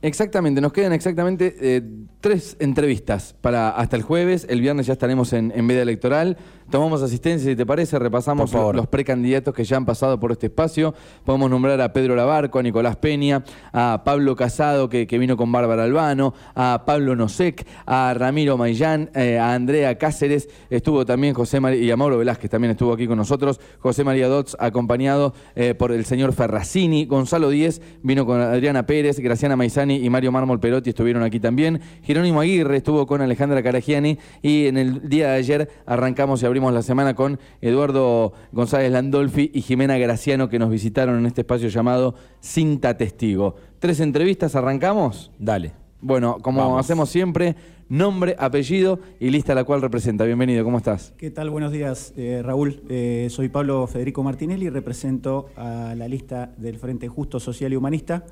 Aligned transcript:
Exactamente, 0.00 0.60
nos 0.60 0.72
quedan 0.72 0.92
exactamente 0.92 1.56
eh, 1.60 1.82
tres 2.20 2.56
entrevistas 2.60 3.34
para 3.40 3.70
hasta 3.70 3.96
el 3.96 4.02
jueves. 4.02 4.46
El 4.48 4.60
viernes 4.60 4.86
ya 4.86 4.92
estaremos 4.92 5.32
en, 5.32 5.52
en 5.56 5.66
veda 5.66 5.82
electoral. 5.82 6.36
Tomamos 6.70 7.02
asistencia, 7.02 7.50
si 7.50 7.56
te 7.56 7.64
parece, 7.64 7.98
repasamos 7.98 8.52
los 8.52 8.86
precandidatos 8.86 9.54
que 9.54 9.64
ya 9.64 9.78
han 9.78 9.86
pasado 9.86 10.20
por 10.20 10.30
este 10.32 10.46
espacio. 10.48 10.94
Podemos 11.24 11.48
nombrar 11.48 11.80
a 11.80 11.94
Pedro 11.94 12.14
Labarco, 12.14 12.58
a 12.58 12.62
Nicolás 12.62 12.96
Peña, 12.96 13.42
a 13.72 14.02
Pablo 14.04 14.36
Casado, 14.36 14.90
que, 14.90 15.06
que 15.06 15.18
vino 15.18 15.36
con 15.36 15.50
Bárbara 15.50 15.84
Albano, 15.84 16.34
a 16.54 16.82
Pablo 16.86 17.16
Nosek, 17.16 17.66
a 17.86 18.12
Ramiro 18.14 18.58
Maillán, 18.58 19.10
eh, 19.14 19.38
a 19.38 19.54
Andrea 19.54 19.96
Cáceres, 19.96 20.50
estuvo 20.68 21.06
también 21.06 21.32
José 21.32 21.58
María, 21.58 21.82
y 21.82 21.90
a 21.90 21.96
Mauro 21.96 22.18
Velázquez 22.18 22.50
también 22.50 22.72
estuvo 22.72 22.92
aquí 22.92 23.06
con 23.06 23.16
nosotros. 23.16 23.58
José 23.78 24.04
María 24.04 24.28
Dotz, 24.28 24.54
acompañado 24.58 25.32
eh, 25.56 25.74
por 25.74 25.90
el 25.90 26.04
señor 26.04 26.34
Ferracini. 26.34 27.06
Gonzalo 27.06 27.48
Díez 27.48 27.80
vino 28.02 28.26
con 28.26 28.42
Adriana 28.42 28.84
Pérez, 28.84 29.18
Graciana 29.20 29.56
Y 29.96 30.10
Mario 30.10 30.32
Mármol 30.32 30.60
Perotti 30.60 30.90
estuvieron 30.90 31.22
aquí 31.22 31.40
también. 31.40 31.80
Jerónimo 32.02 32.40
Aguirre 32.40 32.76
estuvo 32.76 33.06
con 33.06 33.20
Alejandra 33.20 33.62
Caragiani 33.62 34.18
y 34.42 34.66
en 34.66 34.76
el 34.76 35.08
día 35.08 35.30
de 35.30 35.36
ayer 35.36 35.68
arrancamos 35.86 36.42
y 36.42 36.46
abrimos 36.46 36.72
la 36.72 36.82
semana 36.82 37.14
con 37.14 37.38
Eduardo 37.60 38.32
González 38.52 38.92
Landolfi 38.92 39.50
y 39.52 39.62
Jimena 39.62 39.98
Graciano 39.98 40.48
que 40.48 40.58
nos 40.58 40.70
visitaron 40.70 41.18
en 41.18 41.26
este 41.26 41.42
espacio 41.42 41.68
llamado 41.68 42.14
Cinta 42.40 42.96
Testigo. 42.96 43.56
Tres 43.78 44.00
entrevistas, 44.00 44.54
¿arrancamos? 44.56 45.30
Dale. 45.38 45.72
Bueno, 46.00 46.38
como 46.40 46.60
Vamos. 46.60 46.80
hacemos 46.80 47.10
siempre, 47.10 47.56
nombre, 47.88 48.36
apellido 48.38 49.00
y 49.18 49.30
lista 49.30 49.52
la 49.54 49.64
cual 49.64 49.82
representa. 49.82 50.24
Bienvenido, 50.24 50.62
¿cómo 50.62 50.78
estás? 50.78 51.12
¿Qué 51.18 51.32
tal? 51.32 51.50
Buenos 51.50 51.72
días, 51.72 52.14
eh, 52.16 52.40
Raúl. 52.44 52.82
Eh, 52.88 53.26
soy 53.30 53.48
Pablo 53.48 53.84
Federico 53.88 54.22
Martinelli, 54.22 54.68
represento 54.68 55.48
a 55.56 55.94
la 55.96 56.06
lista 56.06 56.52
del 56.56 56.78
Frente 56.78 57.08
Justo 57.08 57.40
Social 57.40 57.72
y 57.72 57.76
Humanista, 57.76 58.26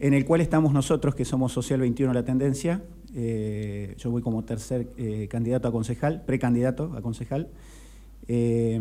en 0.00 0.14
el 0.14 0.24
cual 0.24 0.40
estamos 0.40 0.72
nosotros, 0.72 1.14
que 1.14 1.26
somos 1.26 1.52
Social 1.52 1.80
21 1.80 2.12
La 2.14 2.24
Tendencia. 2.24 2.82
Eh, 3.14 3.94
yo 3.98 4.10
voy 4.10 4.22
como 4.22 4.44
tercer 4.44 4.88
eh, 4.96 5.28
candidato 5.28 5.68
a 5.68 5.72
concejal, 5.72 6.24
precandidato 6.24 6.94
a 6.96 7.02
concejal. 7.02 7.48
Eh, 8.26 8.80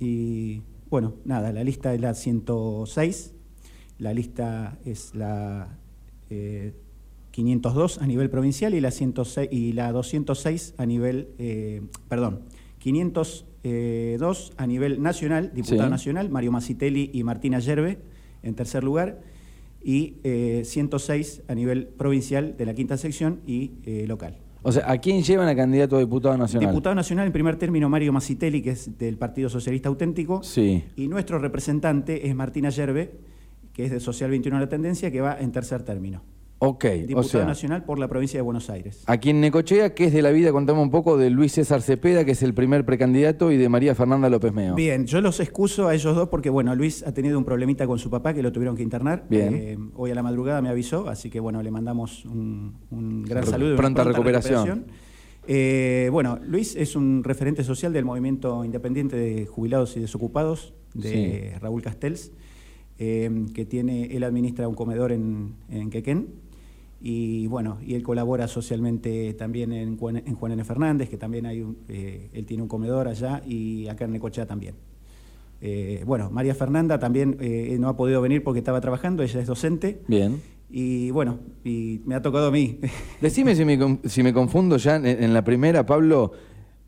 y 0.00 0.60
bueno, 0.90 1.14
nada, 1.24 1.50
la 1.50 1.64
lista 1.64 1.94
es 1.94 2.00
la 2.00 2.12
106, 2.12 3.32
la 3.98 4.12
lista 4.12 4.78
es 4.84 5.14
la 5.14 5.78
eh, 6.28 6.74
502 7.30 8.02
a 8.02 8.06
nivel 8.06 8.28
provincial 8.28 8.74
y 8.74 8.80
la, 8.82 8.90
106, 8.90 9.48
y 9.50 9.72
la 9.72 9.92
206 9.92 10.74
a 10.76 10.84
nivel, 10.84 11.88
perdón, 12.08 12.40
502 12.80 14.52
a 14.58 14.66
nivel 14.66 15.02
nacional, 15.02 15.52
diputado 15.54 15.84
Sí. 15.84 15.90
nacional, 15.90 16.28
Mario 16.28 16.52
Macitelli 16.52 17.10
y 17.14 17.24
Martina 17.24 17.60
Yerbe 17.60 17.98
en 18.42 18.54
tercer 18.54 18.84
lugar, 18.84 19.20
y 19.84 20.16
eh, 20.24 20.62
106 20.64 21.42
a 21.46 21.54
nivel 21.54 21.86
provincial 21.86 22.56
de 22.56 22.66
la 22.66 22.74
quinta 22.74 22.96
sección 22.96 23.40
y 23.46 23.72
eh, 23.84 24.06
local. 24.08 24.38
O 24.62 24.72
sea, 24.72 24.90
¿a 24.90 24.96
quién 24.96 25.22
llevan 25.22 25.46
a 25.48 25.54
candidato 25.54 25.96
a 25.96 26.00
diputado 26.00 26.38
nacional? 26.38 26.70
Diputado 26.70 26.94
nacional 26.94 27.26
en 27.26 27.32
primer 27.32 27.56
término 27.56 27.90
Mario 27.90 28.12
Macitelli, 28.14 28.62
que 28.62 28.70
es 28.70 28.96
del 28.98 29.18
Partido 29.18 29.50
Socialista 29.50 29.90
Auténtico, 29.90 30.42
Sí. 30.42 30.82
y 30.96 31.06
nuestro 31.08 31.38
representante 31.38 32.26
es 32.26 32.34
Martina 32.34 32.70
Yerbe, 32.70 33.12
que 33.74 33.84
es 33.84 33.90
de 33.90 34.00
Social 34.00 34.30
21 34.30 34.58
La 34.58 34.68
Tendencia, 34.68 35.10
que 35.10 35.20
va 35.20 35.38
en 35.38 35.52
tercer 35.52 35.82
término. 35.82 36.22
Ok, 36.58 36.84
Diputado 36.84 37.20
o 37.20 37.22
sea, 37.24 37.44
nacional 37.44 37.84
por 37.84 37.98
la 37.98 38.08
provincia 38.08 38.38
de 38.38 38.42
Buenos 38.42 38.70
Aires. 38.70 39.02
aquí 39.06 39.30
en 39.30 39.40
Necochea, 39.40 39.92
¿qué 39.94 40.04
es 40.06 40.12
de 40.14 40.22
la 40.22 40.30
vida? 40.30 40.50
Contame 40.50 40.80
un 40.80 40.90
poco 40.90 41.18
de 41.18 41.28
Luis 41.28 41.52
César 41.52 41.82
Cepeda, 41.82 42.24
que 42.24 42.30
es 42.30 42.42
el 42.42 42.54
primer 42.54 42.86
precandidato, 42.86 43.52
y 43.52 43.58
de 43.58 43.68
María 43.68 43.94
Fernanda 43.94 44.30
López 44.30 44.52
Meo. 44.54 44.74
Bien, 44.74 45.04
yo 45.06 45.20
los 45.20 45.40
excuso 45.40 45.88
a 45.88 45.94
ellos 45.94 46.16
dos 46.16 46.28
porque, 46.30 46.48
bueno, 46.48 46.74
Luis 46.74 47.02
ha 47.06 47.12
tenido 47.12 47.36
un 47.38 47.44
problemita 47.44 47.86
con 47.86 47.98
su 47.98 48.08
papá 48.08 48.32
que 48.32 48.42
lo 48.42 48.50
tuvieron 48.50 48.76
que 48.76 48.82
internar. 48.82 49.26
Bien. 49.28 49.54
Eh, 49.54 49.78
hoy 49.96 50.10
a 50.12 50.14
la 50.14 50.22
madrugada 50.22 50.62
me 50.62 50.70
avisó, 50.70 51.08
así 51.08 51.28
que, 51.28 51.38
bueno, 51.40 51.62
le 51.62 51.70
mandamos 51.70 52.24
un, 52.24 52.74
un 52.90 53.24
gran 53.24 53.42
Re- 53.44 53.50
saludo. 53.50 53.68
y 53.70 53.72
una 53.72 53.78
pronta 53.82 54.04
recuperación. 54.04 54.86
Eh, 55.46 56.08
bueno, 56.10 56.38
Luis 56.46 56.74
es 56.76 56.96
un 56.96 57.22
referente 57.24 57.62
social 57.64 57.92
del 57.92 58.06
movimiento 58.06 58.64
independiente 58.64 59.16
de 59.16 59.44
jubilados 59.44 59.96
y 59.98 60.00
desocupados 60.00 60.72
de 60.94 61.58
Raúl 61.60 61.82
Castells, 61.82 62.32
eh, 62.98 63.28
que 63.52 63.66
tiene, 63.66 64.04
él 64.16 64.22
administra 64.24 64.66
un 64.68 64.74
comedor 64.74 65.12
en, 65.12 65.54
en 65.68 65.90
Quequén. 65.90 66.28
Y 67.06 67.48
bueno, 67.48 67.76
y 67.84 67.94
él 67.96 68.02
colabora 68.02 68.48
socialmente 68.48 69.34
también 69.34 69.74
en 69.74 69.98
Juan, 69.98 70.16
en 70.24 70.34
Juan 70.36 70.52
N. 70.52 70.64
Fernández, 70.64 71.10
que 71.10 71.18
también 71.18 71.44
hay 71.44 71.60
un, 71.60 71.76
eh, 71.86 72.30
él 72.32 72.46
tiene 72.46 72.62
un 72.62 72.68
comedor 72.70 73.08
allá, 73.08 73.42
y 73.46 73.86
acá 73.88 74.06
en 74.06 74.12
Necochea 74.12 74.46
también. 74.46 74.74
Eh, 75.60 76.02
bueno, 76.06 76.30
María 76.30 76.54
Fernanda 76.54 76.98
también 76.98 77.36
eh, 77.40 77.76
no 77.78 77.88
ha 77.90 77.96
podido 77.96 78.22
venir 78.22 78.42
porque 78.42 78.60
estaba 78.60 78.80
trabajando, 78.80 79.22
ella 79.22 79.38
es 79.38 79.46
docente. 79.46 80.00
Bien. 80.08 80.40
Y 80.70 81.10
bueno, 81.10 81.40
y 81.62 82.00
me 82.06 82.14
ha 82.14 82.22
tocado 82.22 82.46
a 82.48 82.50
mí. 82.50 82.80
Decime 83.20 83.54
si 83.54 83.66
me, 83.66 83.78
si 84.06 84.22
me 84.22 84.32
confundo 84.32 84.78
ya 84.78 84.96
en, 84.96 85.04
en 85.06 85.34
la 85.34 85.44
primera, 85.44 85.84
Pablo. 85.84 86.32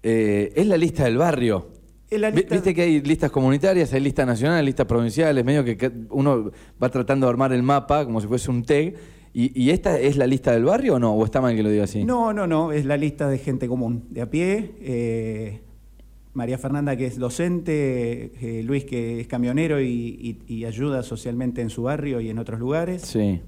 eh, 0.03 0.51
es 0.57 0.67
la 0.67 0.79
lista 0.79 1.05
del 1.05 1.19
barrio. 1.19 1.73
La 2.11 2.31
lista- 2.31 2.55
Viste 2.55 2.73
que 2.75 2.81
hay 2.83 3.03
listas 3.03 3.31
comunitarias, 3.31 3.93
hay 3.93 4.01
listas 4.01 4.27
nacionales, 4.27 4.65
listas 4.65 4.87
provinciales, 4.87 5.45
medio 5.45 5.63
que 5.63 5.93
uno 6.09 6.51
va 6.83 6.89
tratando 6.89 7.27
de 7.27 7.31
armar 7.33 7.53
el 7.53 7.63
mapa 7.63 8.07
como 8.07 8.19
si 8.23 8.27
fuese 8.27 8.51
un 8.51 8.63
TEG. 8.65 8.95
¿Y, 9.39 9.53
y 9.61 9.69
esta 9.71 9.99
es 10.01 10.17
la 10.17 10.27
lista 10.27 10.53
del 10.53 10.65
barrio 10.65 10.95
o 10.95 10.99
no? 10.99 11.13
¿O 11.13 11.23
está 11.25 11.43
mal 11.43 11.55
que 11.55 11.63
lo 11.63 11.69
diga 11.69 11.85
así? 11.85 12.05
No, 12.05 12.33
no, 12.33 12.47
no, 12.47 12.73
es 12.73 12.87
la 12.87 12.97
lista 12.97 13.29
de 13.29 13.37
gente 13.37 13.69
común, 13.69 14.05
de 14.11 14.23
a 14.23 14.31
pie. 14.31 14.73
eh, 14.81 15.61
María 16.33 16.57
Fernanda, 16.57 16.97
que 16.97 17.05
es 17.07 17.19
docente, 17.19 18.33
eh, 18.41 18.63
Luis, 18.63 18.85
que 18.85 19.21
es 19.21 19.27
camionero 19.27 19.81
y, 19.81 20.39
y- 20.47 20.55
y 20.55 20.65
ayuda 20.65 21.03
socialmente 21.03 21.61
en 21.61 21.69
su 21.71 21.83
barrio 21.83 22.21
y 22.21 22.31
en 22.31 22.39
otros 22.39 22.59
lugares. 22.61 23.03
Sí. 23.03 23.41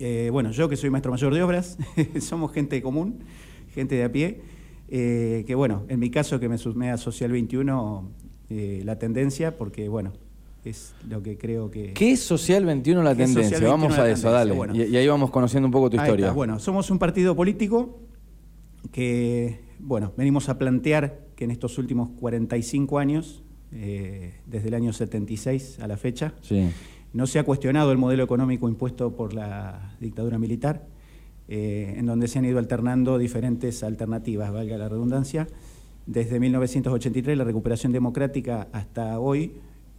Eh, 0.00 0.28
bueno, 0.32 0.50
yo 0.52 0.68
que 0.68 0.76
soy 0.76 0.90
maestro 0.90 1.10
mayor 1.12 1.34
de 1.34 1.42
obras, 1.42 1.78
somos 2.20 2.52
gente 2.52 2.80
común, 2.82 3.18
gente 3.74 3.96
de 3.96 4.04
a 4.04 4.12
pie, 4.12 4.40
que 4.88 5.54
bueno, 5.56 5.84
en 5.88 5.98
mi 6.00 6.10
caso 6.10 6.38
que 6.40 6.48
me 6.48 6.58
sumé 6.58 6.90
a 6.90 6.96
Social 6.96 7.30
21, 7.32 8.08
eh, 8.50 8.82
la 8.84 8.98
tendencia, 8.98 9.56
porque 9.56 9.88
bueno, 9.88 10.12
es 10.64 10.94
lo 11.08 11.22
que 11.22 11.38
creo 11.38 11.70
que... 11.70 11.92
¿Qué 11.94 12.12
es 12.12 12.20
Social 12.20 12.64
21 12.64 13.02
la 13.02 13.14
¿Qué 13.14 13.22
es 13.24 13.28
tendencia? 13.28 13.56
Social 13.58 13.72
21 13.72 13.88
Vamos 13.94 13.98
a 13.98 14.10
eso, 14.10 14.30
dale. 14.30 14.52
Bueno. 14.52 14.74
Y, 14.74 14.82
y 14.82 14.96
ahí 14.96 15.06
vamos 15.08 15.30
conociendo 15.30 15.66
un 15.66 15.72
poco 15.72 15.88
tu 15.90 15.98
Ahí 15.98 16.04
historia. 16.06 16.26
está. 16.26 16.34
Bueno, 16.34 16.58
somos 16.58 16.90
un 16.90 16.98
partido 16.98 17.34
político 17.36 18.00
que, 18.92 19.60
bueno, 19.78 20.12
venimos 20.16 20.48
a 20.48 20.58
plantear 20.58 21.20
que 21.36 21.44
en 21.44 21.50
estos 21.50 21.78
últimos 21.78 22.10
45 22.20 22.98
años, 22.98 23.42
eh, 23.72 24.34
desde 24.46 24.68
el 24.68 24.74
año 24.74 24.92
76 24.92 25.78
a 25.80 25.86
la 25.86 25.96
fecha, 25.96 26.34
Sí. 26.40 26.68
no 27.12 27.26
se 27.26 27.38
ha 27.38 27.44
cuestionado 27.44 27.92
el 27.92 27.98
modelo 27.98 28.24
económico 28.24 28.68
impuesto 28.68 29.14
por 29.14 29.34
la 29.34 29.94
dictadura 30.00 30.38
militar, 30.38 30.86
eh, 31.48 31.94
en 31.96 32.06
donde 32.06 32.28
se 32.28 32.38
han 32.38 32.44
ido 32.44 32.58
alternando 32.58 33.18
diferentes 33.18 33.82
alternativas, 33.82 34.52
valga 34.52 34.76
la 34.76 34.88
redundancia, 34.88 35.46
desde 36.06 36.40
1983, 36.40 37.36
la 37.36 37.44
recuperación 37.44 37.92
democrática, 37.92 38.68
hasta 38.72 39.18
hoy, 39.20 39.52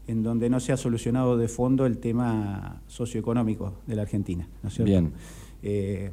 en 0.10 0.24
donde 0.24 0.50
no 0.50 0.60
se 0.60 0.72
ha 0.72 0.78
solucionado 0.78 1.38
de 1.38 1.48
fondo 1.48 1.86
el 1.86 2.00
tema 2.00 2.82
socioeconómico 2.88 3.76
de 3.86 3.96
la 3.96 4.02
Argentina. 4.02 4.48
¿no 4.64 4.70
es 4.70 4.74
cierto? 4.76 4.90
Bien. 4.92 5.12
Eh, 5.62 6.12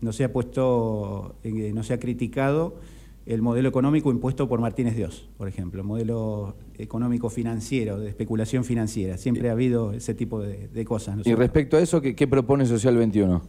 no 0.00 0.12
se 0.12 0.24
ha 0.24 0.32
puesto, 0.32 1.36
eh, 1.42 1.72
no 1.74 1.82
se 1.82 1.94
ha 1.94 1.98
criticado 1.98 2.76
el 3.24 3.40
modelo 3.42 3.68
económico 3.68 4.10
impuesto 4.10 4.48
por 4.48 4.60
Martínez 4.60 4.96
Dios, 4.96 5.28
por 5.36 5.48
ejemplo, 5.48 5.80
el 5.80 5.86
modelo 5.86 6.56
económico 6.78 7.28
financiero, 7.30 7.98
de 7.98 8.08
especulación 8.08 8.64
financiera. 8.64 9.16
Siempre 9.18 9.48
ha 9.48 9.52
habido 9.52 9.92
ese 9.92 10.14
tipo 10.14 10.40
de, 10.40 10.68
de 10.68 10.84
cosas. 10.84 11.14
¿no 11.16 11.20
es 11.22 11.26
Y 11.26 11.30
cierto? 11.30 11.40
respecto 11.42 11.76
a 11.76 11.80
eso, 11.80 12.00
¿qué, 12.00 12.14
qué 12.14 12.26
propone 12.26 12.64
Social 12.66 12.96
21? 12.96 13.42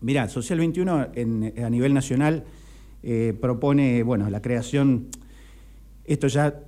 Mirá, 0.00 0.28
Social 0.28 0.58
21 0.58 1.08
en- 1.14 1.52
a 1.64 1.70
nivel 1.70 1.94
nacional 1.94 2.44
eh, 3.02 3.36
propone, 3.40 4.02
bueno, 4.04 4.28
la 4.30 4.40
creación, 4.42 5.08
esto 6.04 6.26
ya 6.28 6.60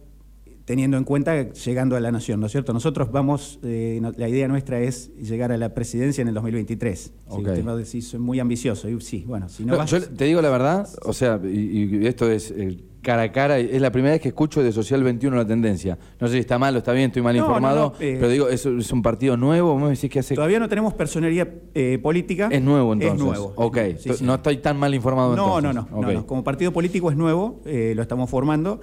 teniendo 0.65 0.97
en 0.97 1.05
cuenta 1.05 1.53
llegando 1.53 1.95
a 1.97 2.01
la 2.01 2.11
nación, 2.11 2.41
¿no 2.41 2.47
es 2.47 2.53
cierto? 2.53 2.73
Nosotros 2.73 3.13
vamos, 3.13 3.59
eh, 3.63 3.99
no- 4.01 4.13
la 4.17 4.29
idea 4.29 4.49
nuestra 4.49 4.81
es 4.81 5.15
llegar 5.17 5.53
a 5.53 5.59
la 5.59 5.75
presidencia 5.75 6.23
en 6.23 6.29
el 6.29 6.35
2023. 6.35 6.99
Si 7.01 7.13
Ok. 7.29 7.39
usted 7.39 7.67
va 7.67 7.73
a 7.73 7.77
decir, 7.77 8.03
soy 8.03 8.21
muy 8.21 8.41
ambicioso, 8.41 8.89
y 8.89 8.99
sí, 9.01 9.25
bueno, 9.27 9.49
si 9.49 9.65
no 9.65 9.73
No, 9.73 9.79
vas- 9.79 9.91
yo 9.91 10.03
te 10.03 10.25
digo 10.25 10.41
la 10.41 10.49
verdad, 10.51 10.89
o 11.05 11.13
sea, 11.13 11.39
y, 11.45 11.97
y 12.03 12.07
esto 12.07 12.31
es 12.31 12.51
eh, 12.51 12.79
cara 13.03 13.23
a 13.25 13.33
cara, 13.33 13.59
es 13.59 13.79
la 13.83 13.93
primera 13.93 14.13
vez 14.13 14.23
que 14.23 14.29
escucho 14.29 14.63
de 14.63 14.73
Social 14.73 15.03
21 15.05 15.37
la 15.37 15.47
tendencia. 15.47 15.99
No 16.19 16.29
sé 16.29 16.35
si 16.35 16.41
está 16.41 16.59
mal 16.59 16.75
o 16.75 16.79
está 16.79 16.93
bien, 16.93 17.09
estoy 17.09 17.21
mal 17.21 17.37
No, 17.37 17.43
informado, 17.43 17.93
no, 17.99 18.03
eh, 18.03 18.15
pero 18.19 18.31
digo, 18.31 18.49
¿es, 18.49 18.65
es 18.65 18.91
un 18.91 19.03
partido 19.03 19.37
nuevo? 19.37 19.75
¿Vos 19.75 19.83
me 19.83 19.91
decís 19.91 20.09
que 20.09 20.21
hace...? 20.21 20.35
Todavía 20.35 20.59
no 20.61 20.69
tenemos 20.71 20.95
personería 20.95 21.47
eh, 21.75 21.99
política. 22.03 22.49
Es 22.51 22.63
nuevo 22.63 22.95
entonces. 22.95 23.19
Es 23.21 23.23
nuevo. 23.23 23.53
Ok, 23.57 23.79
sí, 23.99 24.15
sí. 24.15 24.25
no 24.25 24.37
estoy 24.37 24.57
tan 24.57 24.79
mal 24.79 24.95
informado 24.95 25.37
No, 25.37 25.59
entonces. 25.59 25.91
no, 25.93 26.01
no, 26.01 26.11
no. 26.11 26.27
Como 26.27 26.43
partido 26.43 26.73
político 26.73 27.11
es 27.11 27.17
nuevo, 27.19 27.61
lo 27.67 28.01
estamos 28.03 28.31
formando, 28.31 28.81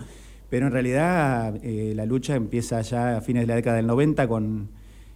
pero 0.51 0.67
en 0.67 0.73
realidad 0.73 1.55
eh, 1.63 1.93
la 1.95 2.05
lucha 2.05 2.35
empieza 2.35 2.79
ya 2.81 3.17
a 3.17 3.21
fines 3.21 3.43
de 3.43 3.47
la 3.47 3.55
década 3.55 3.77
del 3.77 3.87
90 3.87 4.27
con 4.27 4.67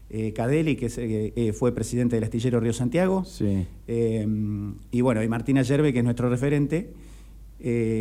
eh, 0.10 0.32
Cadelli, 0.34 0.76
que 0.78 0.86
es, 0.86 0.98
eh, 0.98 1.34
eh, 1.36 1.52
fue 1.52 1.74
presidente 1.76 2.16
del 2.16 2.24
astillero 2.24 2.60
Río 2.60 2.72
Santiago, 2.74 3.26
Sí. 3.26 3.68
y 3.88 5.02
bueno, 5.02 5.22
y 5.22 5.28
Martina 5.28 5.62
Yerbe, 5.62 5.92
que 5.92 6.00
es 6.00 6.06
nuestro 6.06 6.30
referente, 6.30 6.94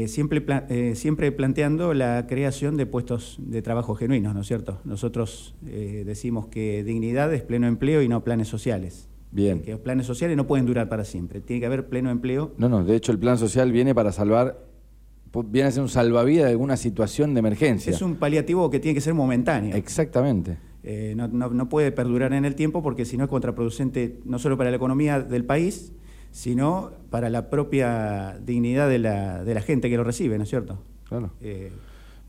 siempre, 0.06 0.40
pla- 0.40 0.66
siempre 0.94 1.32
planteando 1.32 1.94
la 1.94 2.26
creación 2.28 2.76
de 2.76 2.86
puestos 2.86 3.36
de 3.40 3.62
trabajo 3.62 3.94
genuinos, 3.94 4.34
¿no 4.34 4.42
es 4.42 4.46
cierto? 4.46 4.80
Nosotros 4.84 5.54
decimos 5.62 6.46
que 6.48 6.84
dignidad 6.84 7.32
es 7.34 7.42
pleno 7.42 7.66
empleo 7.66 8.02
y 8.02 8.08
no 8.08 8.22
planes 8.22 8.48
sociales. 8.48 9.08
Bien. 9.32 9.62
Que 9.62 9.72
los 9.72 9.80
planes 9.80 10.06
sociales 10.06 10.36
no 10.36 10.46
pueden 10.46 10.66
durar 10.66 10.88
para 10.88 11.04
siempre. 11.04 11.40
Tiene 11.40 11.58
que 11.60 11.66
haber 11.66 11.88
pleno 11.88 12.10
empleo. 12.10 12.52
No, 12.58 12.68
no, 12.68 12.84
de 12.84 12.94
hecho 12.94 13.10
el 13.10 13.18
plan 13.18 13.36
social 13.38 13.72
viene 13.72 13.92
para 13.94 14.12
salvar, 14.12 14.60
viene 15.42 15.68
a 15.68 15.70
ser 15.72 15.82
un 15.82 15.88
salvavidas 15.88 16.44
de 16.46 16.52
alguna 16.52 16.76
situación 16.76 17.34
de 17.34 17.40
emergencia. 17.40 17.90
Es 17.92 18.02
un 18.02 18.16
paliativo 18.16 18.70
que 18.70 18.78
tiene 18.80 18.94
que 18.94 19.00
ser 19.00 19.14
momentáneo. 19.14 19.74
Exactamente. 19.76 20.58
Eh, 20.82 21.14
no, 21.16 21.28
no- 21.28 21.50
no 21.50 21.68
puede 21.68 21.92
perdurar 21.92 22.32
en 22.34 22.44
el 22.44 22.54
tiempo 22.54 22.82
porque 22.82 23.04
si 23.04 23.16
no 23.16 23.24
es 23.24 23.30
contraproducente 23.30 24.18
no 24.24 24.38
solo 24.38 24.56
para 24.58 24.70
la 24.70 24.76
economía 24.76 25.20
del 25.20 25.44
país, 25.44 25.92
sino 26.30 26.92
para 27.10 27.30
la 27.30 27.48
propia 27.48 28.38
dignidad 28.44 28.88
de 28.88 28.98
la, 28.98 29.44
de 29.44 29.54
la 29.54 29.60
gente 29.60 29.88
que 29.88 29.96
lo 29.96 30.04
recibe, 30.04 30.36
¿no 30.36 30.44
es 30.44 30.50
cierto? 30.50 30.78
Claro. 31.08 31.30
Eh, 31.40 31.70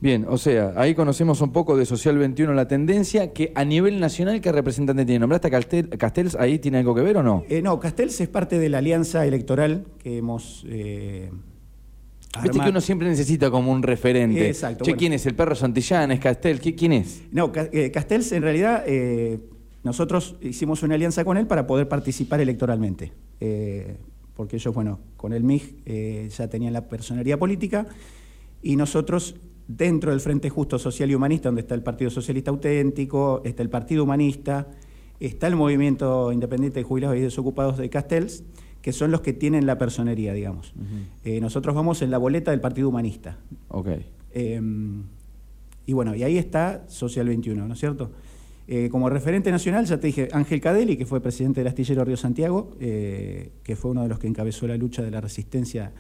Bien, 0.01 0.25
o 0.29 0.37
sea, 0.37 0.73
ahí 0.75 0.93
conocemos 0.93 1.39
un 1.41 1.51
poco 1.53 1.75
de 1.77 1.85
Social 1.85 2.17
21 2.17 2.53
la 2.53 2.67
tendencia, 2.67 3.31
que 3.33 3.51
a 3.55 3.63
nivel 3.65 3.99
nacional, 3.99 4.41
¿qué 4.41 4.51
representante 4.51 5.05
tiene? 5.05 5.19
¿Nombraste 5.19 5.47
a 5.47 5.51
Castel- 5.51 5.89
Castells? 5.97 6.35
¿Ahí 6.35 6.59
tiene 6.59 6.79
algo 6.79 6.93
que 6.93 7.01
ver 7.01 7.17
o 7.17 7.23
no? 7.23 7.43
eh, 7.49 7.61
no, 7.61 7.79
Castells 7.79 8.19
es 8.21 8.27
parte 8.27 8.59
de 8.59 8.69
la 8.69 8.79
alianza 8.79 9.25
electoral 9.25 9.85
que 10.03 10.17
hemos... 10.17 10.65
Viste 12.43 12.59
que 12.59 12.69
uno 12.69 12.81
siempre 12.81 13.07
necesita 13.07 13.49
como 13.51 13.71
un 13.71 13.81
referente. 13.83 14.47
Exacto, 14.49 14.83
Che, 14.83 14.91
bueno. 14.91 14.99
¿quién 14.99 15.13
es? 15.13 15.25
¿El 15.25 15.35
perro 15.35 15.55
Santillán? 15.55 16.11
¿Es 16.11 16.19
Castel? 16.19 16.59
¿Qui- 16.61 16.75
¿Quién 16.77 16.93
es? 16.93 17.23
No, 17.31 17.51
eh, 17.55 17.91
Castells 17.91 18.31
en 18.31 18.41
realidad 18.43 18.83
eh, 18.87 19.39
nosotros 19.83 20.35
hicimos 20.41 20.83
una 20.83 20.95
alianza 20.95 21.23
con 21.23 21.37
él 21.37 21.47
para 21.47 21.65
poder 21.67 21.87
participar 21.87 22.41
electoralmente. 22.41 23.11
Eh, 23.39 23.97
porque 24.35 24.57
ellos, 24.57 24.73
bueno, 24.73 24.99
con 25.17 25.31
el 25.33 25.43
MIG 25.43 25.75
eh, 25.85 26.29
ya 26.35 26.47
tenían 26.49 26.73
la 26.73 26.89
personería 26.89 27.37
política 27.39 27.85
y 28.61 28.75
nosotros 28.75 29.35
dentro 29.67 30.11
del 30.11 30.19
Frente 30.19 30.49
Justo 30.49 30.77
Social 30.77 31.09
y 31.09 31.15
Humanista, 31.15 31.47
donde 31.49 31.61
está 31.61 31.73
el 31.75 31.83
Partido 31.83 32.09
Socialista 32.11 32.51
Auténtico, 32.51 33.41
está 33.45 33.63
el 33.63 33.69
Partido 33.69 34.03
Humanista, 34.03 34.67
está 35.19 35.47
el 35.47 35.55
Movimiento 35.55 36.31
Independiente 36.31 36.79
de 36.79 36.83
Jubilados 36.83 37.17
y 37.17 37.21
Desocupados 37.21 37.77
de 37.77 37.89
Castells, 37.89 38.43
que 38.85 38.93
son 38.93 39.09
los 39.09 39.21
que 39.21 39.33
tienen 39.33 39.65
la 39.65 39.79
personería, 39.79 40.31
digamos. 40.31 40.71
Eh, 41.23 41.41
nosotros 41.41 41.73
vamos 41.73 42.03
en 42.03 42.11
la 42.11 42.19
boleta 42.19 42.51
del 42.51 42.61
Partido 42.61 42.87
Humanista. 42.89 43.35
Ok. 43.69 43.87
Eh, 44.31 44.61
y 45.87 45.93
bueno, 45.93 46.13
y 46.13 46.21
ahí 46.21 46.37
está 46.37 46.85
Social 46.87 47.25
21, 47.25 47.67
¿no 47.67 47.73
es 47.73 47.79
cierto? 47.79 48.11
Eh, 48.67 48.89
como 48.91 49.09
referente 49.09 49.49
nacional, 49.49 49.87
ya 49.87 49.99
te 49.99 50.05
dije, 50.05 50.29
Ángel 50.31 50.61
Cadelli, 50.61 50.97
que 50.97 51.07
fue 51.07 51.19
presidente 51.19 51.61
del 51.61 51.67
astillero 51.67 52.05
Río 52.05 52.15
Santiago, 52.15 52.75
eh, 52.79 53.53
que 53.63 53.75
fue 53.75 53.89
uno 53.89 54.03
de 54.03 54.07
los 54.07 54.19
que 54.19 54.27
encabezó 54.27 54.67
la 54.67 54.77
lucha 54.77 55.01
de 55.01 55.09
la 55.09 55.19
resistencia 55.19 55.91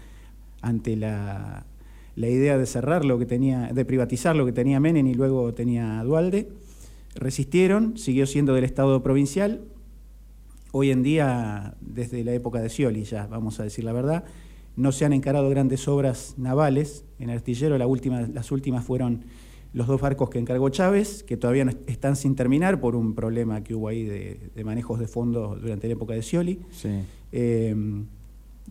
ante 0.61 0.95
la, 0.95 1.65
la 2.15 2.27
idea 2.27 2.55
de 2.55 2.67
cerrar 2.67 3.03
lo 3.03 3.17
que 3.17 3.25
tenía, 3.25 3.73
de 3.73 3.83
privatizar 3.83 4.35
lo 4.35 4.45
que 4.45 4.51
tenía 4.51 4.79
Menem 4.79 5.07
y 5.07 5.15
luego 5.15 5.55
tenía 5.55 6.03
Dualde. 6.03 6.49
Resistieron, 7.15 7.97
siguió 7.97 8.27
siendo 8.27 8.53
del 8.53 8.63
Estado 8.63 9.01
provincial. 9.01 9.61
Hoy 10.77 10.91
en 10.91 11.03
día, 11.03 11.75
desde 11.79 12.21
la 12.25 12.33
época 12.33 12.59
de 12.59 12.67
Scioli, 12.67 13.05
ya 13.05 13.27
vamos 13.27 13.61
a 13.61 13.63
decir 13.63 13.85
la 13.85 13.93
verdad, 13.93 14.25
no 14.75 14.91
se 14.91 15.05
han 15.05 15.13
encarado 15.13 15.49
grandes 15.49 15.87
obras 15.87 16.33
navales 16.37 17.05
en 17.17 17.29
el 17.29 17.37
astillero. 17.37 17.77
La 17.77 17.87
última, 17.87 18.19
las 18.27 18.51
últimas 18.51 18.83
fueron 18.83 19.23
los 19.71 19.87
dos 19.87 20.01
barcos 20.01 20.29
que 20.29 20.37
encargó 20.37 20.67
Chávez, 20.67 21.23
que 21.23 21.37
todavía 21.37 21.63
no 21.63 21.71
est- 21.71 21.89
están 21.89 22.17
sin 22.17 22.35
terminar 22.35 22.81
por 22.81 22.97
un 22.97 23.15
problema 23.15 23.63
que 23.63 23.73
hubo 23.73 23.87
ahí 23.87 24.03
de, 24.03 24.49
de 24.53 24.63
manejos 24.65 24.99
de 24.99 25.07
fondos 25.07 25.61
durante 25.61 25.87
la 25.87 25.93
época 25.93 26.13
de 26.13 26.21
Scioli. 26.21 26.59
Sí. 26.71 26.89
Eh, 27.31 27.73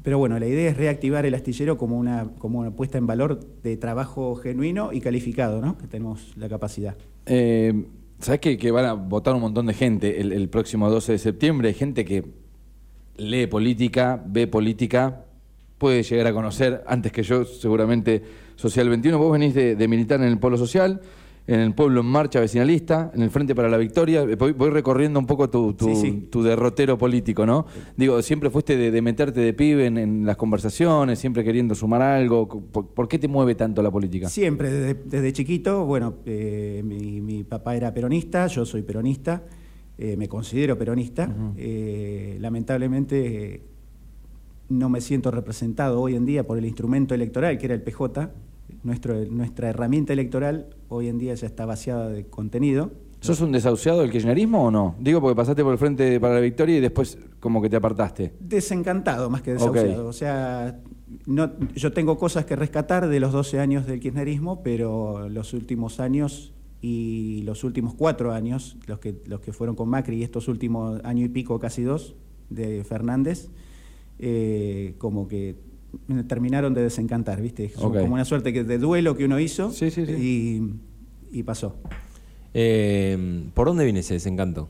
pero 0.03 0.19
bueno, 0.19 0.39
la 0.39 0.47
idea 0.47 0.69
es 0.71 0.77
reactivar 0.77 1.25
el 1.25 1.35
astillero 1.35 1.79
como 1.79 1.97
una, 1.97 2.29
como 2.39 2.59
una 2.59 2.73
puesta 2.73 2.99
en 2.99 3.06
valor 3.06 3.41
de 3.62 3.79
trabajo 3.79 4.35
genuino 4.35 4.93
y 4.93 5.01
calificado, 5.01 5.62
¿no? 5.62 5.79
que 5.79 5.87
tenemos 5.87 6.37
la 6.37 6.51
capacidad. 6.51 6.97
Eh, 7.25 7.87
¿Sabes 8.20 8.40
que, 8.40 8.56
que 8.56 8.70
van 8.70 8.84
a 8.87 8.93
votar 8.94 9.34
un 9.34 9.40
montón 9.40 9.66
de 9.66 9.75
gente 9.75 10.20
el, 10.20 10.49
próximo 10.49 10.88
12 10.88 11.12
de 11.12 11.19
septiembre? 11.19 11.69
Hay 11.69 11.75
gente 11.75 12.05
que 12.05 12.25
lee 13.16 13.46
política, 13.46 14.22
ve 14.26 14.46
política, 14.46 15.25
puede 15.78 16.02
llegar 16.02 16.28
a 16.28 16.32
conocer, 16.32 16.82
antes 16.87 17.12
que 17.12 17.22
yo, 17.22 17.44
seguramente, 17.44 18.22
Social 18.56 18.88
21. 18.88 19.19
Vos 19.19 19.32
venís 19.32 19.55
de, 19.55 19.76
de 19.76 19.88
militar 19.88 20.20
en 20.20 20.28
el 20.28 20.38
Polo 20.38 20.56
Social, 20.56 21.00
en 21.46 21.61
el 21.61 21.75
Pueblo 21.75 22.00
en 22.00 22.06
Marcha 22.06 22.41
Vecinalista, 22.41 23.11
en 23.14 23.20
el 23.20 23.29
Frente 23.31 23.55
para 23.55 23.69
la 23.69 23.76
Victoria. 23.76 24.23
Eh, 24.23 24.35
Voy, 24.37 24.52
voy 24.52 24.70
recorriendo 24.70 25.19
un 25.20 25.26
poco 25.26 25.50
tu, 25.50 25.75
tu- 25.75 25.88
Sí, 25.88 25.96
sí. 25.96 26.29
tu 26.31 26.43
derrotero 26.43 26.96
político, 26.96 27.44
¿no? 27.44 27.67
Digo, 27.96 28.23
siempre 28.23 28.49
fuiste 28.49 28.76
de, 28.79 28.91
de 28.91 29.02
meterte 29.02 29.41
de 29.41 29.52
pibe 29.52 29.85
en, 29.87 29.99
en 29.99 30.25
las 30.25 30.37
conversaciones, 30.38 31.19
siempre 31.19 31.44
queriendo 31.44 31.75
sumar 31.75 32.00
algo. 32.00 32.49
¿Por, 32.49 32.87
por 32.88 33.08
qué 33.08 33.19
te 33.19 33.29
mueve 33.29 33.55
tanto 33.55 33.82
la 33.82 33.91
política? 33.91 34.29
Siempre, 34.31 34.70
desde, 34.70 34.94
desde 35.05 35.32
chiquito, 35.35 35.85
bueno, 35.85 36.14
eh, 36.25 36.82
mi, 36.85 37.20
mi 37.20 37.44
papá 37.44 37.76
era 37.76 37.93
peronista, 37.93 38.46
yo 38.46 38.64
soy 38.64 38.81
peronista, 38.82 39.43
eh, 39.99 40.17
me 40.17 40.29
considero 40.29 40.79
peronista. 40.79 41.29
Eh, 41.58 42.38
lamentablemente 42.41 43.62
no 44.70 44.88
me 44.88 45.02
siento 45.02 45.31
representado 45.31 46.00
hoy 46.00 46.14
en 46.17 46.25
día 46.25 46.46
por 46.46 46.56
el 46.56 46.64
instrumento 46.64 47.14
electoral, 47.14 47.58
que 47.58 47.67
era 47.67 47.75
el 47.75 47.82
PJ. 47.82 48.31
Nuestro, 48.82 49.25
nuestra 49.26 49.70
herramienta 49.70 50.12
electoral 50.12 50.69
hoy 50.88 51.08
en 51.08 51.19
día 51.19 51.34
ya 51.34 51.46
está 51.46 51.66
vaciada 51.66 52.08
de 52.08 52.26
contenido. 52.26 52.93
¿Sos 53.20 53.40
un 53.40 53.52
desahuciado 53.52 54.00
del 54.02 54.11
kirchnerismo 54.11 54.64
o 54.64 54.70
no? 54.70 54.96
Digo 55.00 55.20
porque 55.20 55.34
pasaste 55.34 55.62
por 55.62 55.72
el 55.72 55.78
Frente 55.78 56.20
para 56.20 56.34
la 56.34 56.40
Victoria 56.40 56.76
y 56.76 56.81
después 56.81 57.19
como 57.40 57.62
que 57.62 57.70
te 57.70 57.76
apartaste. 57.76 58.34
Desencantado 58.38 59.31
más 59.31 59.40
que 59.40 59.55
desahuciado. 59.55 60.06
O 60.06 60.12
sea, 60.12 60.78
no, 61.26 61.52
yo 61.75 61.93
tengo 61.93 62.19
cosas 62.19 62.44
que 62.44 62.55
rescatar 62.55 63.08
de 63.08 63.20
los 63.20 63.32
12 63.32 63.61
años 63.61 63.87
del 63.87 64.00
kirchnerismo, 64.00 64.62
pero 64.62 65.28
los 65.31 65.55
últimos 65.55 66.00
años 66.00 66.52
y 66.82 67.40
los 67.44 67.64
últimos 67.64 67.94
cuatro 67.94 68.32
años, 68.32 68.76
los 68.87 68.99
que, 68.99 69.22
los 69.25 69.40
que 69.40 69.55
fueron 69.55 69.75
con 69.75 69.88
Macri 69.88 70.17
y 70.17 70.22
estos 70.22 70.49
últimos 70.49 71.02
año 71.02 71.25
y 71.25 71.31
pico, 71.31 71.58
casi 71.58 71.82
dos, 71.82 72.14
de 72.50 72.84
Fernández, 72.84 73.49
eh, 74.19 74.94
como 74.99 75.26
que 75.26 75.56
me 76.06 76.25
terminaron 76.25 76.75
de 76.75 76.82
desencantar, 76.82 77.41
¿viste? 77.41 77.70
Como 77.73 78.14
una 78.14 78.25
suerte 78.25 78.52
que 78.52 78.64
de 78.64 78.79
duelo 78.79 79.17
que 79.17 79.25
uno 79.25 79.38
hizo 79.41 79.70
Sí, 79.70 79.91
sí, 79.91 80.06
sí. 80.06 80.12
Y, 80.12 81.38
y 81.38 81.43
pasó. 81.43 81.76
Eh, 82.55 83.49
¿Por 83.55 83.67
dónde 83.67 83.85
viene 83.85 84.00
ese 84.00 84.14
desencanto? 84.14 84.69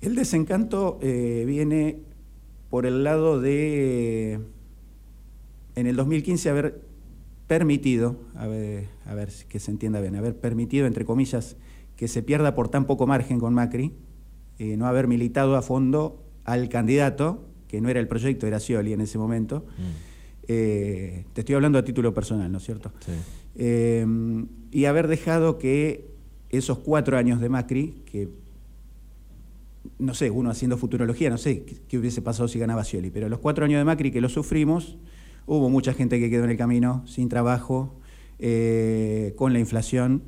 El 0.00 0.14
desencanto 0.14 0.98
eh, 1.02 1.44
viene 1.46 2.00
por 2.70 2.86
el 2.86 3.04
lado 3.04 3.40
de, 3.40 4.40
en 5.74 5.86
el 5.86 5.96
2015, 5.96 6.50
haber 6.50 6.82
permitido, 7.46 8.16
a 8.36 8.46
ver, 8.46 8.86
a 9.06 9.14
ver 9.14 9.30
que 9.48 9.58
se 9.58 9.70
entienda 9.72 10.00
bien, 10.00 10.14
haber 10.16 10.36
permitido, 10.36 10.86
entre 10.86 11.04
comillas, 11.04 11.56
que 11.96 12.06
se 12.08 12.22
pierda 12.22 12.54
por 12.54 12.68
tan 12.68 12.86
poco 12.86 13.06
margen 13.06 13.40
con 13.40 13.52
Macri, 13.54 13.92
eh, 14.58 14.76
no 14.76 14.86
haber 14.86 15.08
militado 15.08 15.56
a 15.56 15.62
fondo 15.62 16.22
al 16.44 16.68
candidato, 16.68 17.49
que 17.70 17.80
no 17.80 17.88
era 17.88 18.00
el 18.00 18.08
proyecto, 18.08 18.48
era 18.48 18.58
Scioli 18.58 18.92
en 18.92 19.00
ese 19.00 19.16
momento. 19.16 19.64
Eh, 20.48 21.24
te 21.32 21.42
estoy 21.42 21.54
hablando 21.54 21.78
a 21.78 21.84
título 21.84 22.12
personal, 22.12 22.50
¿no 22.50 22.58
es 22.58 22.64
cierto? 22.64 22.90
Sí. 22.98 23.12
Eh, 23.54 24.04
y 24.72 24.86
haber 24.86 25.06
dejado 25.06 25.56
que 25.58 26.10
esos 26.48 26.78
cuatro 26.78 27.16
años 27.16 27.40
de 27.40 27.48
Macri, 27.48 28.02
que 28.06 28.28
no 30.00 30.14
sé, 30.14 30.30
uno 30.30 30.50
haciendo 30.50 30.76
futurología, 30.78 31.30
no 31.30 31.38
sé 31.38 31.62
qué, 31.62 31.76
qué 31.86 31.98
hubiese 31.98 32.22
pasado 32.22 32.48
si 32.48 32.58
ganaba 32.58 32.82
Scioli, 32.82 33.10
pero 33.10 33.28
los 33.28 33.38
cuatro 33.38 33.64
años 33.64 33.78
de 33.78 33.84
Macri 33.84 34.10
que 34.10 34.20
lo 34.20 34.28
sufrimos, 34.28 34.96
hubo 35.46 35.70
mucha 35.70 35.94
gente 35.94 36.18
que 36.18 36.28
quedó 36.28 36.44
en 36.44 36.50
el 36.50 36.56
camino, 36.56 37.04
sin 37.06 37.28
trabajo, 37.28 37.94
eh, 38.40 39.32
con 39.36 39.52
la 39.52 39.60
inflación, 39.60 40.22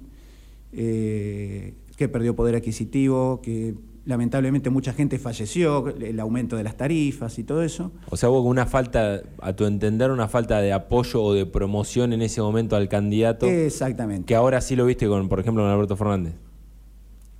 eh, 0.72 1.74
que 1.96 2.08
perdió 2.08 2.36
poder 2.36 2.54
adquisitivo, 2.54 3.40
que 3.42 3.74
lamentablemente 4.04 4.68
mucha 4.70 4.92
gente 4.92 5.18
falleció, 5.18 5.88
el 5.88 6.18
aumento 6.20 6.56
de 6.56 6.64
las 6.64 6.76
tarifas 6.76 7.38
y 7.38 7.44
todo 7.44 7.62
eso. 7.62 7.92
O 8.10 8.16
sea, 8.16 8.30
hubo 8.30 8.42
una 8.42 8.66
falta, 8.66 9.22
a 9.40 9.52
tu 9.54 9.64
entender, 9.64 10.10
una 10.10 10.28
falta 10.28 10.60
de 10.60 10.72
apoyo 10.72 11.22
o 11.22 11.34
de 11.34 11.46
promoción 11.46 12.12
en 12.12 12.22
ese 12.22 12.40
momento 12.40 12.76
al 12.76 12.88
candidato, 12.88 13.46
Exactamente. 13.46 14.26
que 14.26 14.34
ahora 14.34 14.60
sí 14.60 14.74
lo 14.76 14.86
viste 14.86 15.06
con, 15.06 15.28
por 15.28 15.38
ejemplo, 15.40 15.62
con 15.62 15.70
Alberto 15.70 15.96
Fernández. 15.96 16.34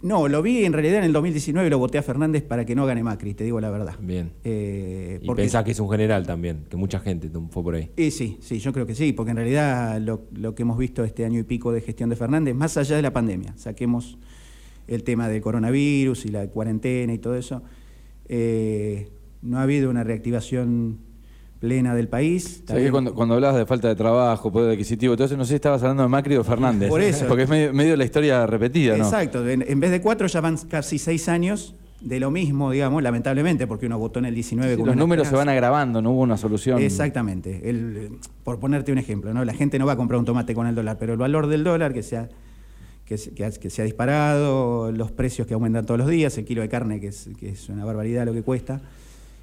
No, 0.03 0.27
lo 0.27 0.43
vi 0.43 0.65
en 0.65 0.73
realidad 0.73 0.99
en 0.99 1.05
el 1.05 1.13
2019 1.13 1.71
lo 1.71 1.79
voté 1.79 1.97
a 1.97 2.03
Fernández 2.03 2.43
para 2.43 2.65
que 2.65 2.75
no 2.75 2.85
gane 2.87 3.05
Macri, 3.05 3.35
te 3.35 3.45
digo 3.45 3.61
la 3.61 3.71
verdad. 3.71 3.95
Bien. 4.01 4.33
Eh, 4.43 5.21
Y 5.23 5.27
porque- 5.27 5.43
pensás 5.43 5.63
que 5.63 5.71
es 5.71 5.79
un 5.79 5.89
general 5.89 6.27
también, 6.27 6.65
que 6.69 6.77
mucha 6.77 6.99
gente 6.99 7.31
fue 7.51 7.63
por 7.63 7.77
ahí. 7.77 7.89
Y 7.97 8.11
sí, 8.11 8.37
sí, 8.41 8.59
yo 8.59 8.73
creo 8.73 8.85
que 8.85 8.97
sí, 8.97 9.13
porque 9.13 9.31
en 9.31 9.37
realidad 9.37 10.01
lo, 10.01 10.23
lo 10.33 10.57
que 10.57 10.63
hemos 10.63 10.77
visto 10.77 11.05
este 11.05 11.25
año 11.25 11.39
y 11.39 11.45
pico 11.45 11.71
de 11.71 11.81
gestión 11.83 12.11
de 12.11 12.17
Fernández, 12.17 12.53
más 12.53 12.77
allá 12.77 12.97
de 12.97 13.03
la 13.03 13.13
pandemia, 13.13 13.55
saquemos 13.57 14.19
el 14.89 15.03
tema 15.05 15.29
del 15.29 15.41
coronavirus 15.43 16.27
y 16.27 16.29
la 16.29 16.47
cuarentena 16.49 17.13
y 17.15 17.19
todo 17.19 17.35
eso, 17.37 17.63
eh, 18.29 19.11
no 19.43 19.59
ha 19.59 19.63
habido 19.63 19.91
una 19.91 20.05
reactivación 20.05 20.99
plena 21.59 21.95
del 21.95 22.09
país. 22.09 22.43
¿Sabés 22.45 22.61
que 22.65 22.67
También- 22.67 22.91
cuando, 22.93 23.15
cuando 23.15 23.35
hablabas 23.35 23.57
de 23.57 23.67
falta 23.67 23.89
de 23.89 23.95
trabajo, 23.95 24.51
poder 24.51 24.73
adquisitivo, 24.73 25.15
todo 25.17 25.27
eso, 25.27 25.37
no 25.37 25.45
sé 25.45 25.51
si 25.51 25.55
estabas 25.57 25.81
hablando 25.83 26.03
de 26.03 26.09
Macri 26.09 26.37
o 26.37 26.43
Fernández. 26.45 26.89
Por 26.89 27.01
eso. 27.01 27.27
Porque 27.29 27.45
es 27.45 27.49
medio, 27.49 27.73
medio 27.73 27.97
la 27.97 28.05
historia 28.05 28.47
repetida, 28.47 28.97
¿no? 28.97 29.05
Exacto, 29.05 29.49
en, 29.49 29.63
en 29.67 29.79
vez 29.81 29.91
de 29.93 30.01
cuatro 30.01 30.27
ya 30.27 30.41
van 30.41 30.57
casi 30.69 30.99
seis 30.99 31.29
años 31.29 31.75
de 32.01 32.19
lo 32.19 32.33
mismo, 32.33 32.73
digamos, 32.73 33.01
lamentablemente, 33.01 33.69
porque 33.69 33.87
uno 33.87 33.97
votó 33.97 34.19
en 34.19 34.25
el 34.25 34.35
19 34.35 34.73
Sí, 34.73 34.77
con 34.77 34.87
los 34.89 34.97
números 34.97 35.29
se 35.29 35.37
van 35.37 35.49
agravando, 35.49 36.03
no 36.03 36.11
hubo 36.11 36.23
una 36.23 36.37
solución. 36.37 36.81
Exactamente. 36.83 37.61
El- 37.71 38.19
por 38.43 38.59
ponerte 38.59 38.91
un 38.91 38.99
ejemplo, 38.99 39.33
¿no? 39.33 39.45
La 39.45 39.55
gente 39.55 39.79
no 39.79 39.87
va 39.87 39.93
a 39.93 39.97
comprar 39.97 40.19
un 40.19 40.25
tomate 40.25 40.53
con 40.57 40.67
el 40.67 40.75
dólar, 40.75 40.97
pero 40.99 41.13
el 41.13 41.19
valor 41.21 41.47
del 41.47 41.63
dólar 41.63 41.93
que 41.95 42.03
se 42.03 42.17
que, 43.05 43.19
se 43.19 43.83
ha 43.83 43.85
disparado, 43.85 44.91
los 44.93 45.11
precios 45.11 45.47
que 45.47 45.55
aumentan 45.55 45.85
todos 45.85 45.99
los 45.99 46.09
días, 46.09 46.37
el 46.39 46.45
kilo 46.45 46.63
de 46.63 46.69
carne 46.69 47.01
que 47.01 47.09
es, 47.09 47.29
que 47.39 47.51
es 47.51 47.69
una 47.69 47.85
barbaridad 47.85 48.25
lo 48.25 48.33
que 48.33 48.43
cuesta, 48.43 48.81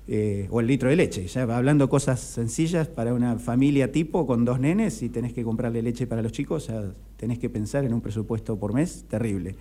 eh, 0.07 0.47
o 0.49 0.59
el 0.59 0.67
litro 0.67 0.89
de 0.89 0.95
leche. 0.95 1.27
Ya 1.27 1.43
hablando 1.43 1.87
cosas 1.87 2.19
sencillas 2.19 2.87
para 2.87 3.13
una 3.13 3.37
familia 3.37 3.91
tipo 3.91 4.25
con 4.25 4.43
dos 4.43 4.59
nenes 4.59 5.03
y 5.03 5.09
tenés 5.09 5.33
que 5.33 5.43
comprarle 5.43 5.83
leche 5.83 6.07
para 6.07 6.21
los 6.21 6.31
chicos, 6.31 6.63
o 6.63 6.65
sea, 6.65 6.83
tenés 7.17 7.37
que 7.37 7.49
pensar 7.49 7.85
en 7.85 7.93
un 7.93 8.01
presupuesto 8.01 8.57
por 8.57 8.73
mes 8.73 9.05
terrible. 9.07 9.55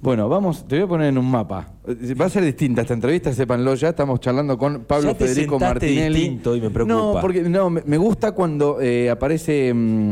Bueno, 0.00 0.28
vamos, 0.28 0.66
te 0.66 0.76
voy 0.76 0.84
a 0.84 0.88
poner 0.88 1.08
en 1.08 1.18
un 1.18 1.28
mapa. 1.28 1.72
Va 2.20 2.26
a 2.26 2.28
ser 2.28 2.44
distinta 2.44 2.82
esta 2.82 2.94
entrevista, 2.94 3.32
sépanlo 3.32 3.74
ya. 3.74 3.88
Estamos 3.88 4.20
charlando 4.20 4.56
con 4.56 4.84
Pablo 4.84 5.12
Federico 5.16 5.58
Martinelli. 5.58 6.20
Distinto 6.20 6.54
y 6.54 6.60
me 6.60 6.70
preocupa. 6.70 6.94
No, 6.94 7.20
porque 7.20 7.42
no, 7.42 7.68
me, 7.68 7.98
gusta 7.98 8.30
cuando 8.30 8.80
eh, 8.80 9.10
aparece 9.10 9.74
mm, 9.74 10.10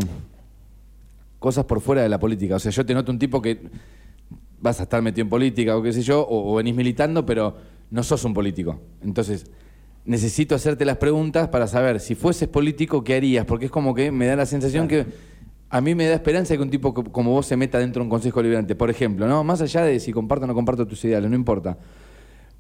cosas 1.47 1.65
por 1.65 1.81
fuera 1.81 2.03
de 2.03 2.09
la 2.09 2.19
política. 2.19 2.57
O 2.57 2.59
sea, 2.59 2.73
yo 2.73 2.85
te 2.85 2.93
noto 2.93 3.13
un 3.13 3.21
tipo 3.21 3.41
que 3.41 3.61
vas 4.61 4.81
a 4.81 4.83
estar 4.83 5.01
metido 5.01 5.23
en 5.23 5.29
política 5.29 5.77
o 5.77 5.81
qué 5.81 5.93
sé 5.93 6.03
yo, 6.03 6.27
o, 6.29 6.57
venís 6.57 6.75
militando, 6.75 7.25
pero 7.25 7.57
no 7.89 8.03
sos 8.03 8.25
un 8.25 8.35
político. 8.35 8.81
Entonces, 9.01 9.47
necesito 10.05 10.57
hacerte 10.57 10.85
las 10.85 10.97
preguntas 10.97 11.47
para 11.47 11.69
saber 11.69 12.01
si 12.01 12.17
fueses 12.17 12.49
político, 12.49 13.05
¿qué 13.05 13.15
harías? 13.15 13.45
Porque 13.45 13.67
es 13.67 13.71
como 13.71 13.95
que 13.95 14.11
me 14.11 14.27
da 14.27 14.35
la 14.35 14.45
sensación 14.45 14.89
que 14.89 15.07
a 15.71 15.81
mí 15.81 15.95
me 15.95 16.09
da 16.09 16.15
esperanza 16.15 16.57
que 16.57 16.63
un 16.63 16.71
tipo 16.71 16.93
como 16.93 17.31
vos 17.31 17.47
se 17.47 17.57
meta 17.57 17.79
dentro 17.79 18.01
de 18.01 18.07
un 18.07 18.11
consejo 18.11 18.41
deliberante, 18.41 18.75
por 18.75 18.91
ejemplo, 18.91 19.29
¿no? 19.29 19.45
Más 19.45 19.61
allá 19.61 19.83
de 19.83 20.01
si 20.01 20.13
comparto 20.13 20.47
o 20.47 20.49
no 20.49 20.55
comparto 20.55 20.85
tus 20.85 21.05
ideales, 21.05 21.31
no 21.31 21.37
importa. 21.37 21.79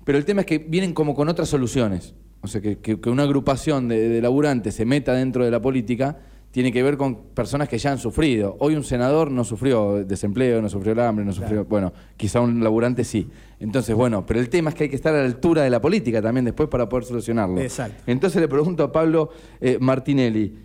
Pero 0.05 0.17
el 0.17 0.25
tema 0.25 0.43
es 0.43 0.47
que 0.47 0.59
vienen 0.59 0.95
como 0.95 1.13
con 1.13 1.29
otras 1.29 1.49
soluciones. 1.49 2.15
O 2.41 2.47
sea, 2.47 2.61
que, 2.61 3.01
una 3.07 3.25
agrupación 3.25 3.89
de, 3.89 4.23
laburantes 4.23 4.77
se 4.77 4.85
meta 4.85 5.13
dentro 5.13 5.45
de 5.45 5.51
la 5.51 5.61
política 5.61 6.19
tiene 6.57 6.73
que 6.73 6.83
ver 6.83 6.97
con 6.97 7.17
personas 7.35 7.69
que 7.69 7.77
ya 7.77 7.93
han 7.93 7.99
sufrido. 7.99 8.57
Hoy 8.61 8.77
un 8.77 8.83
senador 8.83 9.31
no 9.31 9.45
sufrió 9.45 10.03
desempleo, 10.03 10.63
no 10.63 10.71
sufrió 10.71 10.95
el 10.95 11.01
hambre, 11.01 11.23
no 11.23 11.31
sufrió. 11.35 11.67
Bueno, 11.67 11.93
quizá 12.17 12.41
un 12.41 12.65
laburante 12.65 13.05
sí. 13.05 13.29
Entonces, 13.61 13.95
bueno, 13.95 14.25
pero 14.25 14.41
el 14.41 14.49
tema 14.49 14.71
es 14.71 14.75
que 14.75 14.85
hay 14.85 14.89
que 14.89 14.97
estar 14.97 15.15
a 15.15 15.19
la 15.19 15.27
altura 15.27 15.65
de 15.65 15.69
la 15.69 15.83
política 15.83 16.23
también 16.23 16.47
después 16.47 16.71
para 16.71 16.89
poder 16.89 17.05
solucionarlo. 17.05 17.61
Exacto. 17.61 18.03
Entonces 18.07 18.41
le 18.41 18.49
pregunto 18.49 18.85
a 18.85 18.91
Pablo 18.91 19.29
eh, 19.61 19.77
Martinelli. 19.83 20.59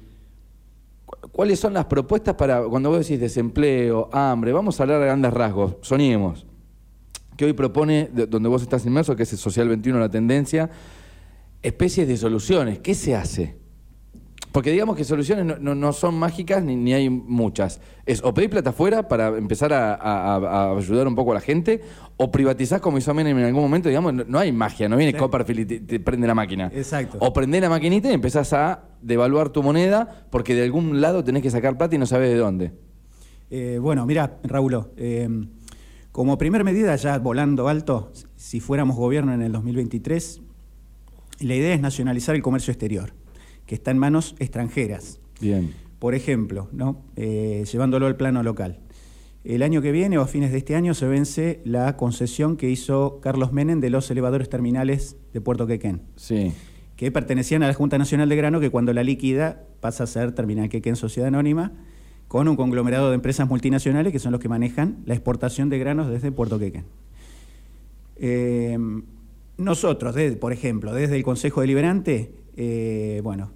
¿Cuáles 1.34 1.60
son 1.60 1.74
las 1.74 1.84
propuestas 1.88 2.36
para 2.36 2.64
cuando 2.64 2.90
vos 2.90 3.00
decís 3.00 3.20
desempleo, 3.20 4.08
hambre? 4.14 4.54
Vamos 4.54 4.80
a 4.80 4.84
hablar 4.84 5.02
a 5.02 5.06
grandes 5.08 5.34
rasgos, 5.34 5.76
soñemos. 5.82 6.46
Que 7.36 7.44
hoy 7.44 7.52
propone, 7.52 8.10
donde 8.30 8.48
vos 8.48 8.62
estás 8.62 8.86
inmerso, 8.86 9.14
que 9.18 9.24
es 9.24 9.34
el 9.34 9.40
Social 9.40 9.68
21, 9.68 10.00
la 10.00 10.10
tendencia, 10.10 10.70
especies 11.62 12.08
de 12.08 12.16
soluciones. 12.16 12.80
¿Qué 12.80 12.96
se 12.96 13.14
hace? 13.14 13.61
Porque 14.52 14.72
digamos 14.72 14.98
que 14.98 15.06
soluciones 15.06 15.60
no, 15.62 15.94
son 15.94 16.16
mágicas 16.16 16.62
ni, 16.62 16.94
hay 16.94 17.10
muchas. 17.10 17.80
Es 18.06 18.22
o 18.24 18.34
pedir 18.34 18.50
plata 18.50 18.72
afuera 18.72 19.08
para 19.08 19.30
empezar 19.38 19.72
a, 19.72 20.76
ayudar 20.76 21.08
un 21.08 21.16
poco 21.16 21.32
a 21.32 21.36
la 21.36 21.42
gente, 21.42 21.82
o 22.18 22.32
privatizás 22.32 22.82
como 22.82 22.98
hizo 22.98 23.14
Menem 23.14 23.38
en 23.38 23.46
algún 23.46 23.62
momento, 23.62 23.88
digamos, 23.88 24.14
no, 24.14 24.40
hay 24.40 24.52
magia, 24.52 24.90
no 24.90 24.98
viene 24.98 25.18
Copperfield 25.18 25.72
y 25.72 25.80
te, 25.80 26.00
prende 26.02 26.28
la 26.28 26.36
máquina. 26.36 26.70
Exacto. 26.74 27.18
O 27.22 27.32
prende 27.32 27.62
la 27.62 27.70
maquinita 27.70 28.10
y 28.10 28.14
empezás 28.14 28.52
a 28.52 28.84
devaluar 29.02 29.50
tu 29.50 29.64
moneda 29.64 30.26
porque 30.30 30.54
de 30.54 30.64
algún 30.64 31.00
lado 31.00 31.24
tenés 31.24 31.44
que 31.44 31.50
sacar 31.50 31.78
plata 31.78 31.96
y 31.96 31.98
no 31.98 32.06
sabes 32.06 32.30
de 32.30 32.36
dónde. 32.36 32.74
Eh, 33.50 33.80
bueno, 33.82 34.06
mira, 34.06 34.38
Raúl, 34.44 34.86
eh, 34.98 35.30
como 36.12 36.38
primer 36.38 36.66
medida, 36.66 36.94
ya 36.98 37.18
volando 37.20 37.70
alto, 37.70 38.12
si 38.36 38.60
fuéramos 38.60 38.98
gobierno 38.98 39.34
en 39.34 39.42
el 39.42 39.54
2023, 39.54 40.42
la 41.40 41.56
idea 41.56 41.74
es 41.74 41.80
nacionalizar 41.80 42.36
el 42.36 42.42
comercio 42.42 42.72
exterior 42.72 43.14
que 43.72 43.76
está 43.76 43.92
en 43.92 44.00
manos 44.00 44.36
extranjeras. 44.40 45.22
Bien. 45.40 45.74
Por 45.98 46.14
ejemplo, 46.14 46.68
¿no? 46.74 47.06
Eh, 47.16 47.64
llevándolo 47.72 48.06
al 48.06 48.18
plano 48.18 48.44
local. 48.44 48.80
El 49.46 49.64
año 49.64 49.82
que 49.82 49.94
viene 49.94 50.18
o 50.18 50.22
a 50.22 50.28
fines 50.28 50.52
de 50.52 50.58
este 50.58 50.76
año 50.76 50.94
se 50.94 51.08
vence 51.08 51.62
la 51.64 51.96
concesión 51.96 52.58
que 52.58 52.70
hizo 52.70 53.22
Carlos 53.22 53.54
Menem 53.54 53.80
de 53.80 53.90
los 53.90 54.12
elevadores 54.12 54.50
terminales 54.50 55.16
de 55.32 55.40
Puerto 55.40 55.68
Quequén. 55.68 56.02
Sí. 56.18 56.52
Que 56.98 57.14
pertenecían 57.14 57.64
a 57.64 57.68
la 57.68 57.74
Junta 57.74 57.98
Nacional 57.98 58.28
de 58.28 58.36
Grano, 58.36 58.60
que 58.60 58.72
cuando 58.72 58.92
la 58.92 59.04
liquida 59.04 59.64
pasa 59.80 60.04
a 60.04 60.08
ser 60.08 60.34
Terminal 60.34 60.68
Quequén 60.68 60.98
Sociedad 60.98 61.30
Anónima, 61.30 61.72
con 62.28 62.50
un 62.50 62.58
conglomerado 62.58 63.08
de 63.08 63.16
empresas 63.16 63.48
multinacionales 63.48 64.12
que 64.12 64.20
son 64.20 64.34
los 64.34 64.42
que 64.42 64.50
manejan 64.50 64.98
la 65.06 65.14
exportación 65.14 65.70
de 65.70 65.80
granos 65.80 66.10
desde 66.10 66.34
Puerto 66.34 66.60
Quequén. 66.60 66.84
Eh, 68.18 68.78
nosotros, 69.56 70.14
por 70.42 70.52
ejemplo, 70.52 70.94
desde 70.94 71.16
el 71.16 71.24
Consejo 71.24 71.62
Deliberante, 71.62 72.34
eh, 72.58 73.22
bueno, 73.24 73.52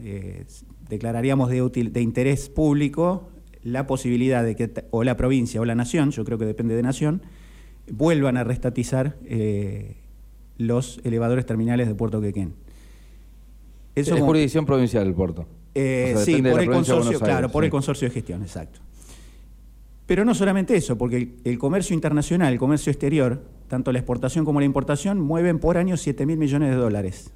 eh, 0.00 0.44
declararíamos 0.88 1.50
de, 1.50 1.90
de 1.90 2.00
interés 2.00 2.48
público 2.48 3.28
la 3.62 3.86
posibilidad 3.86 4.44
de 4.44 4.56
que 4.56 4.70
o 4.90 5.04
la 5.04 5.16
provincia 5.16 5.60
o 5.60 5.64
la 5.64 5.74
nación, 5.74 6.10
yo 6.10 6.24
creo 6.24 6.38
que 6.38 6.44
depende 6.44 6.74
de 6.74 6.82
nación, 6.82 7.22
vuelvan 7.90 8.36
a 8.36 8.44
restatizar 8.44 9.16
eh, 9.24 9.96
los 10.58 11.00
elevadores 11.04 11.46
terminales 11.46 11.88
de 11.88 11.94
Puerto 11.94 12.20
Quequén. 12.20 12.54
es 13.94 14.10
jurisdicción 14.10 14.66
provincial 14.66 15.06
el 15.06 15.14
puerto. 15.14 15.46
Eh, 15.74 16.14
sí, 16.24 16.42
por 16.42 16.60
el 16.60 16.70
consorcio, 16.70 17.18
claro, 17.18 17.50
por 17.50 17.64
el 17.64 17.70
consorcio 17.70 18.08
de 18.08 18.14
gestión, 18.14 18.42
exacto. 18.42 18.80
Pero 20.06 20.24
no 20.24 20.34
solamente 20.34 20.76
eso, 20.76 20.98
porque 20.98 21.36
el, 21.44 21.58
comercio 21.58 21.94
internacional, 21.94 22.52
el 22.52 22.58
comercio 22.58 22.90
exterior, 22.90 23.42
tanto 23.68 23.92
la 23.92 23.98
exportación 23.98 24.44
como 24.44 24.60
la 24.60 24.66
importación, 24.66 25.20
mueven 25.20 25.58
por 25.58 25.78
año 25.78 25.96
7 25.96 26.26
mil 26.26 26.36
millones 26.36 26.70
de 26.70 26.76
dólares. 26.76 27.32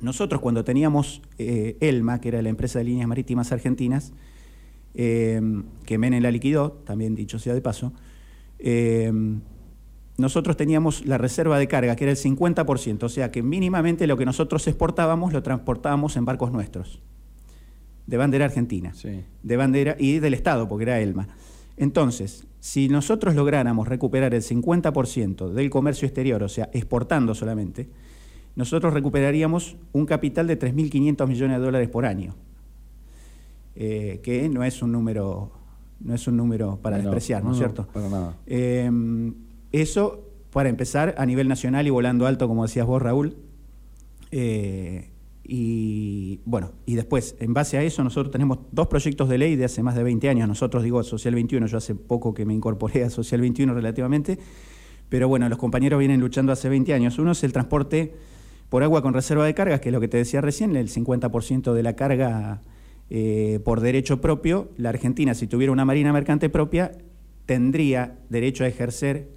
Nosotros 0.00 0.40
cuando 0.40 0.64
teníamos 0.64 1.22
eh, 1.38 1.76
ELMA, 1.80 2.20
que 2.20 2.28
era 2.28 2.42
la 2.42 2.48
empresa 2.48 2.78
de 2.78 2.84
líneas 2.84 3.08
marítimas 3.08 3.52
argentinas, 3.52 4.12
eh, 4.94 5.40
que 5.84 5.98
Menem 5.98 6.22
la 6.22 6.30
liquidó, 6.30 6.72
también 6.84 7.14
dicho 7.14 7.38
sea 7.38 7.54
de 7.54 7.60
paso, 7.60 7.92
eh, 8.58 9.12
nosotros 10.18 10.56
teníamos 10.56 11.04
la 11.04 11.18
reserva 11.18 11.58
de 11.58 11.68
carga, 11.68 11.96
que 11.96 12.04
era 12.04 12.10
el 12.10 12.16
50%, 12.16 13.02
o 13.02 13.08
sea 13.08 13.30
que 13.30 13.42
mínimamente 13.42 14.06
lo 14.06 14.16
que 14.16 14.24
nosotros 14.24 14.66
exportábamos 14.66 15.32
lo 15.32 15.42
transportábamos 15.42 16.16
en 16.16 16.24
barcos 16.24 16.52
nuestros, 16.52 17.00
de 18.06 18.16
bandera 18.16 18.46
argentina, 18.46 18.94
de 19.42 19.56
bandera 19.56 19.96
y 19.98 20.18
del 20.18 20.32
Estado, 20.32 20.68
porque 20.68 20.84
era 20.84 21.00
ELMA. 21.00 21.28
Entonces, 21.76 22.46
si 22.60 22.88
nosotros 22.88 23.34
lográramos 23.34 23.86
recuperar 23.88 24.32
el 24.34 24.42
50% 24.42 25.50
del 25.50 25.68
comercio 25.68 26.06
exterior, 26.06 26.42
o 26.42 26.48
sea, 26.48 26.70
exportando 26.72 27.34
solamente, 27.34 27.88
nosotros 28.56 28.94
recuperaríamos 28.94 29.76
un 29.92 30.06
capital 30.06 30.46
de 30.46 30.58
3.500 30.58 31.28
millones 31.28 31.58
de 31.58 31.64
dólares 31.64 31.88
por 31.88 32.06
año, 32.06 32.34
eh, 33.74 34.20
que 34.22 34.48
no 34.48 34.64
es 34.64 34.82
un 34.82 34.92
número, 34.92 35.52
no 36.00 36.14
es 36.14 36.26
un 36.26 36.38
número 36.38 36.78
para 36.80 36.96
despreciar, 36.96 37.44
¿no, 37.44 37.52
es 37.52 37.58
cierto? 37.58 37.86
para 37.92 38.08
nada. 38.08 38.36
Eh, 38.46 38.90
eso, 39.72 40.24
para 40.50 40.70
empezar, 40.70 41.14
a 41.18 41.26
nivel 41.26 41.48
nacional 41.48 41.86
y 41.86 41.90
volando 41.90 42.26
alto, 42.26 42.48
como 42.48 42.62
decías 42.62 42.86
vos, 42.86 43.02
Raúl. 43.02 43.36
Eh, 44.30 45.10
y 45.44 46.40
bueno, 46.46 46.72
y 46.86 46.94
después, 46.94 47.36
en 47.38 47.52
base 47.52 47.76
a 47.76 47.82
eso, 47.82 48.02
nosotros 48.02 48.32
tenemos 48.32 48.58
dos 48.72 48.86
proyectos 48.86 49.28
de 49.28 49.36
ley 49.36 49.54
de 49.54 49.66
hace 49.66 49.82
más 49.82 49.94
de 49.94 50.02
20 50.02 50.30
años. 50.30 50.48
Nosotros, 50.48 50.82
digo, 50.82 51.02
Social 51.04 51.34
21, 51.34 51.66
yo 51.66 51.76
hace 51.76 51.94
poco 51.94 52.32
que 52.32 52.46
me 52.46 52.54
incorporé 52.54 53.04
a 53.04 53.10
Social 53.10 53.42
21 53.42 53.74
relativamente, 53.74 54.38
pero 55.10 55.28
bueno, 55.28 55.46
los 55.48 55.58
compañeros 55.58 55.98
vienen 56.00 56.20
luchando 56.20 56.52
hace 56.52 56.70
20 56.70 56.94
años. 56.94 57.18
Uno 57.18 57.32
es 57.32 57.44
el 57.44 57.52
transporte 57.52 58.14
por 58.68 58.82
agua 58.82 59.02
con 59.02 59.14
reserva 59.14 59.44
de 59.44 59.54
cargas, 59.54 59.80
que 59.80 59.88
es 59.88 59.92
lo 59.92 60.00
que 60.00 60.08
te 60.08 60.16
decía 60.16 60.40
recién, 60.40 60.76
el 60.76 60.88
50% 60.88 61.72
de 61.72 61.82
la 61.82 61.94
carga 61.94 62.62
eh, 63.10 63.60
por 63.64 63.80
derecho 63.80 64.20
propio, 64.20 64.70
la 64.76 64.88
Argentina, 64.88 65.34
si 65.34 65.46
tuviera 65.46 65.72
una 65.72 65.84
marina 65.84 66.12
mercante 66.12 66.48
propia, 66.48 66.92
tendría 67.46 68.18
derecho 68.28 68.64
a 68.64 68.66
ejercer 68.66 69.28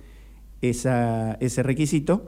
ese 0.62 1.64
requisito 1.64 2.28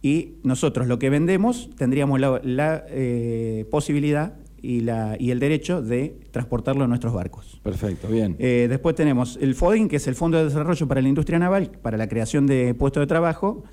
y 0.00 0.36
nosotros 0.44 0.86
lo 0.86 0.98
que 0.98 1.10
vendemos 1.10 1.68
tendríamos 1.76 2.20
la, 2.20 2.84
eh, 2.88 3.66
posibilidad 3.70 4.34
y, 4.62 4.80
la, 4.80 5.16
y, 5.18 5.30
el 5.30 5.40
derecho 5.40 5.82
de 5.82 6.16
transportarlo 6.30 6.84
en 6.84 6.90
nuestros 6.90 7.12
barcos. 7.12 7.60
Perfecto, 7.62 8.08
bien. 8.08 8.36
Eh, 8.38 8.66
después 8.68 8.94
tenemos 8.94 9.38
el 9.40 9.54
FODIN, 9.54 9.88
que 9.88 9.96
es 9.96 10.06
el 10.06 10.14
Fondo 10.14 10.38
de 10.38 10.44
Desarrollo 10.44 10.88
para 10.88 11.02
la 11.02 11.08
Industria 11.08 11.38
Naval, 11.38 11.70
para 11.82 11.96
la 11.96 12.08
creación 12.08 12.46
de 12.46 12.74
puestos 12.74 13.00
de 13.02 13.06
trabajo, 13.06 13.64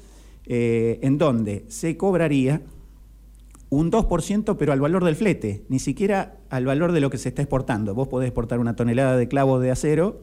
eh, 0.45 1.00
en 1.01 1.17
donde 1.17 1.65
se 1.67 1.97
cobraría 1.97 2.62
un 3.69 3.91
2%, 3.91 4.55
pero 4.57 4.71
al 4.71 4.79
valor 4.79 5.03
del 5.03 5.15
flete, 5.15 5.63
ni 5.67 5.79
siquiera 5.79 6.38
al 6.50 6.65
valor 6.65 6.91
de 6.91 7.01
lo 7.01 7.09
que 7.09 7.17
se 7.17 7.29
está 7.29 7.41
exportando. 7.41 7.95
Vos 7.95 8.07
podés 8.07 8.27
exportar 8.27 8.59
una 8.59 8.75
tonelada 8.75 9.17
de 9.17 9.27
clavos 9.27 9.62
de 9.63 9.71
acero 9.71 10.21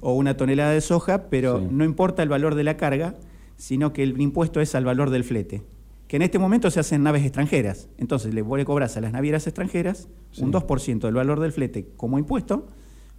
o 0.00 0.14
una 0.14 0.36
tonelada 0.36 0.70
de 0.70 0.80
soja, 0.80 1.28
pero 1.28 1.60
no 1.60 1.84
importa 1.84 2.22
el 2.22 2.30
valor 2.30 2.54
de 2.54 2.64
la 2.64 2.78
carga, 2.78 3.14
sino 3.56 3.92
que 3.92 4.02
el 4.02 4.18
impuesto 4.20 4.60
es 4.62 4.74
al 4.74 4.86
valor 4.86 5.10
del 5.10 5.24
flete, 5.24 5.62
que 6.08 6.16
en 6.16 6.22
este 6.22 6.38
momento 6.38 6.70
se 6.70 6.80
hacen 6.80 7.02
naves 7.02 7.22
extranjeras. 7.22 7.88
Entonces 7.98 8.32
le, 8.32 8.40
vos 8.40 8.58
le 8.58 8.64
cobras 8.64 8.96
a 8.96 9.02
las 9.02 9.12
navieras 9.12 9.46
extranjeras 9.46 10.08
un 10.38 10.50
2% 10.50 11.00
del 11.00 11.14
valor 11.14 11.40
del 11.40 11.52
flete 11.52 11.88
como 11.96 12.18
impuesto 12.18 12.66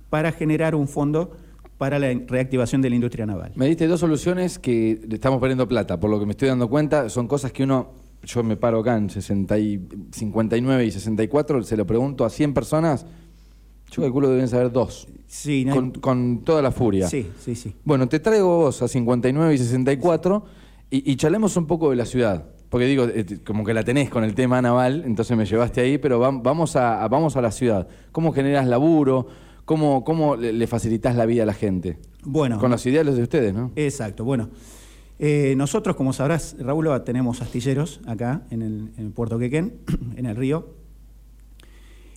para 0.10 0.32
generar 0.32 0.74
un 0.74 0.88
fondo 0.88 1.32
para 1.78 2.00
la 2.00 2.08
reactivación 2.28 2.82
de 2.82 2.90
la 2.90 2.96
industria 2.96 3.26
naval. 3.26 3.52
Me 3.56 3.68
diste 3.68 3.88
dos 3.88 4.00
soluciones 4.00 4.58
que 4.60 5.00
estamos 5.12 5.40
perdiendo 5.40 5.68
plata, 5.68 6.00
por 6.00 6.10
lo 6.10 6.20
que 6.20 6.26
me 6.26 6.32
estoy 6.32 6.48
dando 6.50 6.68
cuenta, 6.70 7.10
son 7.10 7.28
cosas 7.28 7.52
que 7.52 7.64
uno, 7.64 7.92
yo 8.24 8.44
me 8.44 8.58
paro 8.58 8.80
acá 8.80 8.98
en 8.98 9.10
60 9.10 9.58
y 9.60 9.88
59 10.12 10.86
y 10.86 10.92
64, 10.92 11.64
se 11.64 11.78
lo 11.78 11.86
pregunto 11.86 12.26
a 12.26 12.30
100 12.30 12.54
personas 12.54 13.06
Yo 13.92 14.02
calculo 14.02 14.28
que 14.28 14.34
deben 14.34 14.50
saber 14.50 14.70
dos. 14.72 15.08
Sí, 15.28 15.64
no 15.66 15.72
hay- 15.72 15.78
Con, 15.80 15.92
con 15.92 16.42
toda 16.44 16.62
la 16.62 16.72
furia. 16.72 17.08
sí, 17.08 17.28
sí, 17.40 17.56
sí. 17.56 17.74
Bueno, 17.86 18.08
te 18.10 18.20
traigo 18.20 18.58
vos 18.58 18.82
a 18.82 18.88
59 18.88 19.54
y 19.54 19.58
64 19.58 20.44
y, 20.90 21.10
y 21.12 21.16
charlemos 21.16 21.56
un 21.58 21.68
poco 21.68 21.90
de 21.92 21.96
la 21.96 22.06
ciudad. 22.06 22.46
Porque 22.70 22.86
digo, 22.86 23.06
eh, 23.06 23.26
como 23.46 23.64
que 23.64 23.74
la 23.74 23.84
tenés 23.86 24.10
con 24.10 24.26
el 24.26 24.34
tema 24.36 24.62
naval, 24.62 25.04
entonces 25.06 25.38
me 25.38 25.46
llevaste 25.46 25.80
ahí, 25.80 25.98
pero 25.98 26.20
vam- 26.20 26.42
vamos 26.44 26.76
a, 26.76 27.02
a- 27.02 27.08
vamos 27.08 27.38
a 27.38 27.42
la 27.42 27.50
ciudad. 27.52 27.88
¿Cómo 28.12 28.34
generas 28.34 28.68
laburo? 28.68 29.28
¿Cómo, 29.68 30.06
cómo 30.06 30.38
le, 30.38 30.66
facilitas 30.66 31.18
la 31.18 31.26
vida 31.26 31.44
a 31.44 31.46
la 31.46 31.54
gente? 31.54 31.98
Bueno, 32.24 32.58
Con 32.58 32.72
los 32.72 32.86
ideales 32.86 33.18
de 33.18 33.24
ustedes, 33.24 33.54
¿no? 33.54 33.74
exacto. 33.76 34.24
Bueno, 34.24 34.48
eh, 35.20 35.56
nosotros, 35.58 35.98
como 35.98 36.14
sabrás, 36.14 36.56
Raúl, 36.58 36.88
tenemos 37.04 37.42
astilleros 37.42 38.00
acá 38.08 38.44
en 38.50 38.62
el, 38.62 38.92
en 38.96 39.08
el 39.08 39.12
puerto 39.12 39.38
Quequén, 39.38 39.74
en 40.16 40.26
el 40.26 40.38
río. 40.38 40.70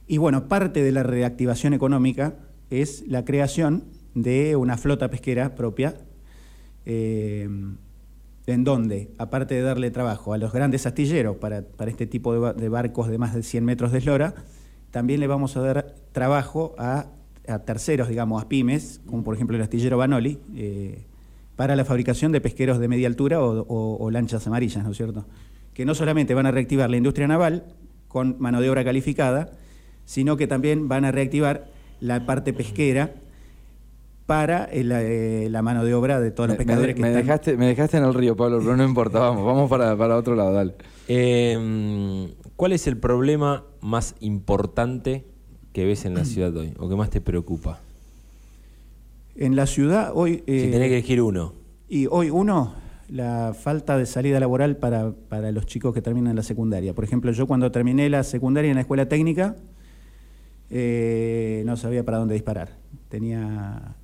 Y 0.07 0.19
bueno, 0.19 0.47
parte 0.47 0.85
de 0.85 0.93
la 0.93 1.03
reactivación 1.03 1.75
económica 1.75 2.37
es 2.71 3.03
la 3.09 3.25
creación 3.25 3.83
de 4.15 4.55
una 4.55 4.77
flota 4.77 5.11
pesquera 5.11 5.57
propia, 5.57 5.97
eh, 6.87 7.49
en 8.47 8.65
donde, 8.65 9.11
aparte 9.19 9.57
de 9.57 9.63
darle 9.63 9.91
trabajo 9.91 10.35
a 10.35 10.39
los 10.39 10.53
grandes 10.53 10.87
astilleros 10.87 11.39
para, 11.39 11.63
para 11.63 11.91
este 11.91 12.07
tipo 12.07 12.33
de, 12.33 12.53
de 12.53 12.69
barcos 12.69 13.09
de 13.09 13.19
más 13.19 13.35
de 13.35 13.43
100 13.43 13.65
metros 13.65 13.91
de 13.91 13.99
eslora, 13.99 14.37
también 14.93 15.19
le 15.19 15.27
vamos 15.27 15.57
a 15.57 15.63
dar 15.63 15.97
trabajo 16.13 16.77
a, 16.79 17.07
a 17.51 17.61
terceros, 17.65 18.09
digamos, 18.09 18.43
a 18.43 18.49
pymes, 18.49 19.01
como 19.07 19.23
por 19.25 19.35
ejemplo 19.35 19.57
el 19.57 19.63
astillero 19.63 19.99
Banoli, 19.99 20.39
eh, 20.57 21.05
para 21.57 21.77
la 21.77 21.85
fabricación 21.85 22.33
de 22.33 22.41
pesqueros 22.41 22.79
de 22.79 22.89
media 22.89 23.07
altura 23.09 23.41
o, 23.43 23.61
o- 23.63 23.97
o 24.05 24.11
lanchas 24.11 24.47
amarillas, 24.47 24.83
¿no 24.85 24.91
es 24.93 24.97
cierto? 24.97 25.27
Que 25.75 25.85
no 25.85 25.95
solamente 25.95 26.35
van 26.35 26.47
a 26.47 26.51
reactivar 26.51 26.89
la 26.91 26.97
industria 26.97 27.27
naval 27.29 27.65
con 28.09 28.37
mano 28.39 28.61
de 28.61 28.71
obra 28.71 28.85
calificada, 28.85 29.51
sino 30.05 30.37
que 30.37 30.47
también 30.47 30.89
van 30.89 31.05
a 31.05 31.13
reactivar 31.13 31.67
la 32.01 32.25
parte 32.27 32.53
pesquera 32.53 33.15
para 34.27 34.65
el, 34.65 34.91
eh, 34.93 35.49
la 35.51 35.61
mano 35.61 35.85
de 35.85 35.93
obra 35.93 36.21
de 36.21 36.31
todos 36.31 36.49
los 36.49 36.55
Me, 36.59 36.65
pescadores 36.65 36.97
me 36.97 37.03
que 37.03 37.09
están- 37.09 37.23
dejaste, 37.27 37.57
me 37.57 37.67
dejaste 37.67 37.97
en 37.99 38.05
el 38.05 38.15
río, 38.15 38.37
Pablo, 38.37 38.59
pero 38.61 38.77
no 38.77 38.85
importa, 38.85 39.19
vamos, 39.19 39.45
vamos 39.45 39.69
para, 39.69 39.97
para 39.97 40.17
otro 40.17 40.35
lado, 40.37 40.53
dale. 40.53 40.75
Eh, 41.09 42.29
¿Cuál 42.57 42.73
es 42.73 42.87
el 42.87 42.97
problema 42.97 43.65
más 43.81 44.15
importante 44.21 45.25
que 45.73 45.85
ves 45.85 46.05
en 46.05 46.15
la 46.15 46.25
ciudad 46.25 46.57
hoy? 46.57 46.73
¿O 46.79 46.89
que 46.89 46.97
más 46.97 47.11
te 47.11 47.21
preocupa? 47.21 47.81
En 49.37 49.57
la 49.57 49.67
ciudad 49.67 50.13
hoy... 50.15 50.43
si 50.47 50.53
eh, 50.53 50.69
tenés 50.71 50.89
que 50.89 50.99
elegir 50.99 51.23
uno. 51.23 51.55
Y 51.89 52.07
hoy 52.07 52.31
uno, 52.31 52.75
la 53.09 53.55
falta 53.59 53.97
de 53.97 54.07
salida 54.07 54.41
laboral 54.41 54.77
para, 54.77 55.13
para 55.13 55.51
los 55.53 55.67
chicos 55.67 55.95
que 55.95 56.03
terminan 56.03 56.37
la 56.37 56.43
secundaria. 56.43 56.95
Por 56.95 57.05
ejemplo, 57.05 57.31
yo 57.33 57.47
cuando 57.47 57.71
terminé 57.71 58.09
la 58.11 58.23
secundaria 58.25 58.71
en 58.71 58.75
la 58.77 58.81
escuela 58.83 59.09
técnica, 59.09 59.57
eh, 60.71 61.63
no 61.67 61.77
sabía 61.77 62.05
para 62.05 62.19
dónde 62.19 62.35
disparar. 62.35 62.77
Tenía... 63.09 63.97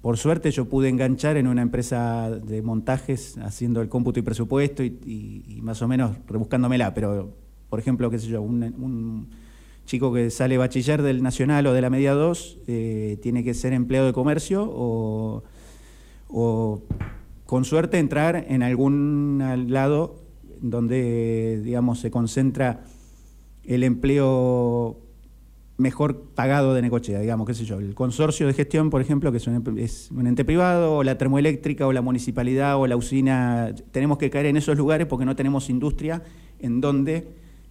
Por 0.00 0.16
suerte 0.16 0.52
yo 0.52 0.66
pude 0.66 0.88
enganchar 0.88 1.36
en 1.36 1.48
una 1.48 1.60
empresa 1.60 2.30
de 2.30 2.62
montajes 2.62 3.36
haciendo 3.38 3.82
el 3.82 3.88
cómputo 3.88 4.20
y 4.20 4.22
presupuesto 4.22 4.84
y, 4.84 4.96
y- 5.04 5.42
y 5.56 5.60
más 5.60 5.82
o 5.82 5.88
menos 5.88 6.16
rebuscándomela, 6.28 6.94
pero 6.94 7.34
por 7.68 7.80
ejemplo, 7.80 8.08
qué 8.08 8.18
sé 8.20 8.28
yo, 8.28 8.40
un, 8.40 8.62
un 8.62 9.28
chico 9.88 10.12
que 10.12 10.28
sale 10.30 10.58
bachiller 10.58 11.00
del 11.00 11.22
Nacional 11.22 11.66
o 11.66 11.72
de 11.72 11.80
la 11.80 11.88
Media 11.88 12.12
2 12.12 12.58
eh, 12.66 13.18
tiene 13.22 13.42
que 13.42 13.54
ser 13.54 13.72
empleado 13.72 14.06
de 14.06 14.12
comercio 14.12 14.62
o, 14.70 15.42
con 17.46 17.64
suerte 17.64 17.98
entrar 17.98 18.44
en 18.48 18.62
algún 18.62 19.42
lado 19.68 20.20
donde, 20.60 21.62
digamos, 21.64 22.00
se 22.00 22.10
concentra 22.10 22.84
el 23.64 23.82
empleo 23.82 25.00
mejor 25.78 26.22
pagado 26.34 26.74
de 26.74 26.82
Necochea, 26.82 27.20
digamos, 27.20 27.46
qué 27.46 27.54
sé 27.54 27.64
yo, 27.64 27.78
el 27.78 27.94
consorcio 27.94 28.46
de 28.46 28.52
gestión, 28.52 28.90
por 28.90 29.00
ejemplo, 29.00 29.30
que 29.32 29.38
es 29.38 29.46
un, 29.46 29.54
em- 29.54 29.78
es 29.78 30.10
un 30.10 30.26
ente 30.26 30.44
privado, 30.44 30.96
o 30.96 31.02
la 31.04 31.16
termoeléctrica, 31.16 31.86
o 31.86 31.92
la 31.92 32.02
municipalidad, 32.02 32.76
o 32.78 32.86
la 32.86 32.96
usina, 32.96 33.72
tenemos 33.92 34.18
que 34.18 34.28
caer 34.28 34.46
en 34.46 34.56
esos 34.58 34.76
lugares 34.76 35.06
porque 35.06 35.24
no 35.24 35.34
tenemos 35.36 35.70
industria 35.70 36.22
en 36.58 36.80
donde 36.82 37.28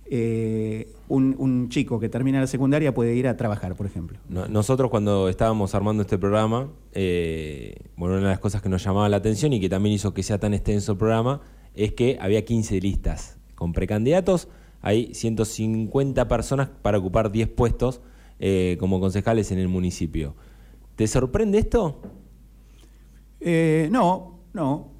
eh, 0.10 0.94
un, 1.10 1.36
un 1.38 1.70
chico 1.70 2.00
que 2.00 2.10
termina 2.10 2.40
la 2.40 2.48
secundaria 2.48 2.94
puede 2.94 3.16
ir 3.16 3.28
a 3.28 3.36
trabajar, 3.38 3.76
por 3.76 3.86
ejemplo. 3.86 4.18
No- 4.30 4.48
Nosotros 4.48 4.90
cuando 4.90 5.30
estábamos 5.30 5.74
armando 5.76 6.02
este 6.04 6.18
programa, 6.18 6.70
eh, 6.94 7.76
bueno, 7.96 8.16
una 8.16 8.24
de 8.24 8.30
las 8.30 8.40
cosas 8.40 8.62
que 8.62 8.70
nos 8.70 8.84
llamaba 8.84 9.08
la 9.10 9.18
atención 9.18 9.54
y 9.54 9.60
que 9.60 9.70
también 9.70 9.94
hizo 9.96 10.14
que 10.14 10.24
sea 10.24 10.40
tan 10.40 10.54
extenso 10.54 10.94
el 10.94 10.98
programa 10.98 11.42
es 11.76 11.94
que 11.94 12.18
había 12.22 12.44
15 12.46 12.80
listas 12.82 13.38
con 13.56 13.74
precandidatos, 13.74 14.48
hay 14.82 15.14
150 15.14 16.28
personas 16.28 16.70
para 16.82 16.98
ocupar 16.98 17.32
10 17.32 17.50
puestos 17.50 18.02
eh, 18.40 18.78
como 18.80 19.00
concejales 19.00 19.52
en 19.52 19.60
el 19.60 19.68
municipio. 19.68 20.36
¿Te 20.96 21.08
sorprende 21.08 21.58
esto? 21.60 22.02
No, 23.92 24.40
no. 24.54 24.92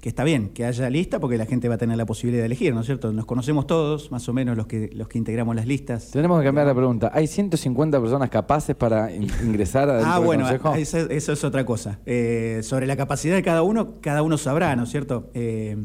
Que 0.00 0.08
está 0.08 0.24
bien 0.24 0.48
que 0.50 0.64
haya 0.64 0.88
lista 0.88 1.20
porque 1.20 1.36
la 1.36 1.44
gente 1.46 1.68
va 1.68 1.74
a 1.74 1.78
tener 1.78 1.96
la 1.98 2.06
posibilidad 2.06 2.42
de 2.42 2.46
elegir, 2.46 2.72
¿no 2.74 2.80
es 2.80 2.86
cierto? 2.86 3.12
Nos 3.12 3.26
conocemos 3.26 3.66
todos, 3.66 4.10
más 4.10 4.26
o 4.28 4.32
menos 4.32 4.56
los 4.56 4.66
que, 4.66 4.88
los 4.94 5.08
que 5.08 5.18
integramos 5.18 5.54
las 5.54 5.66
listas. 5.66 6.10
Tenemos 6.10 6.38
que 6.40 6.46
cambiar 6.46 6.66
la 6.66 6.74
pregunta. 6.74 7.10
¿Hay 7.12 7.26
150 7.26 8.00
personas 8.00 8.30
capaces 8.30 8.74
para 8.74 9.14
in- 9.14 9.28
ingresar 9.44 9.90
adentro 9.90 10.10
Ah, 10.10 10.18
bueno, 10.18 10.44
consejo? 10.44 10.74
eso, 10.74 10.98
eso 11.10 11.32
es 11.34 11.44
otra 11.44 11.66
cosa. 11.66 11.98
Eh, 12.06 12.60
sobre 12.62 12.86
la 12.86 12.96
capacidad 12.96 13.34
de 13.36 13.42
cada 13.42 13.62
uno, 13.62 14.00
cada 14.00 14.22
uno 14.22 14.38
sabrá, 14.38 14.74
¿no 14.74 14.84
es 14.84 14.90
cierto? 14.90 15.30
Eh, 15.34 15.76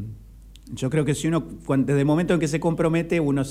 yo 0.72 0.88
creo 0.90 1.04
que 1.04 1.14
si 1.14 1.28
uno, 1.28 1.46
desde 1.78 2.00
el 2.00 2.06
momento 2.06 2.32
en 2.34 2.40
que 2.40 2.48
se 2.48 2.58
compromete, 2.58 3.20
uno 3.20 3.42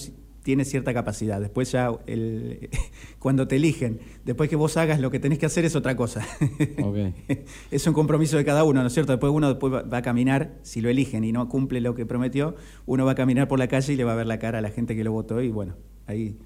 tiene 0.45 0.63
cierta 0.63 0.93
capacidad. 0.93 1.41
Después 1.41 1.71
ya, 1.71 1.89
el- 2.05 2.69
cuando 3.19 3.47
te 3.47 3.55
eligen, 3.55 3.99
después 4.25 4.47
que 4.47 4.55
vos 4.55 4.77
hagas 4.77 4.99
lo 4.99 5.09
que 5.09 5.19
tenés 5.19 5.39
que 5.39 5.47
hacer 5.47 5.65
es 5.65 5.75
otra 5.75 5.95
cosa. 5.95 6.21
Es 7.71 7.87
un 7.87 7.93
compromiso 7.93 8.37
de 8.37 8.45
cada 8.45 8.63
uno, 8.63 8.81
¿no 8.81 8.87
es 8.87 8.93
cierto? 8.93 9.11
Después 9.11 9.33
uno 9.33 9.49
después 9.49 9.73
va, 9.73 9.81
va 9.81 9.97
a 9.97 10.01
caminar, 10.03 10.59
si 10.61 10.81
lo 10.81 10.89
eligen 10.89 11.23
y 11.23 11.31
no 11.31 11.49
cumple 11.49 11.81
lo 11.81 11.95
que 11.95 12.05
prometió, 12.05 12.55
uno 12.85 13.05
va 13.05 13.13
a 13.13 13.15
caminar 13.15 13.47
por 13.47 13.57
la 13.57 13.67
calle 13.67 13.93
y 13.93 13.95
le 13.95 14.03
va 14.03 14.13
a 14.13 14.15
ver 14.15 14.27
la 14.27 14.37
cara 14.39 14.59
a 14.59 14.61
la 14.61 14.69
gente 14.69 14.95
que 14.95 15.03
lo 15.03 15.11
votó 15.11 15.41
y 15.41 15.49
bueno, 15.49 15.73
ahí, 16.05 16.37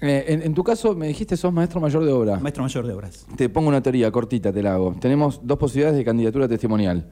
Eh, 0.00 0.24
en, 0.28 0.42
en 0.42 0.54
tu 0.54 0.64
caso, 0.64 0.96
me 0.96 1.06
dijiste 1.06 1.36
sos 1.36 1.52
maestro 1.52 1.80
mayor 1.80 2.04
de 2.04 2.10
obra. 2.12 2.38
maestro 2.40 2.64
mayor 2.64 2.86
de 2.86 2.94
obras. 2.94 3.26
Te 3.36 3.48
pongo 3.48 3.68
una 3.68 3.80
teoría 3.82 4.10
cortita, 4.10 4.52
te 4.52 4.62
la 4.62 4.74
hago. 4.74 4.96
Tenemos 5.00 5.40
dos 5.44 5.56
posibilidades 5.58 5.96
de 5.98 6.04
candidatura 6.04 6.48
testimonial. 6.48 7.06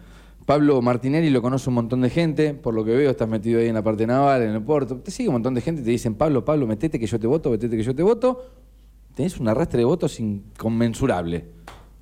Pablo 0.49 0.81
Martinelli 0.81 1.29
lo 1.29 1.43
conoce 1.43 1.69
un 1.69 1.75
montón 1.75 2.01
de 2.01 2.09
gente, 2.09 2.55
por 2.55 2.73
lo 2.73 2.83
que 2.83 2.93
veo 2.93 3.11
estás 3.11 3.29
metido 3.29 3.61
ahí 3.61 3.67
en 3.67 3.75
la 3.75 3.83
parte 3.83 4.07
naval, 4.07 4.41
en 4.41 4.55
el 4.55 4.63
puerto. 4.63 4.97
Te 4.97 5.11
sigue 5.11 5.29
un 5.29 5.35
montón 5.35 5.53
de 5.53 5.61
gente, 5.61 5.83
te 5.83 5.91
dicen, 5.91 6.15
Pablo, 6.15 6.43
Pablo, 6.43 6.67
metete 6.67 6.99
que 6.99 7.07
yo 7.07 7.21
te 7.21 7.27
voto, 7.27 7.51
metete 7.51 7.77
que 7.77 7.83
yo 7.83 7.95
te 7.95 8.03
voto. 8.03 8.47
Tenés 9.15 9.39
un 9.39 9.49
arrastre 9.49 9.81
de 9.81 9.85
votos 9.85 10.19
inconmensurable. 10.19 11.45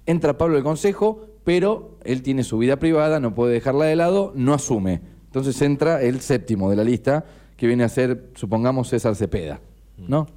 Entra 0.07 0.39
Pablo 0.39 0.59
al 0.59 0.63
consejo, 0.63 1.27
pero 1.43 1.99
él 2.05 2.23
tiene 2.23 2.45
su 2.45 2.57
vida 2.57 2.77
privada, 2.77 3.19
no 3.19 3.35
puede 3.35 3.53
dejarla 3.53 3.87
de 3.87 3.97
lado, 3.97 4.33
no 4.37 4.55
asume. 4.55 5.01
Entonces 5.25 5.61
entra 5.61 6.01
el 6.01 6.21
séptimo 6.21 6.71
de 6.71 6.77
la 6.77 6.85
lista, 6.85 7.25
que 7.57 7.67
viene 7.67 7.83
a 7.83 7.89
ser, 7.89 8.31
supongamos, 8.37 8.91
César 8.91 9.17
Cepeda. 9.17 9.61
¿No? 9.99 10.29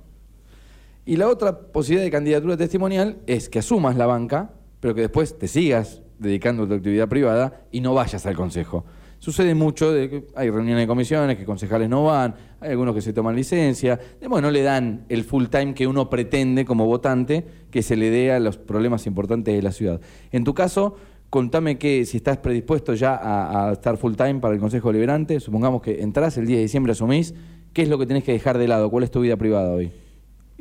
Y 1.06 1.18
la 1.18 1.28
otra 1.28 1.60
posibilidad 1.60 2.06
de 2.06 2.12
candidatura 2.12 2.58
testimonial 2.58 3.20
es 3.28 3.50
que 3.50 3.60
asumas 3.60 3.96
la 3.98 4.08
banca, 4.08 4.54
pero 4.80 4.96
que 4.96 5.02
después 5.02 5.38
te 5.38 5.48
sigas 5.48 6.02
dedicando 6.20 6.64
a 6.64 6.68
tu 6.68 6.74
actividad 6.76 7.08
privada 7.08 7.62
y 7.72 7.82
no 7.82 7.94
vayas 7.94 8.26
al 8.26 8.36
consejo. 8.36 8.86
Sucede 9.20 9.54
mucho, 9.54 9.92
de 9.92 10.10
que 10.10 10.28
hay 10.34 10.50
reuniones 10.50 10.84
de 10.84 10.88
comisiones, 10.88 11.38
que 11.38 11.44
concejales 11.44 11.90
no 11.90 12.06
van, 12.06 12.36
hay 12.62 12.72
algunos 12.72 12.96
que 12.96 13.02
se 13.02 13.12
toman 13.12 13.36
licencia, 13.36 14.00
bueno, 14.22 14.48
no 14.48 14.52
le 14.52 14.64
dan 14.64 15.06
el 15.10 15.26
full 15.26 15.48
time 15.48 15.74
que 15.74 15.88
uno 15.88 16.10
pretende 16.10 16.64
como 16.64 16.86
votante 16.86 17.46
que 17.70 17.82
se 17.82 17.98
le 17.98 18.12
dé 18.12 18.32
a 18.32 18.40
los 18.40 18.58
problemas 18.58 19.06
importantes 19.08 19.54
de 19.54 19.62
la 19.62 19.74
ciudad. 19.74 20.00
En 20.32 20.46
tu 20.46 20.54
caso, 20.54 20.96
contame 21.30 21.78
que 21.78 22.06
si 22.06 22.16
estás 22.16 22.38
predispuesto 22.38 22.94
ya 22.94 23.20
a, 23.22 23.74
estar 23.74 23.98
full 23.98 24.16
time 24.16 24.36
para 24.36 24.54
el 24.54 24.60
Consejo 24.62 24.90
Liberante, 24.94 25.42
supongamos 25.42 25.82
que 25.82 26.02
entrás 26.02 26.38
el 26.38 26.46
10 26.46 26.58
de 26.58 26.64
diciembre, 26.64 26.92
asumís, 26.94 27.34
¿qué 27.74 27.82
es 27.82 27.90
lo 27.90 27.98
que 27.98 28.06
tenés 28.06 28.24
que 28.24 28.32
dejar 28.32 28.58
de 28.58 28.70
lado? 28.70 28.90
¿Cuál 28.90 29.04
es 29.04 29.12
tu 29.12 29.20
vida 29.20 29.36
privada 29.36 29.72
hoy? 29.72 29.92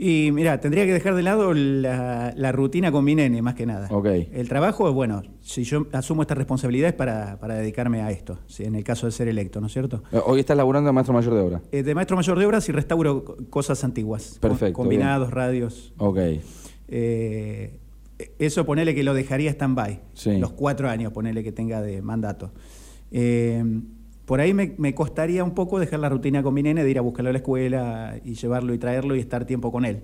Y 0.01 0.31
mira, 0.31 0.61
tendría 0.61 0.87
que 0.87 0.93
dejar 0.93 1.17
de 1.17 1.25
lado 1.25 1.53
la, 1.55 2.33
la 2.37 2.53
rutina 2.53 2.93
con 2.93 3.05
mi 3.05 3.17
nene, 3.17 3.43
más 3.43 3.55
que 3.57 3.67
nada. 3.67 3.89
Ok. 3.91 4.07
El 4.33 4.49
trabajo, 4.49 4.93
bueno, 4.93 5.25
si 5.41 5.65
yo 5.65 5.89
asumo 5.93 6.23
esta 6.23 6.37
responsabilidad 6.37 6.91
es 6.91 6.95
para, 6.95 7.41
para 7.41 7.57
dedicarme 7.57 8.01
a 8.03 8.13
esto, 8.13 8.39
si 8.47 8.63
en 8.63 8.77
el 8.77 8.85
caso 8.85 9.07
de 9.07 9.13
ser 9.13 9.27
electo, 9.27 9.61
¿no 9.61 9.67
es 9.67 9.73
cierto? 9.73 10.05
Eh, 10.13 10.21
Hoy 10.25 10.39
estás 10.39 10.57
laburando 10.57 10.87
de 10.87 10.93
maestro 10.93 11.15
mayor 11.15 11.35
de 11.35 11.41
obra. 11.41 11.63
Eh, 11.73 11.83
de 11.83 11.95
maestro 11.97 12.17
mayor 12.17 12.39
de 12.39 12.47
obras 12.47 12.69
y 12.69 12.73
restauro 12.73 13.25
co- 13.25 13.37
cosas 13.51 13.83
antiguas. 13.83 14.39
con- 14.41 14.51
Perfecto, 14.51 14.75
Combinados, 14.75 15.33
radios. 15.33 15.93
Ok. 15.99 16.19
Eh, 16.87 17.81
eso 18.39 18.65
ponele 18.65 18.95
que 18.95 19.03
lo 19.03 19.15
dejaría 19.15 19.51
stand-by. 19.51 20.01
Sí. 20.15 20.39
Los 20.39 20.53
cuatro 20.53 20.89
años, 20.89 21.13
ponele 21.13 21.43
que 21.43 21.51
tenga 21.51 21.83
de 21.83 22.03
mandato. 22.03 22.53
Eh, 23.11 23.65
por 24.29 24.41
ahí 24.41 24.53
me, 24.53 24.75
me 24.77 24.95
costaría 24.95 25.43
un 25.43 25.55
poco 25.55 25.79
dejar 25.81 26.01
la 26.01 26.11
rutina 26.11 26.43
con 26.43 26.53
mi 26.53 26.63
nene 26.63 26.85
de 26.85 26.91
ir 26.91 26.99
a 26.99 27.01
buscarlo 27.01 27.31
a 27.31 27.33
la 27.33 27.39
escuela 27.39 28.21
y 28.23 28.35
llevarlo 28.35 28.75
y 28.75 28.79
traerlo 28.79 29.17
y 29.17 29.21
estar 29.21 29.47
tiempo 29.47 29.73
con 29.73 29.87
él. 29.87 30.03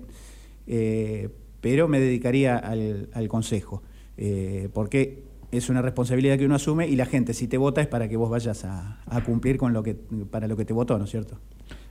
Eh, 0.67 1.29
pero 1.61 1.87
me 1.87 1.99
dedicaría 1.99 2.57
al, 2.57 3.09
al 3.13 3.27
consejo. 3.27 3.83
eh, 4.17 4.69
porque 4.73 5.23
es 5.51 5.69
una 5.69 5.81
responsabilidad 5.83 6.37
que 6.39 6.45
uno 6.45 6.55
asume 6.55 6.87
y 6.87 6.95
la 6.95 7.05
gente, 7.05 7.33
si 7.35 7.47
te 7.47 7.57
vota, 7.57 7.79
es 7.81 7.87
para 7.87 8.09
que 8.09 8.17
vos 8.17 8.29
vayas 8.29 8.65
a, 8.65 8.99
a 9.05 9.23
cumplir 9.23 9.57
con 9.57 9.73
lo 9.73 9.83
que, 9.83 9.93
para 10.29 10.47
lo 10.47 10.57
que 10.57 10.65
te 10.65 10.73
votó, 10.73 10.97
¿no 10.97 11.05
es 11.05 11.11
cierto? 11.11 11.37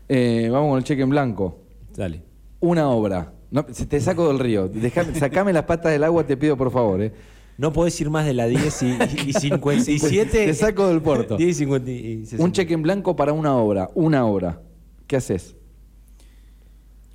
Eh, 0.09 0.49
vamos 0.51 0.71
con 0.71 0.79
el 0.79 0.85
cheque 0.85 1.03
en 1.03 1.11
blanco. 1.11 1.61
Dale. 1.97 2.21
Una 2.61 2.89
obra 2.91 3.33
No, 3.51 3.65
se 3.71 3.87
te 3.87 4.01
saco 4.01 4.27
del 4.29 4.39
río. 4.41 4.69
Dejame- 4.71 5.15
sacame 5.15 5.53
las 5.53 5.65
patas 5.65 5.93
del 5.93 6.03
agua, 6.05 6.27
te 6.27 6.37
pido 6.37 6.57
por 6.57 6.71
favor. 6.73 7.01
¿eh? 7.01 7.13
No 7.57 7.73
podés 7.73 8.01
ir 8.01 8.11
más 8.11 8.27
de 8.27 8.35
la 8.35 8.47
10 8.47 8.83
y, 8.83 8.99
y 9.29 9.33
57. 9.33 10.31
Te 10.31 10.55
saco 10.55 10.89
del 10.89 11.01
puerto. 11.03 11.37
10 11.37 11.51
y 11.51 11.55
50 11.55 11.91
y 11.91 12.19
60. 12.25 12.45
Un 12.45 12.53
cheque 12.53 12.75
en 12.75 12.83
blanco 12.83 13.15
para 13.15 13.33
una 13.33 13.55
obra, 13.57 13.91
una 13.95 14.25
obra. 14.27 14.61
¿Qué 15.07 15.17
haces? 15.17 15.55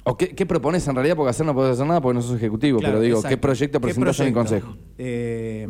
¿O 0.05 0.15
qué, 0.17 0.29
qué 0.29 0.45
propones 0.45 0.87
en 0.87 0.95
realidad? 0.95 1.15
Porque 1.15 1.29
hacer 1.31 1.45
no 1.45 1.53
podés 1.53 1.73
hacer 1.73 1.85
nada 1.85 2.01
porque 2.01 2.15
no 2.15 2.21
sos 2.21 2.37
ejecutivo, 2.37 2.79
Claro, 2.79 2.93
pero 2.93 3.01
digo, 3.03 3.17
exacto. 3.17 3.35
¿qué 3.35 3.41
proyecto 3.41 3.81
presentás 3.81 4.19
en 4.21 4.27
el 4.27 4.33
consejo? 4.33 4.75
Eh, 4.97 5.67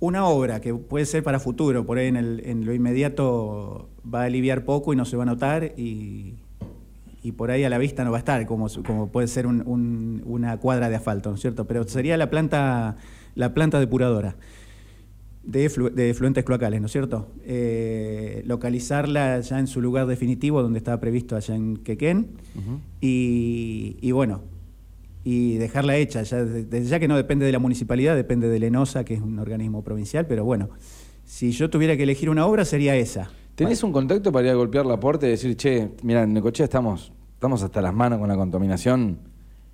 una 0.00 0.26
obra 0.26 0.60
que 0.60 0.74
puede 0.74 1.04
ser 1.06 1.22
para 1.22 1.38
futuro, 1.38 1.84
por 1.86 1.98
ahí 1.98 2.08
en, 2.08 2.16
el- 2.16 2.42
en 2.44 2.64
lo 2.66 2.72
inmediato 2.74 3.88
va 4.12 4.22
a 4.22 4.24
aliviar 4.24 4.64
poco 4.64 4.92
y 4.92 4.96
no 4.96 5.04
se 5.04 5.16
va 5.16 5.22
a 5.22 5.26
notar 5.26 5.74
y, 5.76 6.34
y 7.22 7.32
por 7.32 7.50
ahí 7.50 7.62
a 7.64 7.68
la 7.70 7.78
vista 7.78 8.04
no 8.04 8.10
va 8.10 8.16
a 8.16 8.20
estar, 8.20 8.44
como, 8.46 8.66
como 8.86 9.08
puede 9.08 9.28
ser 9.28 9.46
un- 9.46 9.62
un- 9.66 10.22
una 10.26 10.56
cuadra 10.58 10.88
de 10.88 10.96
asfalto, 10.96 11.28
¿no 11.28 11.36
es 11.36 11.40
cierto? 11.42 11.66
Pero 11.66 11.86
sería 11.86 12.16
la 12.16 12.30
planta, 12.30 12.96
la 13.34 13.52
planta 13.54 13.80
depuradora 13.80 14.36
de, 15.42 15.68
flu- 15.70 15.90
de 15.92 16.10
efluentes 16.10 16.44
cloacales, 16.44 16.80
¿no 16.80 16.86
es 16.86 16.92
cierto? 16.92 17.28
Eh, 17.44 18.42
localizarla 18.46 19.40
ya 19.40 19.58
en 19.58 19.66
su 19.66 19.80
lugar 19.82 20.06
definitivo, 20.06 20.62
donde 20.62 20.78
estaba 20.78 20.98
previsto 21.00 21.36
allá 21.36 21.54
en 21.54 21.76
Quequén, 21.76 22.28
y, 23.00 23.96
y 24.00 24.12
bueno, 24.12 24.42
y 25.24 25.56
dejarla 25.56 25.96
hecha, 25.96 26.22
ya, 26.22 26.44
desde 26.44 26.84
ya 26.84 26.98
que 27.00 27.08
no 27.08 27.16
depende 27.16 27.44
de 27.46 27.52
la 27.52 27.58
municipalidad, 27.58 28.14
depende 28.16 28.48
de 28.48 28.58
Lenosa, 28.58 29.04
que 29.04 29.14
es 29.14 29.20
un 29.20 29.38
organismo 29.38 29.82
provincial, 29.82 30.26
pero 30.26 30.44
bueno, 30.44 30.70
si 31.24 31.52
yo 31.52 31.68
tuviera 31.70 31.96
que 31.96 32.02
elegir 32.04 32.30
una 32.30 32.46
obra 32.46 32.64
sería 32.64 32.96
esa. 32.96 33.30
¿Tenés 33.54 33.82
un 33.82 33.92
contacto 33.92 34.32
para 34.32 34.46
ir 34.46 34.52
a 34.52 34.54
golpear 34.56 34.84
la 34.86 34.98
puerta 34.98 35.26
y 35.26 35.30
decir, 35.30 35.56
che, 35.56 35.90
mira, 36.02 36.22
en 36.22 36.32
Necochea 36.32 36.64
estamos, 36.64 37.12
estamos 37.34 37.62
hasta 37.62 37.80
las 37.80 37.94
manos 37.94 38.18
con 38.18 38.28
la 38.28 38.36
contaminación, 38.36 39.18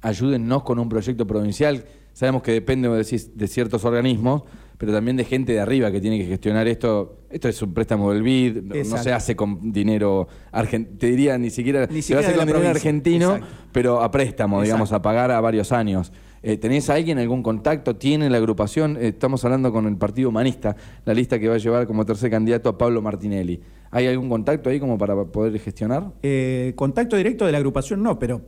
ayúdennos 0.03 0.63
con 0.65 0.79
un 0.79 0.89
proyecto 0.89 1.27
provincial? 1.27 1.85
Sabemos 2.13 2.43
que 2.43 2.53
depende 2.53 2.89
de, 2.89 3.03
ci- 3.03 3.33
de 3.35 3.49
ciertos 3.49 3.85
organismos, 3.85 4.43
pero 4.79 4.93
también 4.93 5.17
de 5.17 5.25
gente 5.25 5.53
de 5.53 5.61
arriba 5.61 5.91
que 5.93 6.01
tiene 6.01 6.19
que 6.19 6.25
gestionar 6.27 6.67
esto. 6.69 7.17
Esto 7.31 7.49
es 7.49 7.61
un 7.63 7.73
préstamo 7.75 8.13
del 8.13 8.23
BID, 8.23 8.63
no- 8.63 8.75
no 8.75 8.97
se 8.99 9.13
hace 9.13 9.37
con 9.37 9.73
dinero 9.73 10.27
argentino, 10.53 10.99
te 10.99 11.07
diría 11.09 11.39
ni 11.39 11.51
siquiera, 11.51 11.87
Ni 11.87 11.97
se 11.97 12.03
siquiera 12.03 12.21
hacer 12.21 12.33
de 12.33 12.39
con 12.39 12.47
dinero 12.47 12.61
provincia. 12.65 12.89
argentino, 12.91 13.35
Exacto. 13.37 13.57
pero 13.73 14.03
a 14.03 14.11
préstamo, 14.11 14.63
digamos, 14.63 14.93
a 14.93 15.01
pagar 15.03 15.31
a 15.31 15.41
varios 15.41 15.71
años. 15.73 16.13
Eh, 16.43 16.57
¿Tenés 16.57 16.89
a 16.89 16.95
alguien 16.95 17.19
algún 17.19 17.43
contacto? 17.43 17.97
¿Tiene 17.97 18.31
la 18.31 18.39
agrupación? 18.39 18.97
Eh, 18.97 19.09
estamos 19.09 19.45
hablando 19.45 19.71
con 19.73 19.87
el 19.87 19.97
Partido 19.99 20.31
Humanista, 20.31 20.75
la 21.05 21.13
lista 21.13 21.39
que 21.39 21.49
va 21.49 21.57
a 21.57 21.59
llevar 21.59 21.87
como 21.87 22.07
tercer 22.07 22.31
candidato 22.31 22.71
a 22.71 22.79
Pablo 22.79 23.03
Martinelli. 23.03 23.61
¿Hay 23.91 24.07
algún 24.07 24.31
contacto 24.31 24.71
ahí 24.71 24.81
como 24.81 24.97
para 24.97 25.23
poder 25.27 25.59
gestionar? 25.61 26.13
Eh, 26.23 26.73
contacto 26.77 27.17
directo 27.17 27.45
de 27.45 27.53
la 27.53 27.59
agrupación 27.59 28.03
no, 28.03 28.19
pero 28.19 28.41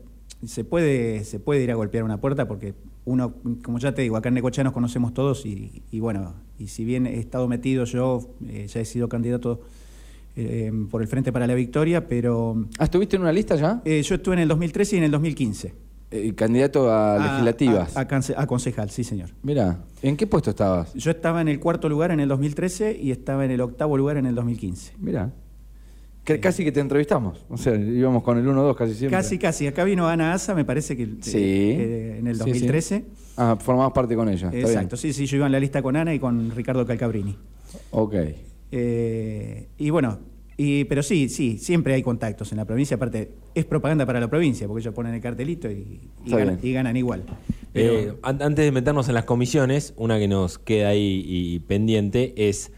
se 0.44 0.64
puede, 0.64 1.24
se 1.24 1.38
puede 1.40 1.62
ir 1.62 1.70
a 1.70 1.74
golpear 1.74 2.04
una 2.04 2.20
puerta 2.20 2.46
porque 2.48 2.74
uno, 3.04 3.34
como 3.64 3.78
ya 3.78 3.94
te 3.94 4.02
digo, 4.02 4.16
acá 4.16 4.28
en 4.28 4.34
Necochea 4.34 4.64
nos 4.64 4.72
conocemos 4.72 5.12
todos 5.14 5.44
y, 5.46 5.82
y 5.90 6.00
bueno, 6.00 6.34
y 6.58 6.68
si 6.68 6.84
bien 6.84 7.06
he 7.06 7.18
estado 7.18 7.48
metido 7.48 7.84
yo, 7.84 8.28
eh, 8.48 8.66
ya 8.68 8.80
he 8.80 8.84
sido 8.84 9.08
candidato 9.08 9.60
eh, 10.36 10.72
por 10.90 11.02
el 11.02 11.08
Frente 11.08 11.32
para 11.32 11.46
la 11.46 11.54
Victoria, 11.54 12.08
pero 12.08 12.66
Ah, 12.78 12.84
¿estuviste 12.84 13.16
en 13.16 13.22
una 13.22 13.32
lista 13.32 13.56
ya? 13.56 13.82
eh, 13.84 14.02
yo 14.02 14.14
estuve 14.14 14.34
en 14.34 14.40
el 14.40 14.48
2013 14.48 14.96
y 14.96 14.98
en 14.98 15.04
el 15.04 15.10
2015. 15.10 15.74
Eh, 16.14 16.34
candidato 16.34 16.92
a, 16.92 17.18
legislativas. 17.18 17.96
A, 17.96 18.00
a 18.02 18.42
a 18.42 18.46
concejal, 18.46 18.90
sí 18.90 19.02
señor. 19.02 19.30
Mira, 19.42 19.82
¿en 20.02 20.16
qué 20.16 20.26
puesto 20.26 20.50
estabas? 20.50 20.92
Yo 20.94 21.10
estaba 21.10 21.40
en 21.40 21.48
el 21.48 21.58
cuarto 21.58 21.88
lugar 21.88 22.10
en 22.10 22.20
el 22.20 22.28
2013 22.28 22.98
y 23.00 23.10
estaba 23.12 23.44
en 23.46 23.50
el 23.50 23.60
octavo 23.62 23.96
lugar 23.96 24.18
en 24.18 24.26
el 24.26 24.34
2015. 24.34 24.92
Mira. 25.00 25.32
Que, 26.24 26.38
casi 26.38 26.62
que 26.64 26.70
te 26.70 26.78
entrevistamos. 26.80 27.44
O 27.48 27.56
sea, 27.56 27.74
íbamos 27.74 28.22
con 28.22 28.38
el 28.38 28.46
1-2 28.46 28.76
casi 28.76 28.94
siempre. 28.94 29.18
Casi, 29.18 29.38
casi. 29.38 29.66
Acá 29.66 29.82
vino 29.82 30.06
Ana 30.08 30.32
Asa, 30.34 30.54
me 30.54 30.64
parece 30.64 30.96
que 30.96 31.08
Sí. 31.20 31.38
eh, 31.38 32.16
en 32.20 32.26
el 32.28 32.36
Sí, 32.36 32.42
sí. 32.44 32.50
2013. 32.50 33.04
Ah, 33.36 33.56
formabas 33.60 33.92
parte 33.92 34.14
con 34.14 34.28
ella. 34.28 34.46
está 34.46 34.50
bien. 34.56 34.66
Exacto, 34.66 34.96
sí, 34.96 35.12
sí, 35.12 35.26
yo 35.26 35.38
iba 35.38 35.46
en 35.46 35.52
la 35.52 35.58
lista 35.60 35.82
con 35.82 35.96
Ana 35.96 36.14
y 36.14 36.18
con 36.20 36.50
Ricardo 36.52 36.86
Calcabrini. 36.86 37.36
Ok. 37.90 38.14
Eh, 38.70 39.66
y 39.78 39.90
bueno, 39.90 40.20
y, 40.56 40.84
pero 40.84 41.02
sí, 41.02 41.28
sí, 41.28 41.58
siempre 41.58 41.94
hay 41.94 42.02
contactos 42.02 42.52
en 42.52 42.58
la 42.58 42.64
provincia, 42.66 42.94
aparte 42.96 43.32
es 43.54 43.64
propaganda 43.64 44.06
para 44.06 44.20
la 44.20 44.28
provincia, 44.30 44.68
porque 44.68 44.82
ellos 44.82 44.94
ponen 44.94 45.14
el 45.14 45.20
cartelito 45.20 45.68
y, 45.70 46.00
ganan, 46.26 46.58
bien. 46.58 46.58
y 46.62 46.72
ganan 46.72 46.96
igual. 46.96 47.24
Eh, 47.74 48.12
an- 48.22 48.40
antes 48.42 48.64
de 48.64 48.70
meternos 48.70 49.08
en 49.08 49.14
las 49.14 49.24
comisiones, 49.24 49.92
una 49.96 50.18
que 50.20 50.28
nos 50.28 50.58
queda 50.58 50.90
ahí 50.90 51.24
y 51.26 51.58
pendiente 51.60 52.32
es, 52.36 52.70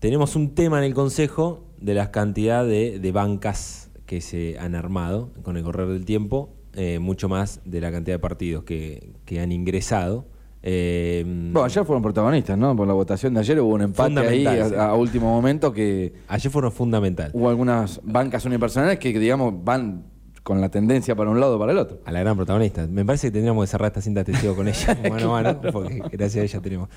tenemos 0.00 0.36
un 0.36 0.54
tema 0.54 0.78
en 0.78 0.84
el 0.84 0.94
Consejo 0.94 1.64
de 1.82 1.94
la 1.94 2.10
cantidad 2.10 2.64
de, 2.64 2.98
de 2.98 3.12
bancas 3.12 3.90
que 4.06 4.20
se 4.20 4.58
han 4.58 4.74
armado 4.74 5.30
con 5.42 5.56
el 5.56 5.62
correr 5.62 5.88
del 5.88 6.04
tiempo, 6.04 6.50
eh, 6.74 6.98
mucho 6.98 7.28
más 7.28 7.60
de 7.64 7.80
la 7.80 7.90
cantidad 7.90 8.16
de 8.16 8.18
partidos 8.20 8.64
que, 8.64 9.12
que 9.24 9.40
han 9.40 9.52
ingresado. 9.52 10.26
Eh, 10.62 11.24
Bueno, 11.26 11.64
ayer 11.64 11.84
fueron 11.84 12.02
protagonistas, 12.02 12.56
¿no? 12.56 12.76
Por 12.76 12.86
la 12.86 12.94
votación 12.94 13.34
de 13.34 13.40
ayer 13.40 13.60
hubo 13.60 13.74
un 13.74 13.82
empate 13.82 14.20
ahí 14.20 14.46
a, 14.46 14.94
último 14.94 15.26
momento 15.30 15.72
que 15.72 16.12
ayer 16.28 16.52
fueron 16.52 16.70
fundamental. 16.72 17.30
hubo 17.34 17.48
algunas 17.48 18.00
bancas 18.04 18.44
unipersonales 18.44 18.98
que, 18.98 19.18
digamos, 19.18 19.54
van 19.64 20.04
con 20.42 20.60
la 20.60 20.68
tendencia 20.70 21.14
para 21.16 21.30
un 21.30 21.40
lado 21.40 21.56
o 21.56 21.58
para 21.58 21.72
el 21.72 21.78
otro. 21.78 22.00
A 22.04 22.12
la 22.12 22.20
gran 22.20 22.36
protagonista. 22.36 22.86
Me 22.86 23.04
parece 23.04 23.28
que 23.28 23.32
tendríamos 23.32 23.64
que 23.64 23.70
cerrar 23.70 23.88
esta 23.88 24.00
cinta 24.00 24.24
testigo 24.24 24.54
con 24.54 24.68
ella, 24.68 24.98
mano 25.10 25.36
a 25.36 25.42
mano, 25.42 25.60
porque 25.72 26.02
gracias 26.12 26.42
a 26.42 26.44
ella 26.44 26.60
tenemos. 26.60 26.88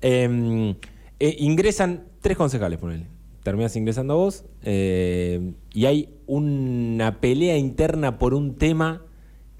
Eh, 0.00 0.74
eh, 1.18 1.36
ingresan 1.38 2.04
tres 2.20 2.36
concejales, 2.36 2.78
ponele. 2.78 3.17
Terminas 3.48 3.74
ingresando 3.76 4.14
vos. 4.18 4.44
eh, 4.62 5.54
y 5.72 5.86
hay 5.86 6.10
una 6.26 7.18
pelea 7.22 7.56
interna 7.56 8.18
por 8.18 8.34
un 8.34 8.56
tema 8.56 9.06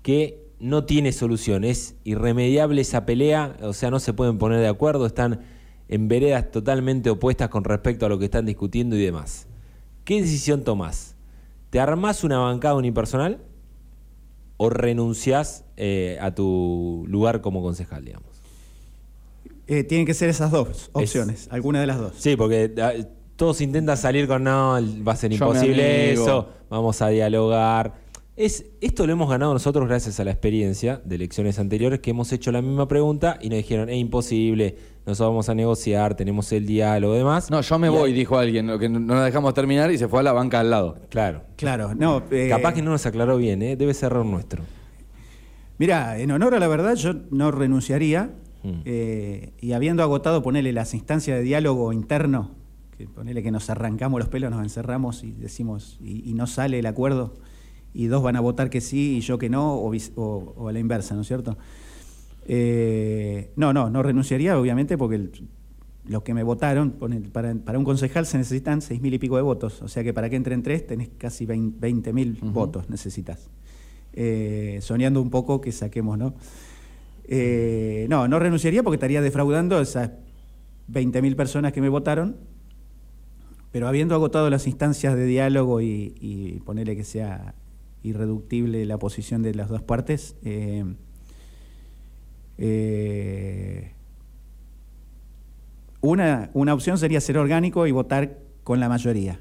que 0.03 0.45
no 0.61 0.85
tiene 0.85 1.11
solución. 1.11 1.65
Es 1.65 1.95
irremediable 2.05 2.83
esa 2.83 3.07
pelea. 3.07 3.57
O 3.63 3.73
sea, 3.73 3.91
no 3.91 3.99
se 3.99 4.13
pueden 4.13 4.37
poner 4.37 4.61
de 4.61 4.69
acuerdo. 4.69 5.07
Están 5.07 5.41
en 5.89 6.07
veredas 6.07 6.51
totalmente 6.51 7.09
opuestas 7.09 7.49
con 7.49 7.65
respecto 7.65 8.05
a 8.05 8.11
lo 8.11 8.19
que 8.19 8.27
están 8.27 8.45
discutiendo 8.45 8.95
y 8.95 9.03
demás. 9.03 9.47
¿Qué 10.05 10.21
decisión 10.21 10.65
tomás? 10.65 11.17
¿Te 11.71 11.81
armás 11.81 12.25
una 12.25 12.41
bancada 12.41 12.75
unipersonal 12.75 13.39
o 14.59 14.69
renunciás 14.69 15.65
eh, 15.79 16.19
a 16.21 16.35
tu 16.35 17.07
lugar 17.09 17.41
como 17.41 17.63
concejal, 17.63 18.05
digamos? 18.05 18.29
Eh, 19.67 19.83
tienen 19.83 20.07
que 20.07 20.13
ser 20.13 20.29
esas 20.29 20.51
dos 20.51 20.91
opciones, 20.93 21.49
alguna 21.51 21.81
de 21.81 21.87
las 21.87 21.99
dos. 21.99 22.13
Sí, 22.19 22.37
porque 22.37 22.75
ah, 22.83 22.93
todos 23.39 23.61
intentan 23.61 23.97
salir 23.97 24.27
con 24.27 24.43
no, 24.45 24.77
va 25.07 25.13
a 25.13 25.17
ser 25.17 25.31
Yo 25.31 25.47
imposible 25.47 26.09
amigo". 26.11 26.23
eso, 26.25 26.49
vamos 26.69 27.01
a 27.01 27.09
dialogar. 27.09 27.95
Es, 28.37 28.67
esto 28.81 29.07
lo 29.07 29.13
hemos 29.13 29.29
ganado 29.31 29.53
nosotros 29.53 29.89
gracias 29.89 30.19
a 30.21 30.25
la 30.25 30.31
experiencia 30.33 31.01
de 31.05 31.15
elecciones 31.17 31.59
anteriores 31.59 32.01
que 32.01 32.11
hemos 32.11 32.33
hecho 32.33 32.53
la 32.53 32.63
misma 32.63 32.87
pregunta 32.89 33.39
y 33.41 33.49
nos 33.49 33.57
dijeron, 33.59 33.89
es 33.89 33.97
imposible, 33.97 34.77
nosotros 35.07 35.31
vamos 35.31 35.49
a 35.49 35.55
negociar, 35.55 36.15
tenemos 36.17 36.51
el 36.53 36.67
diálogo 36.67 37.15
y 37.15 37.19
demás. 37.19 37.49
No, 37.51 37.61
yo 37.61 37.79
me 37.79 37.87
Y 37.87 37.91
voy, 37.91 38.13
dijo 38.13 38.39
alguien, 38.39 38.67
lo 38.67 38.79
que 38.79 38.89
no 38.89 38.99
nos 39.01 39.25
dejamos 39.25 39.55
terminar 39.55 39.91
y 39.93 39.99
se 39.99 40.09
fue 40.09 40.21
a 40.21 40.23
la 40.25 40.33
banca 40.33 40.59
al 40.61 40.71
lado. 40.71 40.97
Claro. 41.09 41.43
Claro, 41.57 41.95
no. 41.95 42.23
eh, 42.33 42.49
Capaz 42.49 42.75
que 42.75 42.83
no 42.83 42.91
nos 42.91 43.07
aclaró 43.07 43.37
bien, 43.39 43.63
¿eh? 43.63 43.77
debe 43.77 43.95
ser 43.95 44.13
error 44.13 44.27
nuestro. 44.27 44.63
Mira, 45.79 46.19
en 46.19 46.31
honor 46.33 46.55
a 46.55 46.59
la 46.59 46.69
verdad, 46.69 46.95
yo 46.97 47.15
no 47.31 47.51
renunciaría. 47.53 48.31
Mm. 48.65 48.71
eh, 48.85 49.53
y 49.61 49.73
habiendo 49.73 50.03
agotado, 50.03 50.43
ponerle 50.43 50.73
las 50.73 50.93
instancias 50.93 51.39
de 51.39 51.45
diálogo 51.45 51.93
interno, 51.93 52.57
que 52.99 53.07
ponele 53.07 53.45
que 53.45 53.53
nos 53.53 53.71
arrancamos 53.71 54.19
los 54.19 54.29
pelos, 54.29 54.51
nos 54.51 54.61
encerramos 54.63 55.23
y 55.23 55.31
decimos, 55.31 55.99
y, 56.03 56.29
y 56.29 56.35
no 56.35 56.49
sale 56.49 56.81
el 56.81 56.87
acuerdo, 56.87 57.33
y 57.95 58.07
dos 58.07 58.25
van 58.25 58.35
a 58.35 58.41
votar 58.41 58.71
que 58.71 58.81
sí 58.81 59.19
y 59.19 59.21
yo 59.21 59.39
que 59.39 59.49
no, 59.49 59.75
o, 59.81 59.89
vis- 59.91 60.11
o- 60.17 60.53
o 60.57 60.69
a 60.69 60.73
la 60.73 60.81
inversa, 60.81 61.15
¿no 61.15 61.21
es 61.21 61.29
cierto? 61.29 61.57
Eh, 62.49 63.53
no, 63.57 63.73
no, 63.73 63.89
no 63.89 64.03
renunciaría, 64.03 64.59
obviamente, 64.59 64.99
porque 64.99 65.15
el- 65.17 65.49
los 66.09 66.23
que 66.25 66.35
me 66.35 66.43
votaron, 66.43 66.95
para, 67.33 67.55
para 67.55 67.79
un 67.79 67.85
concejal 67.85 68.27
se 68.27 68.37
necesitan 68.39 68.81
seis 68.83 69.01
mil 69.01 69.15
y 69.15 69.19
pico 69.19 69.37
de 69.37 69.43
votos, 69.43 69.81
o 69.83 69.89
sea 69.89 70.03
que 70.03 70.13
para 70.13 70.29
que 70.29 70.35
entren 70.37 70.63
tres 70.65 70.85
tenés 70.87 71.09
casi 71.19 71.47
veinte 71.47 72.13
mil 72.13 72.39
Ujú. 72.43 72.51
votos, 72.51 72.91
necesitas. 72.91 73.49
Eh, 74.15 74.79
soñando 74.83 75.23
un 75.23 75.31
poco 75.31 75.61
que 75.61 75.71
saquemos, 75.71 76.19
¿no? 76.19 76.35
Eh, 77.29 78.07
no, 78.09 78.27
no 78.27 78.39
renunciaría 78.41 78.83
porque 78.83 78.97
estaría 78.97 79.21
defraudando 79.21 79.77
a 79.77 79.83
esas 79.83 80.11
20.000 80.89 81.37
personas 81.37 81.73
que 81.75 81.81
me 81.83 81.91
votaron, 81.91 82.37
pero 83.79 83.87
habiendo 83.87 84.17
agotado 84.17 84.51
las 84.51 84.67
instancias 84.67 85.15
de 85.15 85.25
diálogo 85.25 85.81
y, 85.81 86.61
ponerle 86.65 86.97
que 86.97 87.05
sea 87.05 87.55
irreductible 88.03 88.85
la 88.87 88.99
posición 88.99 89.41
de 89.41 89.55
las 89.55 89.69
dos 89.69 89.83
partes, 89.83 90.35
eh, 90.43 90.85
eh, 92.59 93.93
una, 96.01 96.51
una 96.55 96.75
opción 96.75 96.99
sería 96.99 97.21
ser 97.21 97.39
orgánico 97.39 97.87
y 97.87 97.93
votar 97.93 98.41
con 98.65 98.81
la 98.81 98.89
mayoría. 98.89 99.39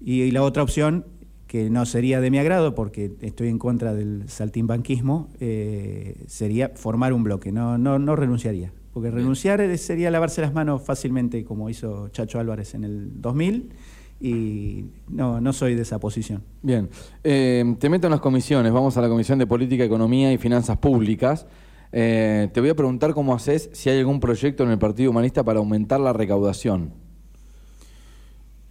Y, 0.00 0.22
y 0.22 0.30
la 0.30 0.44
otra 0.44 0.62
opción, 0.62 1.04
que 1.48 1.70
no 1.70 1.86
sería 1.86 2.20
de 2.20 2.30
mi 2.30 2.38
agrado 2.38 2.76
porque 2.76 3.10
estoy 3.20 3.48
en 3.48 3.58
contra 3.58 3.94
del 3.94 4.28
saltimbanquismo, 4.28 5.28
eh, 5.40 6.22
sería 6.28 6.68
formar 6.76 7.12
un 7.12 7.24
bloque. 7.24 7.50
No, 7.50 7.78
no, 7.78 7.98
no 7.98 8.14
renunciaría. 8.14 8.72
Porque 8.92 9.10
renunciar 9.10 9.76
sería 9.78 10.10
lavarse 10.10 10.40
las 10.40 10.52
manos 10.52 10.82
fácilmente, 10.82 11.44
como 11.44 11.70
hizo 11.70 12.08
Chacho 12.08 12.40
Álvarez 12.40 12.74
en 12.74 12.84
el 12.84 13.20
2000, 13.20 13.72
y 14.20 14.84
no, 15.08 15.40
no 15.40 15.52
soy 15.52 15.74
de 15.74 15.82
esa 15.82 15.98
posición. 15.98 16.42
Bien, 16.62 16.88
eh, 17.24 17.76
te 17.78 17.88
meto 17.88 18.06
en 18.08 18.10
las 18.10 18.20
comisiones, 18.20 18.72
vamos 18.72 18.96
a 18.96 19.00
la 19.00 19.08
Comisión 19.08 19.38
de 19.38 19.46
Política, 19.46 19.84
Economía 19.84 20.32
y 20.32 20.38
Finanzas 20.38 20.76
Públicas. 20.76 21.46
Eh, 21.92 22.48
te 22.52 22.60
voy 22.60 22.70
a 22.70 22.74
preguntar 22.74 23.14
cómo 23.14 23.34
haces, 23.34 23.70
si 23.72 23.90
hay 23.90 24.00
algún 24.00 24.20
proyecto 24.20 24.64
en 24.64 24.70
el 24.70 24.78
Partido 24.78 25.10
Humanista 25.10 25.44
para 25.44 25.60
aumentar 25.60 26.00
la 26.00 26.12
recaudación. 26.12 26.92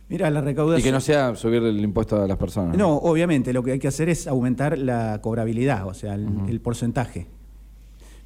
Mira, 0.09 0.29
la 0.29 0.41
recaudación... 0.41 0.81
Y 0.81 0.83
que 0.83 0.91
no 0.91 1.01
sea 1.01 1.35
subir 1.35 1.63
el 1.63 1.79
impuesto 1.79 2.21
a 2.21 2.27
las 2.27 2.37
personas. 2.37 2.77
No, 2.77 2.97
obviamente, 2.97 3.53
lo 3.53 3.63
que 3.63 3.71
hay 3.71 3.79
que 3.79 3.87
hacer 3.87 4.09
es 4.09 4.27
aumentar 4.27 4.77
la 4.77 5.19
cobrabilidad, 5.21 5.87
o 5.87 5.93
sea, 5.93 6.15
el 6.15 6.61
porcentaje. 6.61 7.27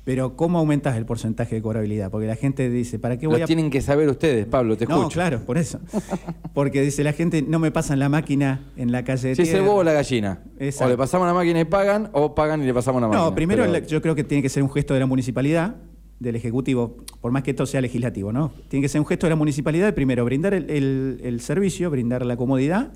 Pero 0.05 0.35
¿cómo 0.35 0.57
aumentas 0.59 0.97
el 0.97 1.05
porcentaje 1.05 1.55
de 1.55 1.61
cobrabilidad? 1.61 2.11
Porque 2.11 2.27
la 2.27 2.35
gente 2.35 2.69
dice, 2.69 2.99
¿para 2.99 3.17
qué 3.17 3.25
voy 3.27 3.37
Lo 3.39 3.45
a...? 3.45 3.47
tienen 3.47 3.69
que 3.69 3.79
saber 3.81 4.09
ustedes, 4.09 4.45
Pablo, 4.45 4.75
te 4.75 4.83
escucho. 4.83 5.01
No, 5.03 5.07
claro, 5.09 5.39
por 5.45 5.57
eso. 5.57 5.79
Porque 6.53 6.81
dice 6.81 7.03
la 7.05 7.13
gente, 7.13 7.41
no 7.41 7.57
me 7.57 7.71
pasan 7.71 7.99
la 7.99 8.09
máquina 8.09 8.65
en 8.75 8.91
la 8.91 9.05
calle 9.05 9.29
de 9.29 9.35
Si 9.35 9.43
es 9.43 9.53
el 9.53 9.61
huevo 9.61 9.75
o 9.75 9.83
la 9.83 9.93
gallina. 9.93 10.43
Exacto. 10.59 10.85
O 10.85 10.89
le 10.89 10.97
pasamos 10.97 11.25
la 11.25 11.33
máquina 11.33 11.61
y 11.61 11.65
pagan, 11.65 12.09
o 12.11 12.35
pagan 12.35 12.61
y 12.61 12.65
le 12.65 12.73
pasamos 12.73 13.01
la 13.01 13.07
máquina. 13.07 13.23
No, 13.25 13.33
primero 13.33 13.63
Pero- 13.65 13.85
yo 13.87 14.01
creo 14.01 14.13
que 14.13 14.25
tiene 14.25 14.41
que 14.41 14.49
ser 14.49 14.61
un 14.61 14.69
gesto 14.69 14.93
de 14.93 14.99
la 14.99 15.05
municipalidad, 15.05 15.77
del 16.19 16.35
Ejecutivo, 16.35 16.97
por 17.21 17.31
más 17.31 17.43
que 17.43 17.51
esto 17.51 17.65
sea 17.65 17.79
legislativo, 17.81 18.31
¿no? 18.33 18.51
Tiene 18.69 18.81
que 18.83 18.89
ser 18.89 18.99
un 19.01 19.07
gesto 19.07 19.25
de 19.25 19.31
la 19.31 19.35
municipalidad 19.37 19.85
de 19.85 19.93
primero 19.93 20.23
brindar 20.25 20.53
el, 20.53 20.69
el- 20.69 21.21
el 21.23 21.39
servicio, 21.41 21.89
brindar 21.89 22.25
la 22.25 22.35
comodidad 22.37 22.91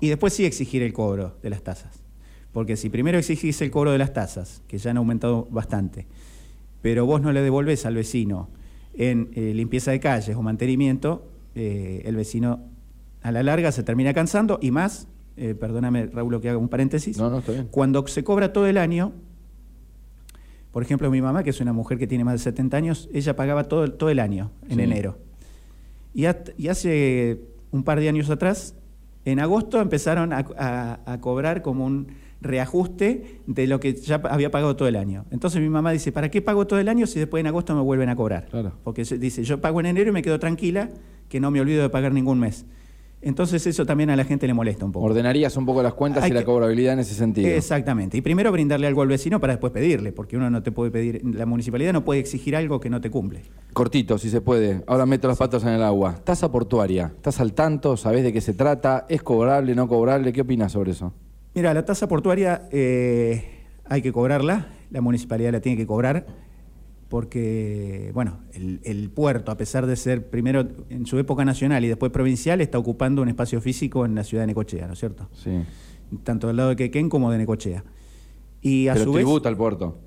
y 0.00 0.08
después 0.08 0.32
sí 0.32 0.44
exigir 0.44 0.82
el 0.82 0.92
cobro 0.92 1.36
de 1.42 1.50
las 1.50 1.62
tasas. 1.62 2.02
Porque 2.52 2.76
si 2.76 2.90
primero 2.90 3.16
exigís 3.18 3.60
el 3.62 3.70
cobro 3.70 3.92
de 3.92 3.98
las 3.98 4.12
tasas, 4.12 4.62
que 4.68 4.76
ya 4.78 4.90
han 4.90 4.96
aumentado 4.98 5.48
bastante, 5.50 6.06
pero 6.82 7.06
vos 7.06 7.20
no 7.22 7.32
le 7.32 7.40
devolvés 7.40 7.86
al 7.86 7.94
vecino 7.94 8.50
en 8.94 9.30
eh, 9.34 9.54
limpieza 9.54 9.90
de 9.92 10.00
calles 10.00 10.36
o 10.36 10.42
mantenimiento, 10.42 11.26
eh, 11.54 12.02
el 12.04 12.16
vecino 12.16 12.60
a 13.22 13.32
la 13.32 13.42
larga 13.42 13.72
se 13.72 13.82
termina 13.82 14.12
cansando 14.12 14.58
y 14.60 14.70
más, 14.70 15.08
eh, 15.36 15.54
perdóname 15.54 16.06
Raúl 16.06 16.40
que 16.40 16.48
haga 16.50 16.58
un 16.58 16.68
paréntesis, 16.68 17.16
No, 17.16 17.30
no, 17.30 17.38
está 17.38 17.52
bien. 17.52 17.68
cuando 17.70 18.06
se 18.06 18.22
cobra 18.24 18.52
todo 18.52 18.66
el 18.66 18.76
año, 18.76 19.12
por 20.72 20.82
ejemplo, 20.82 21.10
mi 21.10 21.20
mamá, 21.20 21.42
que 21.42 21.50
es 21.50 21.60
una 21.60 21.72
mujer 21.72 21.98
que 21.98 22.06
tiene 22.06 22.24
más 22.24 22.34
de 22.34 22.38
70 22.38 22.76
años, 22.76 23.08
ella 23.12 23.36
pagaba 23.36 23.64
todo, 23.64 23.84
el- 23.84 23.92
todo 23.92 24.08
el 24.10 24.18
año, 24.18 24.50
en 24.68 24.76
Sí. 24.78 24.82
enero. 24.82 25.18
Y, 26.14 26.24
hace 26.26 27.40
un 27.70 27.82
par 27.84 28.00
de 28.00 28.08
años 28.08 28.28
atrás, 28.30 28.74
en 29.24 29.38
agosto 29.40 29.80
empezaron 29.80 30.32
a, 30.32 30.44
a- 30.58 31.00
a 31.06 31.20
cobrar 31.20 31.62
como 31.62 31.84
un 31.86 32.08
reajuste 32.42 33.40
de 33.46 33.66
lo 33.66 33.80
que 33.80 33.94
ya 33.94 34.16
había 34.16 34.50
pagado 34.50 34.76
todo 34.76 34.88
el 34.88 34.96
año. 34.96 35.24
Entonces 35.30 35.60
mi 35.60 35.68
mamá 35.68 35.92
dice, 35.92 36.12
¿para 36.12 36.30
qué 36.30 36.42
pago 36.42 36.66
todo 36.66 36.78
el 36.78 36.88
año 36.88 37.06
si 37.06 37.18
después 37.18 37.40
en 37.40 37.46
agosto 37.46 37.74
me 37.74 37.80
vuelven 37.80 38.08
a 38.08 38.16
cobrar? 38.16 38.46
Claro. 38.50 38.72
Porque 38.84 39.04
dice, 39.04 39.44
yo 39.44 39.60
pago 39.60 39.80
en 39.80 39.86
enero 39.86 40.10
y 40.10 40.12
me 40.12 40.22
quedo 40.22 40.38
tranquila, 40.38 40.90
que 41.28 41.40
no 41.40 41.50
me 41.50 41.60
olvido 41.60 41.82
de 41.82 41.88
pagar 41.88 42.12
ningún 42.12 42.38
mes. 42.38 42.66
Entonces 43.24 43.64
eso 43.68 43.86
también 43.86 44.10
a 44.10 44.16
la 44.16 44.24
gente 44.24 44.48
le 44.48 44.54
molesta 44.54 44.84
un 44.84 44.90
poco. 44.90 45.06
Ordenarías 45.06 45.56
un 45.56 45.64
poco 45.64 45.80
las 45.80 45.94
cuentas 45.94 46.24
Hay 46.24 46.32
y 46.32 46.34
la 46.34 46.44
cobrabilidad 46.44 46.94
en 46.94 46.98
ese 46.98 47.14
sentido. 47.14 47.48
Exactamente. 47.48 48.16
Y 48.16 48.20
primero 48.20 48.50
brindarle 48.50 48.88
algo 48.88 49.00
al 49.00 49.08
vecino 49.08 49.40
para 49.40 49.52
después 49.52 49.72
pedirle, 49.72 50.10
porque 50.10 50.36
uno 50.36 50.50
no 50.50 50.62
te 50.64 50.72
puede 50.72 50.90
pedir, 50.90 51.22
la 51.24 51.46
municipalidad 51.46 51.92
no 51.92 52.04
puede 52.04 52.18
exigir 52.18 52.56
algo 52.56 52.80
que 52.80 52.90
no 52.90 53.00
te 53.00 53.10
cumple. 53.10 53.42
Cortito, 53.72 54.18
si 54.18 54.28
se 54.28 54.40
puede. 54.40 54.82
Ahora 54.88 55.06
meto 55.06 55.28
los 55.28 55.38
patos 55.38 55.62
en 55.62 55.70
el 55.70 55.82
agua. 55.84 56.16
Tasa 56.24 56.50
portuaria. 56.50 57.12
¿Estás 57.14 57.38
al 57.38 57.52
tanto? 57.52 57.96
¿Sabés 57.96 58.24
de 58.24 58.32
qué 58.32 58.40
se 58.40 58.54
trata? 58.54 59.06
¿Es 59.08 59.22
cobrable, 59.22 59.76
no 59.76 59.86
cobrable? 59.86 60.32
¿Qué 60.32 60.40
opinas 60.40 60.72
sobre 60.72 60.90
eso? 60.90 61.12
Mira, 61.54 61.74
la 61.74 61.84
tasa 61.84 62.08
portuaria 62.08 62.68
eh, 62.70 63.44
hay 63.84 64.00
que 64.02 64.12
cobrarla, 64.12 64.68
la 64.90 65.00
municipalidad 65.00 65.52
la 65.52 65.60
tiene 65.60 65.76
que 65.76 65.86
cobrar, 65.86 66.26
porque, 67.08 68.10
bueno, 68.14 68.38
el, 68.54 68.80
el 68.84 69.10
puerto, 69.10 69.52
a 69.52 69.56
pesar 69.58 69.86
de 69.86 69.96
ser 69.96 70.30
primero 70.30 70.66
en 70.88 71.04
su 71.04 71.18
época 71.18 71.44
nacional 71.44 71.84
y 71.84 71.88
después 71.88 72.10
provincial, 72.10 72.62
está 72.62 72.78
ocupando 72.78 73.20
un 73.20 73.28
espacio 73.28 73.60
físico 73.60 74.06
en 74.06 74.14
la 74.14 74.24
ciudad 74.24 74.44
de 74.44 74.46
Necochea, 74.48 74.86
¿no 74.86 74.94
es 74.94 74.98
cierto? 74.98 75.28
Sí. 75.34 75.62
Tanto 76.24 76.46
del 76.46 76.56
lado 76.56 76.70
de 76.70 76.76
Quequén 76.76 77.10
como 77.10 77.30
de 77.30 77.36
Necochea. 77.38 77.84
Y 78.62 78.88
a 78.88 78.94
Pero 78.94 79.04
su 79.06 79.12
vez, 79.12 79.24
tributa 79.24 79.48
al 79.50 79.56
puerto. 79.58 79.98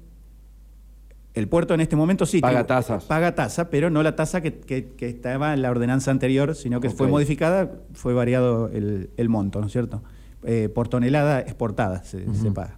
el 1.36 1.47
puerto 1.47 1.75
en 1.75 1.81
este 1.81 1.95
momento 1.95 2.25
sí 2.25 2.39
Paga 2.41 2.65
tasas. 2.65 3.03
Paga 3.05 3.36
tasa, 3.36 3.69
pero 3.69 3.91
no 3.91 4.01
la 4.01 4.15
tasa 4.15 4.41
que, 4.41 4.55
que- 4.60 4.93
que 4.97 5.08
estaba 5.10 5.53
en 5.53 5.62
la 5.62 5.69
ordenanza 5.69 6.10
anterior, 6.10 6.55
sino 6.55 6.79
que 6.81 6.89
fue 6.89 7.08
modificada, 7.08 7.71
fue 7.93 8.15
variado 8.15 8.69
el, 8.69 9.12
el 9.17 9.29
monto, 9.29 9.60
¿no 9.62 9.67
es 9.67 9.73
cierto? 9.73 10.01
Eh, 10.45 10.69
por 10.69 10.88
tonelada 10.88 11.39
exportada 11.41 12.03
se, 12.03 12.34
se 12.36 12.51
paga. 12.51 12.77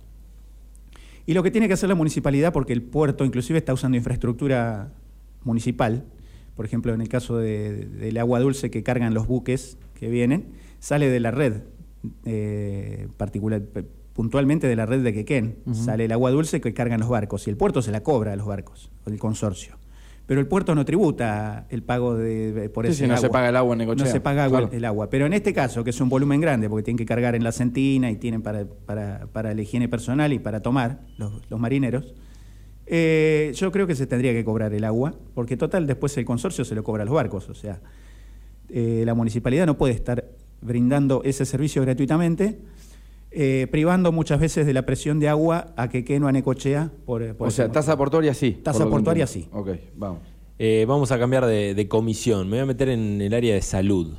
Y 1.26 1.34
lo 1.34 1.44
que 1.44 1.52
tiene 1.52 1.68
que 1.68 1.74
hacer 1.74 1.90
la 1.90 1.96
municipalidad, 1.96 2.54
porque 2.54 2.72
el 2.74 2.82
puerto 2.82 3.26
inclusive 3.26 3.60
está 3.60 3.74
usando 3.74 3.98
infraestructura 3.98 4.94
municipal, 5.44 6.06
por 6.56 6.66
ejemplo, 6.66 6.94
en 6.94 7.02
el 7.02 7.10
caso 7.10 7.38
de- 7.38 7.86
del 7.86 8.18
agua 8.18 8.40
dulce 8.40 8.72
que 8.72 8.84
cargan 8.84 9.14
los 9.14 9.28
buques 9.28 9.78
que 9.96 10.10
vienen, 10.10 10.46
sale 10.80 11.10
de 11.10 11.20
la 11.20 11.32
red, 11.32 11.64
eh, 12.26 13.08
particular, 13.18 13.62
puntualmente 14.14 14.68
de 14.68 14.76
la 14.76 14.86
red 14.86 15.04
de 15.04 15.14
Quequén, 15.14 15.58
sale 15.74 16.06
el 16.06 16.12
agua 16.14 16.32
dulce 16.32 16.62
que 16.62 16.74
cargan 16.74 17.00
los 17.02 17.10
barcos, 17.10 17.46
y 17.48 17.50
el 17.50 17.58
puerto 17.58 17.82
se 17.82 17.92
la 17.92 18.02
cobra 18.02 18.34
a 18.34 18.36
los 18.36 18.48
barcos, 18.48 18.90
el 19.06 19.20
consorcio. 19.20 19.76
Pero 20.28 20.40
el 20.42 20.48
puerto 20.48 20.76
no 20.76 20.84
tributa 20.86 21.66
el 21.70 21.82
pago 21.84 22.14
de, 22.16 22.70
por 22.74 22.86
Sí, 22.86 22.92
ese 22.92 23.04
sí, 23.04 23.08
no 23.08 23.14
agua. 23.16 23.22
se 23.22 23.30
paga 23.30 23.50
el 23.50 23.56
agua 23.56 23.74
en 23.74 23.78
Necochea. 23.80 24.06
No 24.06 24.12
se 24.12 24.20
paga 24.20 24.48
Claro. 24.50 24.70
el 24.72 24.86
agua. 24.86 25.10
Pero 25.10 25.26
en 25.26 25.34
este 25.34 25.54
caso, 25.54 25.84
que 25.86 25.90
es 25.92 26.02
un 26.02 26.10
volumen 26.10 26.42
grande, 26.42 26.70
porque 26.70 26.84
tienen 26.84 26.98
que 26.98 27.06
cargar 27.06 27.34
en 27.34 27.44
la 27.46 27.52
centina 27.54 28.12
y 28.12 28.18
tienen 28.18 28.42
para, 28.42 28.66
para, 28.86 29.28
para 29.32 29.54
la 29.56 29.62
higiene 29.62 29.88
personal 29.88 30.34
y 30.34 30.40
para 30.40 30.60
tomar 30.62 31.00
los, 31.18 31.42
los 31.50 31.60
marineros, 31.60 32.14
eh, 32.86 33.52
yo 33.56 33.72
creo 33.72 33.88
que 33.88 33.96
se 33.96 34.06
tendría 34.06 34.34
que 34.34 34.44
cobrar 34.46 34.74
el 34.74 34.84
agua, 34.84 35.14
porque 35.34 35.56
total 35.58 35.88
después 35.88 36.18
el 36.18 36.26
consorcio 36.26 36.64
se 36.66 36.76
lo 36.76 36.84
cobra 36.84 37.04
a 37.04 37.06
los 37.06 37.16
barcos. 37.16 37.50
O 37.50 37.56
sea, 37.56 37.80
eh, 38.70 39.04
la 39.06 39.14
municipalidad 39.14 39.66
no 39.66 39.78
puede 39.78 39.94
estar 39.94 40.26
brindando 40.62 41.22
ese 41.24 41.46
servicio 41.46 41.82
gratuitamente, 41.84 42.60
eh, 43.40 43.68
privando 43.70 44.12
muchas 44.12 44.40
veces 44.40 44.66
de 44.66 44.74
la 44.74 44.82
presión 44.86 45.20
de 45.20 45.30
agua 45.30 45.74
a 45.78 45.90
Quequeno, 45.90 46.28
a 46.28 46.32
Necochea. 46.32 46.92
Por, 47.06 47.36
por 47.36 47.50
O 47.50 47.52
sea, 47.52 47.66
motivo. 47.66 47.74
tasa 47.74 47.96
portuaria 47.96 48.34
sí. 48.34 48.60
Tasa 48.64 48.90
portuaria 48.90 49.26
entiendo. 49.26 49.56
Ok, 49.56 49.70
vamos. 49.96 50.22
Eh, 50.58 50.86
vamos 50.88 51.12
a 51.12 51.20
cambiar 51.20 51.46
de, 51.46 51.76
de 51.76 51.88
comisión. 51.88 52.48
Me 52.50 52.58
voy 52.58 52.64
a 52.64 52.66
meter 52.66 52.90
en 52.90 53.22
el 53.22 53.34
área 53.36 53.54
de 53.54 53.62
salud. 53.62 54.16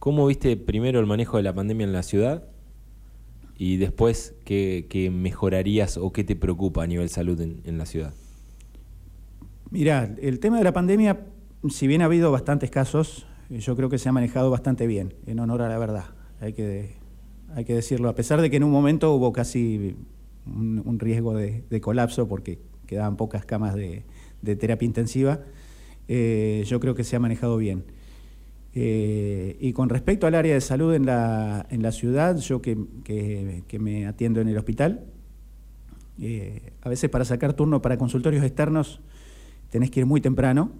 ¿Cómo 0.00 0.26
viste 0.26 0.56
primero 0.56 0.98
el 0.98 1.06
manejo 1.06 1.36
de 1.36 1.44
la 1.44 1.54
pandemia 1.54 1.84
en 1.84 1.92
la 1.92 2.02
ciudad? 2.02 2.48
Y 3.56 3.76
después, 3.76 4.34
¿qué, 4.44 4.86
qué 4.90 5.08
mejorarías 5.10 5.96
o 5.96 6.12
qué 6.12 6.24
te 6.24 6.34
preocupa 6.34 6.82
a 6.82 6.86
nivel 6.88 7.08
salud 7.08 7.40
en, 7.40 7.62
en 7.64 7.78
la 7.78 7.86
ciudad? 7.86 8.12
Mirá, 9.70 10.14
el 10.20 10.40
tema 10.40 10.58
de 10.58 10.64
la 10.64 10.72
pandemia, 10.72 11.20
si 11.70 11.86
bien 11.86 12.02
ha 12.02 12.06
habido 12.06 12.30
bastantes 12.32 12.70
casos, 12.70 13.26
eh, 13.50 13.60
yo 13.60 13.76
creo 13.76 13.88
que 13.88 13.98
se 13.98 14.08
ha 14.08 14.12
manejado 14.12 14.50
bastante 14.50 14.86
bien, 14.86 15.14
en 15.26 15.38
honor 15.40 15.62
a 15.62 15.68
la 15.68 15.78
verdad, 15.78 16.04
hay 16.40 16.52
que, 16.52 16.96
hay 17.54 17.64
que 17.64 17.74
decirlo, 17.74 18.08
a 18.08 18.14
pesar 18.14 18.40
de 18.40 18.50
que 18.50 18.56
en 18.56 18.64
un 18.64 18.70
momento 18.70 19.14
hubo 19.14 19.32
casi 19.32 19.96
un, 20.46 20.98
riesgo 20.98 21.34
de, 21.34 21.64
colapso 21.80 22.28
porque 22.28 22.58
quedaban 22.86 23.16
pocas 23.16 23.44
camas 23.44 23.74
de, 23.74 24.04
terapia 24.42 24.86
intensiva, 24.86 25.40
eh, 26.08 26.64
yo 26.66 26.78
creo 26.80 26.94
que 26.94 27.04
se 27.04 27.16
ha 27.16 27.20
manejado 27.20 27.56
bien. 27.56 27.84
Eh, 28.74 29.56
y 29.58 29.72
con 29.72 29.88
respecto 29.88 30.26
al 30.26 30.34
área 30.34 30.52
de 30.54 30.60
salud 30.60 30.94
en 30.94 31.06
la, 31.06 31.66
en 31.70 31.82
la 31.82 31.92
ciudad, 31.92 32.36
yo 32.36 32.60
que, 32.60 32.76
que- 33.04 33.62
que 33.66 33.78
me 33.78 34.06
atiendo 34.06 34.40
en 34.40 34.48
el 34.48 34.58
hospital, 34.58 35.06
eh, 36.20 36.72
a 36.82 36.88
veces 36.88 37.10
para 37.10 37.24
sacar 37.24 37.52
turno 37.54 37.82
para 37.82 37.98
consultorios 37.98 38.44
externos 38.44 39.00
tenés 39.70 39.90
que 39.90 40.00
ir 40.00 40.06
muy 40.06 40.20
temprano. 40.20 40.72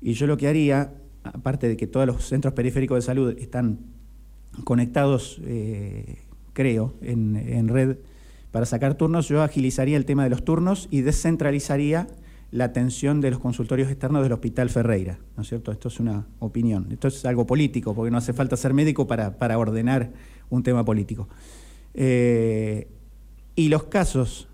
Y 0.00 0.12
yo 0.14 0.26
lo 0.26 0.36
que 0.36 0.48
haría, 0.48 0.92
aparte 1.22 1.68
de 1.68 1.76
que 1.76 1.86
todos 1.86 2.06
los 2.06 2.24
centros 2.26 2.52
periféricos 2.54 2.96
de 2.96 3.02
salud 3.02 3.36
están 3.38 3.78
conectados, 4.62 5.40
eh, 5.44 6.18
creo, 6.52 6.94
en, 7.02 7.36
en 7.36 7.68
red 7.68 7.96
para 8.50 8.66
sacar 8.66 8.94
turnos, 8.94 9.28
yo 9.28 9.42
agilizaría 9.42 9.96
el 9.96 10.04
tema 10.04 10.22
de 10.24 10.30
los 10.30 10.44
turnos 10.44 10.86
y 10.90 11.00
descentralizaría 11.00 12.06
la 12.52 12.66
atención 12.66 13.20
de 13.20 13.32
los 13.32 13.40
consultorios 13.40 13.90
externos 13.90 14.22
del 14.22 14.30
Hospital 14.32 14.70
Ferreira, 14.70 15.18
¿no 15.36 15.42
es 15.42 15.48
cierto? 15.48 15.72
Esto 15.72 15.88
es 15.88 15.98
una 15.98 16.28
opinión, 16.38 16.86
esto 16.92 17.08
es 17.08 17.24
algo 17.24 17.46
político, 17.48 17.94
porque 17.96 18.12
no 18.12 18.18
hace 18.18 18.32
falta 18.32 18.56
ser 18.56 18.72
médico 18.72 19.08
para, 19.08 19.38
para 19.38 19.58
ordenar 19.58 20.12
un 20.50 20.62
tema 20.62 20.84
político. 20.84 21.28
Eh, 21.94 22.86
y 23.56 23.68
los 23.70 23.84
casos 23.84 24.48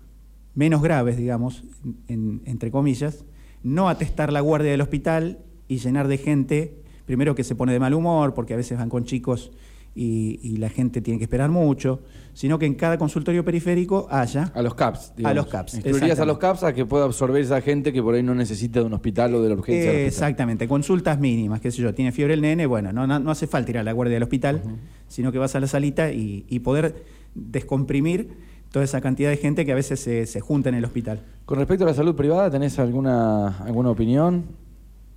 menos 0.55 0.81
graves, 0.81 1.15
digamos, 1.17 1.63
en- 2.07 2.41
entre 2.45 2.71
comillas, 2.71 3.23
no 3.63 3.87
atestar 3.87 4.33
la 4.33 4.41
guardia 4.41 4.71
del 4.71 4.81
hospital 4.81 5.39
y 5.67 5.77
llenar 5.77 6.07
de 6.07 6.17
gente, 6.17 6.81
primero 7.05 7.35
que 7.35 7.43
se 7.43 7.53
pone 7.55 7.71
de 7.71 7.79
mal 7.79 7.93
humor, 7.93 8.33
porque 8.33 8.55
a 8.55 8.57
veces 8.57 8.79
van 8.79 8.89
con 8.89 9.03
chicos 9.05 9.51
y, 9.93 10.39
y 10.41 10.57
la 10.57 10.69
gente 10.69 11.01
tiene 11.01 11.17
que 11.17 11.25
esperar 11.25 11.49
mucho, 11.49 12.01
sino 12.33 12.57
que 12.57 12.65
en 12.65 12.75
cada 12.75 12.97
consultorio 12.97 13.43
periférico 13.43 14.07
haya... 14.09 14.51
A 14.55 14.61
los 14.61 14.73
CAPS. 14.73 15.13
A 15.23 15.33
los 15.33 15.47
CAPS, 15.47 15.73
Instruirías 15.75 16.19
a 16.19 16.25
los. 16.25 16.37
CAPS 16.37 16.63
a 16.63 16.73
que 16.73 16.85
pueda 16.85 17.05
absorber 17.05 17.41
esa 17.41 17.61
gente 17.61 17.91
que 17.91 18.01
por 18.01 18.15
ahí 18.15 18.23
no 18.23 18.33
necesita 18.33 18.79
de 18.79 18.85
un 18.85 18.93
hospital 18.93 19.35
o 19.35 19.41
de 19.41 19.49
la 19.49 19.55
urgencia 19.55 19.91
Eh, 19.91 20.07
exactamente, 20.07 20.67
consultas 20.67 21.19
mínimas, 21.19 21.59
qué 21.59 21.71
sé 21.71 21.81
yo, 21.81 21.93
tiene 21.93 22.11
fiebre 22.11 22.33
el 22.33 22.41
nene, 22.41 22.65
bueno, 22.65 22.93
no, 22.93 23.05
no, 23.05 23.19
no 23.19 23.31
hace 23.31 23.47
falta 23.47 23.71
ir 23.71 23.77
a 23.79 23.83
la 23.83 23.91
guardia 23.91 24.15
del 24.15 24.23
hospital, 24.23 24.61
sino 25.07 25.31
que 25.31 25.37
vas 25.37 25.55
a 25.55 25.59
la 25.59 25.67
salita 25.67 26.11
y, 26.11 26.45
y 26.47 26.59
poder 26.59 27.03
descomprimir 27.35 28.29
toda 28.71 28.85
esa 28.85 29.01
cantidad 29.01 29.29
de 29.29 29.37
gente 29.37 29.65
que 29.65 29.73
a 29.73 29.75
veces 29.75 29.99
se, 29.99 30.25
se 30.25 30.39
junta 30.39 30.69
en 30.69 30.75
el 30.75 30.85
hospital. 30.85 31.19
Con 31.45 31.57
respecto 31.57 31.83
a 31.83 31.87
la 31.87 31.93
salud 31.93 32.15
privada, 32.15 32.49
¿tenés 32.49 32.79
alguna, 32.79 33.57
alguna 33.57 33.89
opinión? 33.89 34.45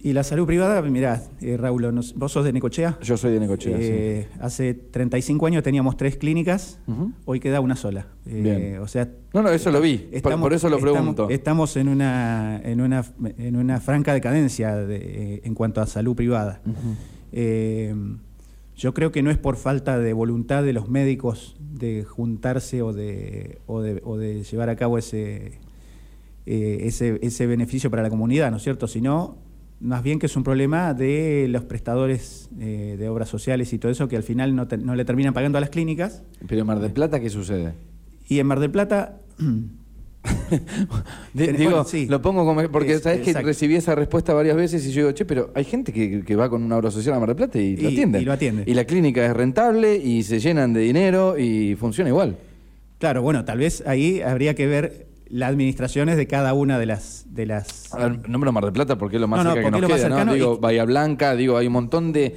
Y 0.04 0.12
la 0.12 0.22
salud 0.22 0.46
privada, 0.46 0.82
mirá, 0.82 1.22
eh, 1.40 1.56
Raúl, 1.56 1.90
vos 2.16 2.30
sos 2.30 2.44
de 2.44 2.52
Necochea. 2.52 2.98
Yo 3.00 3.16
soy 3.16 3.32
de 3.32 3.40
Necochea, 3.40 3.74
Eh, 3.80 4.28
Hace 4.38 4.74
35 4.74 5.46
años 5.46 5.62
teníamos 5.62 5.96
tres 5.96 6.16
clínicas, 6.18 6.78
hoy 7.24 7.40
queda 7.40 7.60
una 7.60 7.74
sola. 7.74 8.06
Eh, 8.26 8.40
Bien. 8.42 8.78
O 8.80 8.86
sea, 8.86 9.08
No, 9.32 9.40
no, 9.42 9.48
eso 9.48 9.70
lo 9.70 9.80
vi, 9.80 9.96
por- 10.22 10.38
por 10.38 10.52
eso 10.52 10.68
lo 10.68 10.76
estamos- 10.76 10.92
pregunto. 10.98 11.30
Estamos, 11.30 11.74
en, 11.78 11.88
una, 11.88 12.60
en, 12.62 12.82
una, 12.82 13.02
en 13.38 13.56
una 13.56 13.80
franca 13.80 14.12
decadencia 14.12 14.76
de- 14.76 15.40
en 15.42 15.54
cuanto 15.54 15.80
a 15.80 15.86
salud 15.86 16.14
privada. 16.14 16.60
Eh, 17.32 17.94
yo 18.76 18.92
creo 18.92 19.10
que 19.10 19.22
no 19.22 19.30
es 19.30 19.38
por 19.38 19.56
falta 19.56 19.98
de 19.98 20.12
voluntad 20.12 20.62
de 20.64 20.74
los 20.74 20.90
médicos 20.90 21.56
de 21.60 22.04
juntarse 22.04 22.82
o 22.82 22.92
de, 22.92 23.58
o 23.66 23.80
de, 23.80 24.02
o 24.04 24.18
de 24.18 24.42
llevar 24.44 24.68
a 24.68 24.76
cabo 24.76 24.98
ese, 24.98 25.60
eh, 26.44 26.78
ese, 26.82 27.18
ese 27.22 27.46
beneficio 27.46 27.90
para 27.90 28.02
la 28.02 28.10
comunidad, 28.10 28.50
¿no 28.50 28.58
es 28.58 28.62
cierto? 28.62 28.86
Sino 28.86 29.38
más 29.80 30.02
bien 30.02 30.18
que 30.18 30.26
es 30.26 30.36
un 30.36 30.44
problema 30.44 30.94
de 30.94 31.46
los 31.50 31.64
prestadores 31.64 32.48
eh, 32.60 32.96
de 32.98 33.08
obras 33.08 33.28
sociales 33.28 33.72
y 33.72 33.78
todo 33.78 33.92
eso 33.92 34.08
que 34.08 34.16
al 34.16 34.22
final 34.22 34.54
no, 34.56 34.66
te- 34.68 34.78
no 34.78 34.94
le 34.94 35.04
terminan 35.04 35.34
pagando 35.34 35.58
a 35.58 35.60
las 35.60 35.70
clínicas. 35.70 36.22
Pero 36.46 36.60
en 36.62 36.66
Mar 36.66 36.80
del 36.80 36.92
Plata, 36.92 37.20
¿qué 37.20 37.28
sucede? 37.30 37.74
Y 38.28 38.38
en 38.38 38.46
Mar 38.46 38.60
del 38.60 38.70
Plata... 38.70 39.20
Bueno, 41.34 41.58
digo, 41.58 41.84
sí. 41.84 42.06
lo 42.06 42.22
pongo 42.22 42.44
como. 42.46 42.66
Porque 42.70 42.94
Es- 42.94 43.02
sabes 43.02 43.20
que 43.20 43.32
recibí 43.42 43.74
esa 43.76 43.94
respuesta 43.94 44.32
varias 44.32 44.56
veces 44.56 44.86
y 44.86 44.90
yo 44.92 45.02
digo, 45.02 45.12
che, 45.12 45.24
pero 45.26 45.50
hay 45.54 45.64
gente 45.64 45.92
que, 45.92 46.22
que 46.24 46.36
va 46.36 46.48
con 46.48 46.62
una 46.62 46.76
obra 46.78 46.90
social 46.90 47.14
a 47.14 47.18
Mar 47.20 47.28
del 47.28 47.36
Plata 47.36 47.58
y, 47.58 47.76
lo 47.76 47.88
atiende. 47.88 48.20
y 48.20 48.24
lo 48.24 48.32
atiende. 48.32 48.62
Y 48.66 48.72
la 48.74 48.84
clínica 48.84 49.24
es 49.26 49.34
rentable 49.34 49.96
y 49.96 50.22
se 50.22 50.40
llenan 50.40 50.72
de 50.72 50.80
dinero 50.80 51.38
y 51.38 51.74
funciona 51.76 52.08
igual. 52.08 52.36
Claro, 52.98 53.20
bueno, 53.22 53.44
tal 53.44 53.58
vez 53.58 53.82
ahí 53.86 54.22
habría 54.22 54.54
que 54.54 54.66
ver 54.66 55.06
las 55.28 55.50
administraciones 55.50 56.16
de 56.16 56.26
cada 56.26 56.54
una 56.54 56.78
de 56.78 56.86
las... 56.86 57.26
De 57.28 57.46
las 57.46 57.92
A 57.94 58.08
ver, 58.08 58.28
nombro 58.28 58.52
Mar 58.52 58.64
del 58.64 58.72
Plata 58.72 58.96
porque 58.98 59.16
es 59.16 59.20
lo 59.20 59.28
más 59.28 59.38
No, 59.38 59.44
no, 59.50 59.54
cerca 59.54 59.70
que 59.70 59.80
nos 59.80 59.90
queda, 59.92 60.24
¿no? 60.24 60.34
Digo, 60.34 60.54
y- 60.58 60.60
Bahía 60.60 60.84
Blanca, 60.84 61.34
digo, 61.34 61.56
hay 61.56 61.66
un 61.66 61.72
montón 61.72 62.12
de 62.12 62.36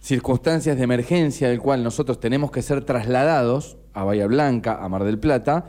circunstancias 0.00 0.76
de 0.76 0.82
emergencia 0.84 1.48
del 1.48 1.60
cual 1.60 1.84
nosotros 1.84 2.18
tenemos 2.20 2.50
que 2.50 2.62
ser 2.62 2.84
trasladados 2.84 3.76
a 3.94 4.04
Bahía 4.04 4.26
Blanca, 4.26 4.78
a 4.82 4.88
Mar 4.88 5.04
del 5.04 5.18
Plata, 5.18 5.66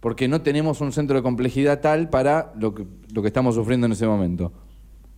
porque 0.00 0.28
no 0.28 0.42
tenemos 0.42 0.80
un 0.80 0.92
centro 0.92 1.16
de 1.16 1.22
complejidad 1.22 1.80
tal 1.80 2.08
para 2.10 2.52
lo 2.58 2.74
que, 2.74 2.86
lo 3.12 3.22
que 3.22 3.28
estamos 3.28 3.54
sufriendo 3.54 3.86
en 3.86 3.92
ese 3.92 4.06
momento. 4.06 4.52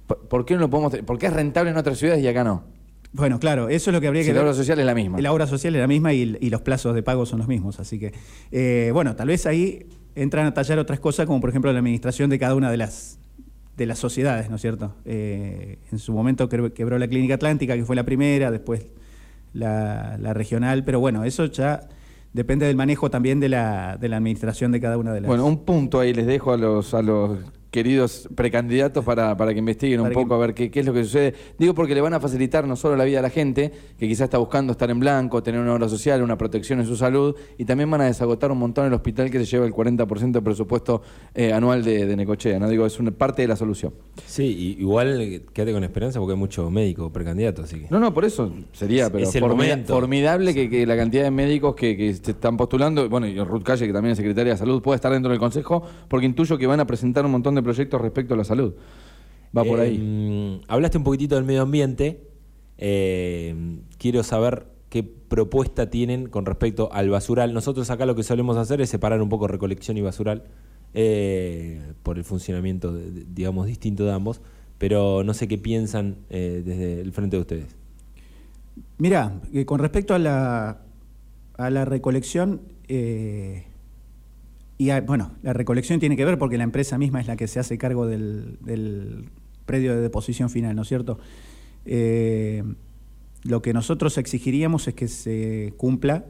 ¿Por- 0.06 0.28
¿Por 0.28 0.44
qué 0.44 0.54
no 0.54 0.61
lo 0.61 0.70
podemos? 0.70 0.96
¿Por 1.04 1.18
qué 1.18 1.26
es 1.26 1.32
rentable 1.32 1.70
en 1.70 1.76
otras 1.76 1.98
ciudades 1.98 2.22
y 2.22 2.28
acá 2.28 2.44
no? 2.44 2.64
Bueno, 3.12 3.38
claro, 3.38 3.68
eso 3.68 3.90
es 3.90 3.94
lo 3.94 4.00
que 4.00 4.09
habría 4.09 4.22
Si 4.22 4.28
que 4.28 4.35
la 4.35 4.40
ver. 4.40 4.48
obra 4.48 4.56
social 4.56 4.78
es 4.78 4.85
la 4.87 4.94
misma. 4.94 5.20
La 5.20 5.32
obra 5.32 5.46
social 5.46 5.74
es 5.74 5.80
la 5.80 5.87
misma 5.87 6.12
y, 6.12 6.37
y 6.40 6.50
los 6.50 6.61
plazos 6.62 6.94
de 6.94 7.02
pago 7.02 7.24
son 7.24 7.38
los 7.38 7.48
mismos. 7.48 7.80
Así 7.80 7.98
que, 7.98 8.12
eh, 8.52 8.90
bueno, 8.92 9.16
tal 9.16 9.28
vez 9.28 9.46
ahí 9.46 9.87
entran 10.16 10.46
a 10.46 10.55
tallar 10.55 10.79
otras 10.79 10.98
cosas, 10.98 11.26
como 11.26 11.40
por 11.40 11.50
ejemplo 11.50 11.72
la 11.72 11.79
administración 11.79 12.29
de 12.31 12.38
cada 12.38 12.55
una 12.55 12.70
de 12.70 12.79
las, 12.79 13.20
de 13.76 13.87
las 13.87 13.98
sociedades, 13.98 14.50
¿no 14.50 14.57
es 14.57 14.62
cierto? 14.62 14.94
Eh, 15.05 15.79
en 15.92 15.98
su 15.98 16.12
momento 16.12 16.48
quebró, 16.48 16.98
la 16.98 17.07
Clínica 17.07 17.35
Atlántica, 17.35 17.76
que 17.76 17.85
fue 17.85 17.94
la 17.94 18.05
primera, 18.05 18.50
después 18.50 18.87
la, 19.52 20.16
la 20.18 20.35
regional, 20.35 20.85
pero 20.85 20.98
bueno, 20.98 21.24
eso 21.24 21.44
ya 21.46 21.88
depende 22.33 22.66
del 22.66 22.76
manejo 22.76 23.11
también 23.11 23.40
de 23.40 23.48
la, 23.48 23.96
de 23.98 24.09
la 24.09 24.16
administración 24.16 24.72
de 24.72 24.81
cada 24.81 24.98
una 24.98 25.12
de 25.12 25.20
las. 25.20 25.29
Bueno, 25.29 25.46
un 25.46 25.64
punto 25.64 26.00
ahí 26.00 26.12
les 26.12 26.26
dejo 26.26 26.52
a 26.52 26.57
los, 26.57 26.92
a 26.94 27.02
los 27.02 27.38
queridos 27.76 28.26
precandidatos 28.34 29.04
para, 29.04 29.36
para 29.36 29.52
que 29.52 29.58
investiguen 29.58 29.98
Para 30.00 30.08
un 30.08 30.14
que- 30.14 30.22
poco 30.22 30.34
a 30.34 30.38
ver 30.38 30.54
qué, 30.54 30.70
qué 30.70 30.80
es 30.80 30.86
lo 30.86 30.94
que 30.94 31.04
sucede. 31.04 31.34
Digo 31.58 31.74
porque 31.74 31.94
le 31.94 32.00
van 32.00 32.14
a 32.14 32.20
facilitar 32.20 32.66
no 32.66 32.74
solo 32.74 32.96
la 32.96 33.04
vida 33.04 33.18
a 33.18 33.22
la 33.22 33.28
gente, 33.28 33.70
que 33.98 34.08
quizás 34.08 34.24
está 34.24 34.38
buscando 34.38 34.72
estar 34.72 34.90
en 34.90 34.98
blanco, 34.98 35.42
tener 35.42 35.60
una 35.60 35.74
obra 35.74 35.88
social, 35.90 36.22
una 36.22 36.38
protección 36.38 36.80
en 36.80 36.86
su 36.86 36.96
salud, 36.96 37.34
y 37.58 37.66
también 37.66 37.90
van 37.90 38.00
a 38.00 38.04
desagotar 38.04 38.50
un 38.50 38.56
montón 38.58 38.86
el 38.86 38.94
hospital 38.94 39.30
que 39.30 39.38
se 39.40 39.44
lleva 39.44 39.66
el 39.66 39.74
40% 39.74 40.32
del 40.32 40.42
presupuesto 40.42 41.02
eh, 41.34 41.52
anual 41.52 41.84
de, 41.84 42.06
de 42.06 42.16
Necochea. 42.16 42.58
¿no? 42.58 42.68
Digo, 42.70 42.86
es 42.86 42.98
una 42.98 43.10
parte 43.10 43.42
de 43.42 43.48
la 43.48 43.56
solución. 43.56 43.92
Sí, 44.24 44.44
y- 44.78 44.80
igual 44.80 45.42
quédate 45.52 45.72
con 45.74 45.84
esperanza 45.84 46.18
porque 46.18 46.32
hay 46.32 46.38
muchos 46.38 46.70
médicos 46.70 47.12
precandidatos, 47.12 47.66
así 47.66 47.80
que. 47.80 47.86
No, 47.90 47.98
no, 48.00 48.14
por 48.14 48.24
eso 48.24 48.50
sería, 48.72 49.10
pero 49.10 49.24
es 49.24 49.34
el 49.34 49.42
formida- 49.42 49.70
momento. 49.74 49.94
formidable 49.94 50.54
que, 50.54 50.70
que 50.70 50.86
la 50.86 50.96
cantidad 50.96 51.24
de 51.24 51.30
médicos 51.30 51.74
que, 51.74 51.96
que 51.96 52.14
se 52.14 52.30
están 52.30 52.56
postulando, 52.56 53.08
bueno, 53.10 53.26
y 53.26 53.38
Ruth 53.38 53.62
Calle, 53.62 53.86
que 53.86 53.92
también 53.92 54.12
es 54.12 54.16
secretaria 54.16 54.52
de 54.54 54.58
salud, 54.58 54.80
puede 54.80 54.96
estar 54.96 55.12
dentro 55.12 55.30
del 55.30 55.38
consejo, 55.40 55.82
porque 56.08 56.24
intuyo 56.26 56.56
que 56.56 56.66
van 56.66 56.80
a 56.80 56.86
presentar 56.86 57.24
un 57.26 57.32
montón 57.32 57.54
de 57.54 57.62
proyectos 57.66 58.00
respecto 58.00 58.35
a 58.35 58.37
la 58.37 58.44
salud. 58.44 58.72
Va 59.57 59.64
por 59.64 59.79
Eh, 59.81 59.83
ahí. 59.83 59.98
mm, 59.98 60.64
hablaste 60.68 60.98
un 60.98 61.05
poquitito 61.05 61.35
del 61.35 61.44
medio 61.44 61.62
ambiente. 61.62 62.20
Eh, 62.79 63.55
quiero 63.98 64.22
saber 64.22 64.66
qué 64.90 65.02
propuesta 65.02 65.90
tienen 65.90 66.29
con 66.29 66.46
respecto 66.46 66.88
al 66.92 67.11
basural. 67.11 67.52
Nosotros 67.52 67.90
acá 67.90 68.07
lo 68.07 68.14
que 68.14 68.22
solemos 68.22 68.57
hacer 68.57 68.81
es 68.81 68.88
separar 68.90 69.20
un 69.20 69.29
poco 69.29 69.48
recolección 69.48 69.96
y 69.96 70.00
basural 70.02 70.44
eh, 70.94 71.81
por 72.02 72.16
el 72.18 72.24
funcionamiento, 72.24 72.92
de- 72.92 73.24
digamos, 73.35 73.66
distinto 73.66 74.05
de 74.05 74.12
ambos. 74.12 74.40
Pero 74.79 75.24
no 75.24 75.35
sé 75.35 75.48
qué 75.48 75.59
piensan 75.59 76.16
eh, 76.31 76.62
desde 76.64 77.00
el 77.00 77.12
frente 77.12 77.37
de 77.37 77.40
ustedes. 77.40 77.76
Mira, 78.98 79.40
eh, 79.52 79.64
con 79.64 79.79
respecto 79.81 80.14
a 80.14 80.18
la, 80.18 80.83
a 81.57 81.70
la 81.70 81.85
recolección, 81.85 82.61
eh, 82.88 83.64
y 84.78 84.90
a- 84.90 85.00
bueno, 85.00 85.32
la 85.42 85.52
recolección 85.52 86.00
tiene 86.00 86.16
que 86.16 86.24
ver 86.24 86.38
porque 86.38 86.58
la 86.58 86.64
empresa 86.64 86.98
misma 86.98 87.20
es 87.20 87.26
la 87.26 87.36
que 87.36 87.46
se 87.48 87.58
hace 87.60 87.78
cargo 87.78 88.06
del, 88.06 88.58
del 88.60 89.30
predio 89.64 89.94
de 89.94 90.00
deposición 90.00 90.50
final, 90.50 90.76
¿no 90.76 90.82
es 90.82 90.88
cierto? 90.88 91.18
Eh, 91.84 92.62
lo 93.42 93.62
que 93.62 93.72
nosotros 93.72 94.18
exigiríamos 94.18 94.88
es 94.88 94.94
que 94.94 95.08
se 95.08 95.72
cumpla 95.76 96.24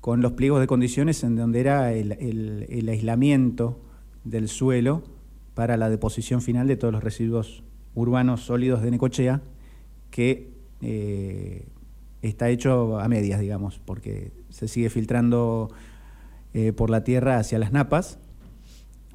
con 0.00 0.20
los 0.22 0.32
pliegos 0.32 0.60
de 0.60 0.66
condiciones 0.66 1.22
en 1.24 1.36
donde 1.36 1.60
era 1.60 1.92
el, 1.92 2.12
el- 2.12 2.66
el 2.68 2.88
aislamiento 2.88 3.80
del 4.24 4.48
suelo 4.48 5.02
para 5.54 5.76
la 5.76 5.88
deposición 5.88 6.42
final 6.42 6.66
de 6.68 6.76
todos 6.76 6.92
los 6.92 7.02
residuos 7.02 7.62
urbanos 7.94 8.42
sólidos 8.42 8.82
de 8.82 8.90
Necochea, 8.90 9.40
que 10.10 10.50
eh, 10.82 11.66
está 12.22 12.50
hecho 12.50 12.98
a 13.00 13.08
medias, 13.08 13.40
digamos, 13.40 13.78
porque 13.84 14.32
se 14.50 14.68
sigue 14.68 14.90
filtrando 14.90 15.70
eh, 16.58 16.72
por 16.72 16.88
la 16.88 17.04
tierra 17.04 17.36
hacia 17.36 17.58
las 17.58 17.70
napas, 17.70 18.18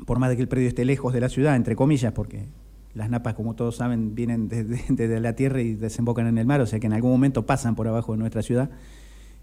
por 0.06 0.20
más 0.20 0.30
de 0.30 0.36
que 0.36 0.44
el 0.44 0.48
predio 0.48 0.68
esté 0.68 0.86
lejos 0.86 1.12
de 1.12 1.20
la 1.22 1.28
ciudad, 1.28 1.56
entre 1.56 1.76
comillas, 1.76 2.14
porque 2.14 2.46
las 2.94 3.10
napas, 3.10 3.34
como 3.34 3.56
todos 3.56 3.78
saben, 3.78 4.14
vienen 4.14 4.48
desde, 4.90 5.20
la 5.20 5.36
tierra 5.36 5.60
y 5.60 5.74
desembocan 5.74 6.28
en 6.28 6.38
el 6.38 6.46
mar, 6.46 6.62
o 6.62 6.68
sea 6.68 6.80
que 6.80 6.86
en 6.86 6.94
algún 6.94 7.10
momento 7.10 7.48
pasan 7.48 7.74
por 7.74 7.88
abajo 7.88 8.12
de 8.12 8.20
nuestra 8.20 8.44
ciudad. 8.44 8.70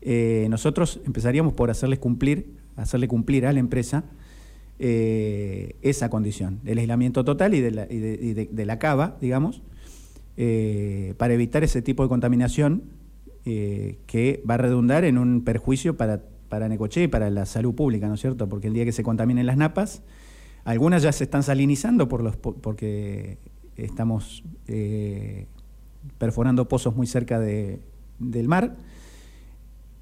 Eh, 0.00 0.46
nosotros 0.48 1.00
empezaríamos 1.06 1.54
por 1.54 1.72
hacerles 1.72 1.98
cumplir, 1.98 2.54
hacerle 2.76 3.08
cumplir 3.08 3.46
a 3.46 3.52
la 3.52 3.58
empresa 3.58 4.04
eh, 4.78 5.74
esa 5.82 6.08
condición, 6.08 6.60
del 6.62 6.78
aislamiento 6.78 7.24
total 7.24 7.52
y 7.54 7.60
de 7.60 8.64
la, 8.64 8.78
cava, 8.78 9.16
digamos, 9.20 9.60
para 11.16 11.34
evitar 11.34 11.64
ese 11.64 11.82
tipo 11.82 12.04
de 12.04 12.08
contaminación 12.08 12.84
que 13.42 14.40
va 14.48 14.54
a 14.54 14.58
redundar 14.58 15.04
en 15.04 15.18
un 15.18 15.42
perjuicio 15.42 15.96
para, 15.96 16.20
para 16.48 16.68
Necochea 16.68 17.04
y 17.04 17.08
para 17.08 17.30
la 17.30 17.46
salud 17.46 17.74
pública, 17.74 18.08
¿no 18.08 18.14
es 18.14 18.20
cierto? 18.20 18.48
Porque 18.48 18.68
el 18.68 18.74
día 18.74 18.84
que 18.84 18.92
se 18.92 19.02
contaminen 19.02 19.46
las 19.46 19.56
napas, 19.56 20.02
algunas 20.64 21.02
ya 21.02 21.12
se 21.12 21.24
están 21.24 21.42
salinizando 21.42 22.08
porque 22.08 23.38
estamos 23.76 24.42
eh, 24.66 25.46
perforando 26.18 26.68
pozos 26.68 26.96
muy 26.96 27.06
cerca 27.06 27.38
de- 27.38 27.80
del 28.18 28.48
mar, 28.48 28.76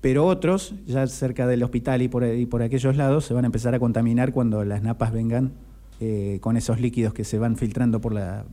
pero 0.01 0.25
otros, 0.27 0.75
ya 0.87 1.07
cerca 1.07 1.47
del 1.47 1.63
hospital 1.63 2.03
y 2.03 2.09
por, 2.09 2.25
y 2.25 2.47
por 2.47 2.63
aquellos 2.63 2.97
lados, 2.97 3.25
se 3.25 3.35
van 3.35 3.45
a 3.45 3.47
empezar 3.47 3.75
a 3.75 3.79
contaminar 3.81 4.33
cuando 4.33 4.65
las 4.65 4.83
napas 4.83 5.13
vengan 5.13 5.53
eh, 6.01 6.39
con 6.41 6.57
esos 6.57 6.81
líquidos 6.81 7.13
que 7.15 7.25
se 7.25 7.39
van 7.39 7.57
filtrando 7.57 8.01
por 8.01 8.13
la, 8.13 8.45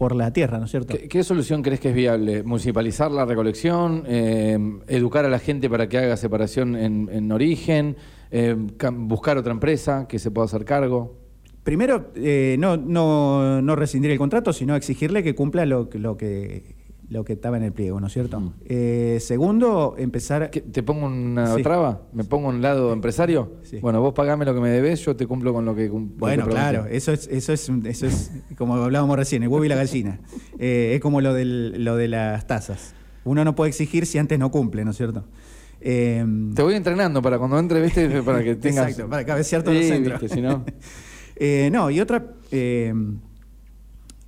por 0.00 0.16
la 0.16 0.32
tierra, 0.32 0.58
¿no 0.58 0.64
es 0.64 0.70
cierto? 0.70 0.96
¿Qué, 0.96 1.08
qué 1.08 1.22
solución 1.22 1.60
crees 1.60 1.78
que 1.78 1.90
es 1.90 1.94
viable? 1.94 2.42
¿Municipalizar 2.42 3.10
la 3.10 3.26
recolección? 3.26 4.04
Eh, 4.06 4.58
¿Educar 4.88 5.26
a 5.26 5.28
la 5.28 5.38
gente 5.38 5.68
para 5.68 5.90
que 5.90 5.98
haga 5.98 6.16
separación 6.16 6.74
en, 6.74 7.10
en 7.12 7.30
origen? 7.30 7.98
Eh, 8.30 8.56
¿Buscar 8.92 9.36
otra 9.36 9.52
empresa 9.52 10.06
que 10.08 10.18
se 10.18 10.30
pueda 10.30 10.46
hacer 10.46 10.64
cargo? 10.64 11.18
Primero, 11.64 12.12
eh, 12.14 12.56
no, 12.58 12.78
no, 12.78 13.60
no 13.60 13.76
rescindir 13.76 14.10
el 14.10 14.16
contrato, 14.16 14.54
sino 14.54 14.74
exigirle 14.74 15.22
que 15.22 15.34
cumpla 15.34 15.66
lo, 15.66 15.90
lo, 15.92 16.16
que, 16.16 16.76
lo 17.10 17.24
que 17.24 17.32
estaba 17.32 17.56
en 17.56 17.64
el 17.64 17.72
pliego, 17.72 18.00
¿no 18.00 18.06
es 18.06 18.12
cierto? 18.12 18.38
Mm. 18.40 18.52
Eh, 18.66 19.18
segundo, 19.20 19.96
empezar... 19.98 20.48
¿Qué- 20.50 20.60
¿Te 20.60 20.82
pongo 20.84 21.06
una 21.06 21.56
Sí. 21.56 21.62
traba? 21.62 22.02
¿Me 22.12 22.22
pongo 22.24 22.48
un 22.48 22.62
lado 22.62 22.92
empresario? 22.92 23.54
Sí. 23.64 23.78
Bueno, 23.80 24.00
vos 24.00 24.14
pagame 24.14 24.44
lo 24.44 24.54
que 24.54 24.60
me 24.60 24.70
debes, 24.70 25.04
yo 25.04 25.16
te 25.16 25.26
cumplo 25.26 25.52
con 25.52 25.64
lo 25.64 25.74
que 25.74 25.88
lo 25.88 25.94
que 25.94 25.98
Bueno, 26.16 26.44
prometí. 26.44 26.50
claro, 26.70 26.86
eso 26.86 27.12
es, 27.12 27.26
eso 27.26 27.52
es, 27.52 27.68
eso 27.84 28.06
es 28.06 28.30
como 28.56 28.74
hablábamos 28.76 29.16
recién, 29.16 29.42
el 29.42 29.48
huevo 29.48 29.64
y 29.64 29.68
la 29.68 29.74
gallina. 29.74 30.20
Eh, 30.60 30.92
es 30.94 31.00
como 31.00 31.20
lo, 31.20 31.34
del, 31.34 31.84
lo 31.84 31.96
de 31.96 32.06
las 32.06 32.46
tasas. 32.46 32.94
Uno 33.24 33.44
no 33.44 33.56
puede 33.56 33.70
exigir 33.70 34.06
si 34.06 34.18
antes 34.18 34.38
no 34.38 34.50
cumple, 34.52 34.84
¿no 34.84 34.92
es 34.92 34.96
cierto? 34.96 35.24
Eh, 35.80 36.24
Te 36.54 36.62
voy 36.62 36.74
entrenando 36.74 37.20
para 37.22 37.38
cuando 37.38 37.58
entre, 37.58 37.82
¿viste? 37.82 38.22
Para 38.22 38.44
que 38.44 38.54
tengas... 38.56 38.88
Exacto, 38.90 39.10
para 39.10 39.24
cabecear 39.26 39.62
todo 39.64 39.74
el 39.74 39.82
Sí, 39.82 39.98
viste, 40.00 40.28
si 40.28 40.40
no... 40.40 40.64
No, 41.72 41.90
y 41.90 41.98
otra, 42.00 42.34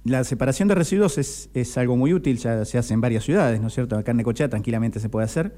la 0.05 0.25
separación 0.25 0.69
de 0.69 0.75
residuos 0.75 1.17
es, 1.19 1.49
es 1.55 1.79
algo 1.79 1.97
muy 1.97 2.13
útil, 2.13 2.37
ya 2.39 2.65
se 2.65 2.77
hace 2.79 2.93
en 2.95 3.01
varias 3.01 3.25
ciudades, 3.25 3.61
¿no 3.61 3.69
es 3.69 3.75
cierto? 3.75 3.97
Acá 3.97 4.11
en 4.11 4.17
Necochea 4.19 4.49
tranquilamente 4.49 4.99
se 5.01 5.09
puede 5.09 5.25
hacer. 5.27 5.55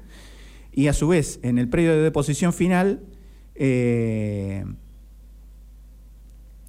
Y 0.71 0.87
a 0.87 0.93
su 0.93 1.07
vez, 1.07 1.39
en 1.41 1.57
el 1.57 1.67
predio 1.69 1.91
de 1.93 2.01
deposición 2.01 2.53
final, 2.53 2.99
eh, 3.55 4.65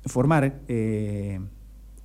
formar 0.04 0.60
eh, 0.68 1.40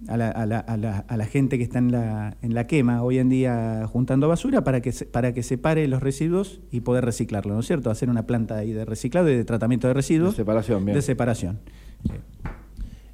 a 0.07 0.17
la, 0.17 0.30
a 0.30 0.45
la- 0.47 0.59
a 0.59 0.78
la- 0.78 1.05
a 1.07 1.15
la 1.17 1.26
gente 1.26 1.57
que 1.59 1.63
está 1.63 1.78
en 1.78 1.91
la, 1.91 2.36
en 2.41 2.55
la 2.55 2.65
quema 2.65 3.03
hoy 3.03 3.19
en 3.19 3.30
día 3.30 3.88
juntando 3.88 4.28
basura 4.28 4.63
para 4.63 4.82
que, 4.82 4.91
se- 4.91 5.05
para 5.05 5.34
que 5.34 5.43
separe 5.43 5.88
los 5.88 6.01
residuos 6.01 6.59
y 6.72 6.82
poder 6.82 7.05
reciclarlo, 7.05 7.53
¿no 7.53 7.59
es 7.59 7.67
cierto? 7.67 7.91
Hacer 7.91 8.09
una 8.09 8.26
planta 8.26 8.57
ahí 8.57 8.74
de 8.74 8.84
reciclado 8.84 9.30
y 9.30 9.36
de 9.36 9.45
tratamiento 9.45 9.88
de 9.88 9.93
residuos. 9.93 10.32
De 10.34 10.38
separación, 10.38 10.84
bien. 10.86 10.95
De 10.95 11.01
separación. 11.03 11.59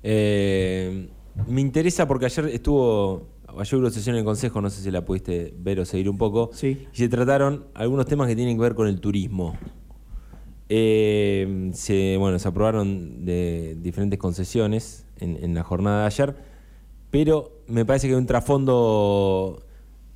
Eh, 0.03 1.09
me 1.47 1.61
interesa 1.61 2.07
porque 2.07 2.25
ayer 2.25 2.45
estuvo, 2.47 3.27
ayer 3.57 3.75
hubo 3.79 3.89
sesión 3.89 4.15
en 4.15 4.19
el 4.19 4.25
Consejo, 4.25 4.61
no 4.61 4.69
sé 4.69 4.81
si 4.81 4.91
la 4.91 5.05
pudiste 5.05 5.53
ver 5.59 5.79
o 5.79 5.85
seguir 5.85 6.09
un 6.09 6.17
poco, 6.17 6.49
Sí. 6.53 6.87
y 6.93 6.97
se 6.97 7.09
trataron 7.09 7.65
algunos 7.73 8.05
temas 8.05 8.27
que 8.27 8.35
tienen 8.35 8.57
que 8.57 8.61
ver 8.63 8.75
con 8.75 8.87
el 8.87 8.99
turismo. 8.99 9.55
Eh, 10.69 11.69
se, 11.73 12.17
bueno, 12.17 12.39
se 12.39 12.47
aprobaron 12.47 13.23
de 13.25 13.77
diferentes 13.81 14.19
concesiones 14.19 15.05
en, 15.19 15.41
en 15.41 15.53
la 15.53 15.63
jornada 15.63 16.01
de 16.01 16.05
ayer, 16.07 16.35
pero 17.09 17.51
me 17.67 17.85
parece 17.85 18.07
que 18.07 18.13
hay 18.13 18.19
un 18.19 18.25
trasfondo 18.25 19.63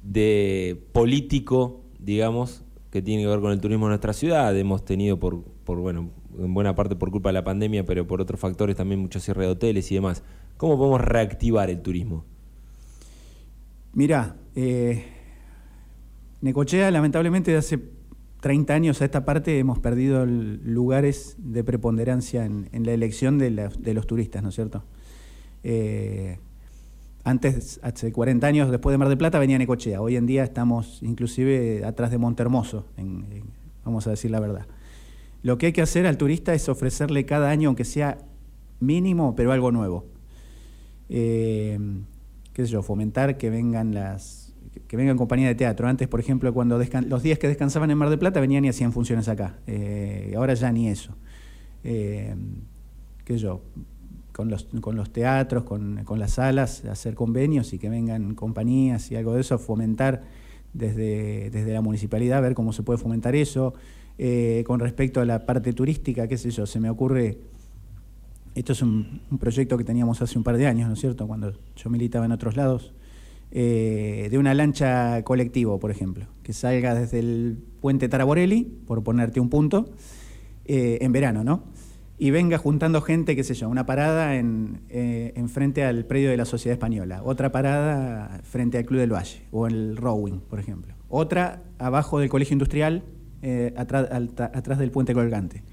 de 0.04 0.82
político, 0.92 1.82
digamos, 2.00 2.64
que 2.90 3.02
tiene 3.02 3.22
que 3.24 3.30
ver 3.30 3.40
con 3.40 3.54
el 3.54 3.62
turismo 3.62 3.86
en 3.86 3.90
nuestra 3.92 4.12
ciudad. 4.12 4.58
Hemos 4.58 4.84
tenido 4.84 5.18
por, 5.18 5.42
por 5.64 5.78
bueno, 5.80 6.10
en 6.40 6.54
buena 6.54 6.76
parte 6.76 6.96
por 6.96 7.12
culpa 7.12 7.30
de 7.30 7.34
la 7.34 7.44
pandemia, 7.44 7.86
pero 7.86 8.06
por 8.08 8.22
otros 8.22 8.40
factores 8.40 8.76
también 8.76 9.00
muchos 9.02 9.24
cierre 9.24 9.46
de 9.46 9.52
hoteles 9.52 9.92
y 9.92 9.96
demás. 9.96 10.24
¿Cómo 10.58 10.78
podemos 10.78 11.02
reactivar 11.02 11.70
el 11.70 11.82
turismo? 11.82 12.24
Mirá, 13.94 14.36
eh, 14.56 15.06
Necochea 16.42 16.90
lamentablemente 16.92 17.52
de 17.52 17.58
hace 17.58 17.80
30 18.42 18.74
años 18.74 19.02
a 19.02 19.06
esta 19.06 19.26
parte 19.26 19.60
hemos 19.60 19.80
perdido 19.80 20.26
lugares 20.26 21.36
de 21.38 21.64
preponderancia 21.64 22.46
en, 22.46 22.70
en 22.72 22.86
la 22.86 22.94
elección 22.94 23.38
de, 23.38 23.52
la- 23.52 23.68
de 23.70 23.94
los 23.94 24.08
turistas, 24.08 24.42
¿no 24.42 24.50
es 24.50 24.56
cierto? 24.56 24.84
Eh, 25.64 26.40
antes, 27.24 27.80
hace 27.84 28.12
40 28.12 28.48
años 28.48 28.72
después 28.72 28.94
de 28.94 28.98
Mar 28.98 29.10
del 29.10 29.18
Plata 29.18 29.38
venía 29.38 29.60
Necochea. 29.60 30.02
Hoy 30.02 30.16
en 30.16 30.26
día 30.26 30.44
estamos 30.44 31.04
inclusive 31.04 31.86
atrás 31.86 32.10
de 32.10 32.18
Montermoso, 32.18 32.86
en- 32.98 33.26
en- 33.32 33.44
vamos 33.86 34.08
a 34.08 34.10
decir 34.12 34.32
la 34.32 34.40
verdad. 34.40 34.66
Lo 35.44 35.58
que 35.58 35.68
hay 35.68 35.74
que 35.74 35.82
hacer 35.82 36.06
al 36.06 36.18
turista 36.18 36.54
es 36.54 36.70
ofrecerle 36.70 37.26
cada 37.26 37.50
año, 37.50 37.70
aunque 37.70 37.86
sea 37.86 38.20
mínimo, 38.80 39.36
pero 39.36 39.52
algo 39.52 39.72
nuevo. 39.72 40.06
Eh, 41.10 41.80
qué 42.54 42.66
sé 42.66 42.72
yo, 42.72 42.84
fomentar 42.84 43.38
que 43.38 43.50
vengan 43.50 43.94
las 43.94 44.42
que 44.88 44.96
vengan 44.98 45.18
compañías 45.18 45.50
de 45.50 45.56
teatro. 45.56 45.88
Antes, 45.88 46.08
por 46.08 46.20
ejemplo, 46.20 46.54
cuando 46.54 46.80
los 47.08 47.24
días 47.24 47.40
que 47.40 47.48
descansaban 47.48 47.92
en 47.92 47.98
Mar 47.98 48.10
del 48.10 48.20
Plata 48.20 48.40
venían 48.40 48.64
y 48.66 48.70
hacían 48.70 48.94
funciones 48.94 49.28
acá. 49.28 49.60
Eh, 49.68 50.34
ahora 50.36 50.54
ya 50.54 50.72
ni 50.72 50.88
eso. 50.88 51.16
Eh, 51.84 52.36
qué 53.26 53.34
sé 53.34 53.40
yo, 53.40 53.62
con 54.32 54.50
los, 54.50 54.66
con 54.80 54.96
los 54.96 55.12
teatros, 55.12 55.64
con, 55.64 56.04
con 56.06 56.20
las 56.20 56.34
salas, 56.34 56.86
hacer 56.86 57.16
convenios 57.16 57.74
y 57.74 57.80
que 57.80 57.90
vengan 57.90 58.36
compañías 58.36 59.12
y 59.12 59.16
algo 59.16 59.34
de 59.34 59.42
eso, 59.42 59.58
fomentar 59.60 60.24
desde, 60.74 61.50
desde 61.50 61.74
la 61.74 61.82
municipalidad, 61.82 62.42
ver 62.42 62.54
cómo 62.54 62.72
se 62.74 62.84
puede 62.84 62.98
fomentar 62.98 63.36
eso. 63.36 63.74
Eh, 64.18 64.64
con 64.68 64.80
respecto 64.80 65.20
a 65.20 65.26
la 65.26 65.46
parte 65.46 65.74
turística, 65.74 66.28
qué 66.28 66.38
sé 66.38 66.52
yo, 66.52 66.66
se 66.66 66.80
me 66.80 66.90
ocurre 66.90 67.40
esto 68.54 68.74
es 68.74 68.82
un, 68.82 69.22
proyecto 69.40 69.78
que 69.78 69.84
teníamos 69.84 70.22
hace 70.22 70.38
un 70.38 70.44
par 70.44 70.58
de 70.58 70.68
años, 70.68 70.88
¿no 70.88 70.94
es 70.94 71.00
cierto? 71.00 71.26
Cuando 71.28 71.54
yo 71.76 71.90
militaba 71.90 72.26
en 72.26 72.32
otros 72.32 72.56
lados. 72.56 72.94
eh, 73.54 74.30
de 74.32 74.38
una 74.38 74.54
lancha 74.54 75.24
colectivo, 75.24 75.78
por 75.78 75.92
ejemplo, 75.92 76.26
que 76.42 76.54
salga 76.54 76.96
desde 76.96 77.20
el 77.20 77.58
puente 77.82 78.08
Taraborelli, 78.08 78.64
por 78.64 79.04
ponerte 79.04 79.42
un 79.42 79.50
punto, 79.50 79.90
eh, 80.66 81.00
en 81.02 81.12
verano, 81.12 81.44
¿no? 81.44 81.64
Y 82.18 82.32
venga 82.32 82.58
juntando 82.58 83.02
gente, 83.02 83.36
qué 83.36 83.44
sé 83.44 83.54
yo, 83.56 83.68
una 83.68 83.86
parada 83.86 84.36
en, 84.38 84.82
en 84.90 85.50
frente 85.50 85.84
al 85.84 86.06
predio 86.06 86.30
de 86.30 86.38
la 86.38 86.46
Sociedad 86.46 86.74
Española, 86.74 87.24
otra 87.26 87.52
parada 87.52 88.40
frente 88.44 88.78
al 88.78 88.86
Club 88.86 89.02
del 89.02 89.12
Valle, 89.12 89.42
o 89.52 89.68
el 89.68 89.98
Rowing, 89.98 90.40
por 90.40 90.60
ejemplo. 90.60 90.94
Otra 91.10 91.64
abajo 91.78 92.20
del 92.20 92.30
Colegio 92.30 92.54
Industrial, 92.54 93.04
eh, 93.42 93.74
atrás, 93.78 94.08
alta- 94.12 94.52
atrás 94.54 94.78
del 94.80 94.92
puente 94.92 95.14
colgante. 95.14 95.64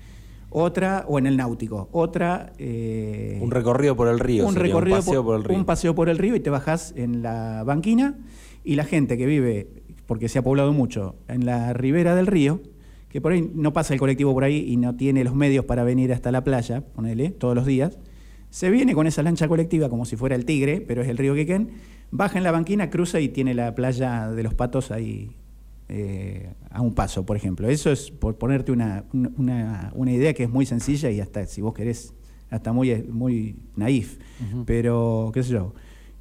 Otra, 0.51 1.05
o 1.07 1.19
en 1.19 1.27
el 1.27 1.37
Náutico. 1.37 1.89
Otra... 1.93 2.53
eh, 2.59 3.39
Un 3.43 3.51
recorrido 3.51 3.95
por 3.97 4.09
el 4.09 4.19
río. 4.19 4.47
un 4.47 4.55
sería, 4.55 4.69
recorrido 4.69 4.97
un 4.97 5.03
paseo 5.05 5.25
por, 5.25 5.37
el 5.37 5.45
río. 5.45 5.59
un 5.59 5.65
paseo 5.67 5.95
por 5.95 6.09
el 6.09 6.17
río 6.19 6.35
y 6.37 6.41
te 6.41 6.49
bajás 6.51 6.95
en 6.97 7.23
la 7.23 7.63
banquina 7.65 8.15
y 8.65 8.77
la 8.77 8.85
gente 8.85 9.19
que 9.19 9.27
vive, 9.27 9.69
porque 10.07 10.29
se 10.31 10.39
ha 10.39 10.43
poblado 10.43 10.73
mucho, 10.73 11.17
en 11.29 11.45
la 11.45 11.75
ribera 11.75 12.15
del 12.15 12.27
río, 12.27 12.61
que 13.11 13.21
por 13.21 13.33
ahí 13.33 13.51
no 13.55 13.73
pasa 13.75 13.93
el 13.95 14.01
colectivo 14.01 14.33
por 14.33 14.45
ahí 14.45 14.65
y 14.67 14.77
no 14.79 14.95
tiene 14.97 15.23
los 15.23 15.35
medios 15.35 15.65
para 15.67 15.85
venir 15.85 16.13
hasta 16.15 16.33
la 16.33 16.45
playa, 16.45 16.83
ponele, 16.95 17.31
todos 17.31 17.55
los 17.55 17.67
días, 17.67 17.99
se 18.51 18.71
viene 18.71 18.95
con 18.95 19.07
esa 19.07 19.23
lancha 19.23 19.49
colectiva 19.49 19.91
como 19.91 20.07
si 20.07 20.17
fuera 20.17 20.35
el 20.35 20.47
Tigre, 20.47 20.81
pero 20.81 21.03
es 21.03 21.09
el 21.09 21.19
río 21.19 21.35
Quequén, 21.35 21.71
baja 22.11 22.39
en 22.39 22.45
la 22.45 22.53
banquina, 22.53 22.89
cruza 22.89 23.21
y 23.21 23.29
tiene 23.29 23.53
la 23.55 23.75
playa 23.75 24.31
de 24.31 24.43
los 24.43 24.55
patos 24.55 24.91
ahí 24.91 25.37
eh, 25.89 26.53
a 26.71 26.81
un 26.83 26.95
paso, 26.95 27.25
por 27.25 27.37
ejemplo. 27.37 27.69
Eso 27.69 27.91
es 27.91 28.11
por 28.11 28.37
ponerte 28.37 28.73
una, 28.73 29.05
una, 29.13 29.91
una 29.95 30.13
idea 30.13 30.35
que 30.35 30.45
es 30.45 30.51
muy 30.51 30.67
sencilla 30.67 31.11
y 31.11 31.21
hasta, 31.21 31.47
si 31.47 31.61
vos 31.61 31.75
querés, 31.75 32.13
hasta 32.51 32.73
muy, 32.73 32.95
muy 33.11 33.57
naif. 33.77 34.19
Pero, 34.67 35.31
qué 35.35 35.43
sé 35.43 35.51
yo, 35.53 35.75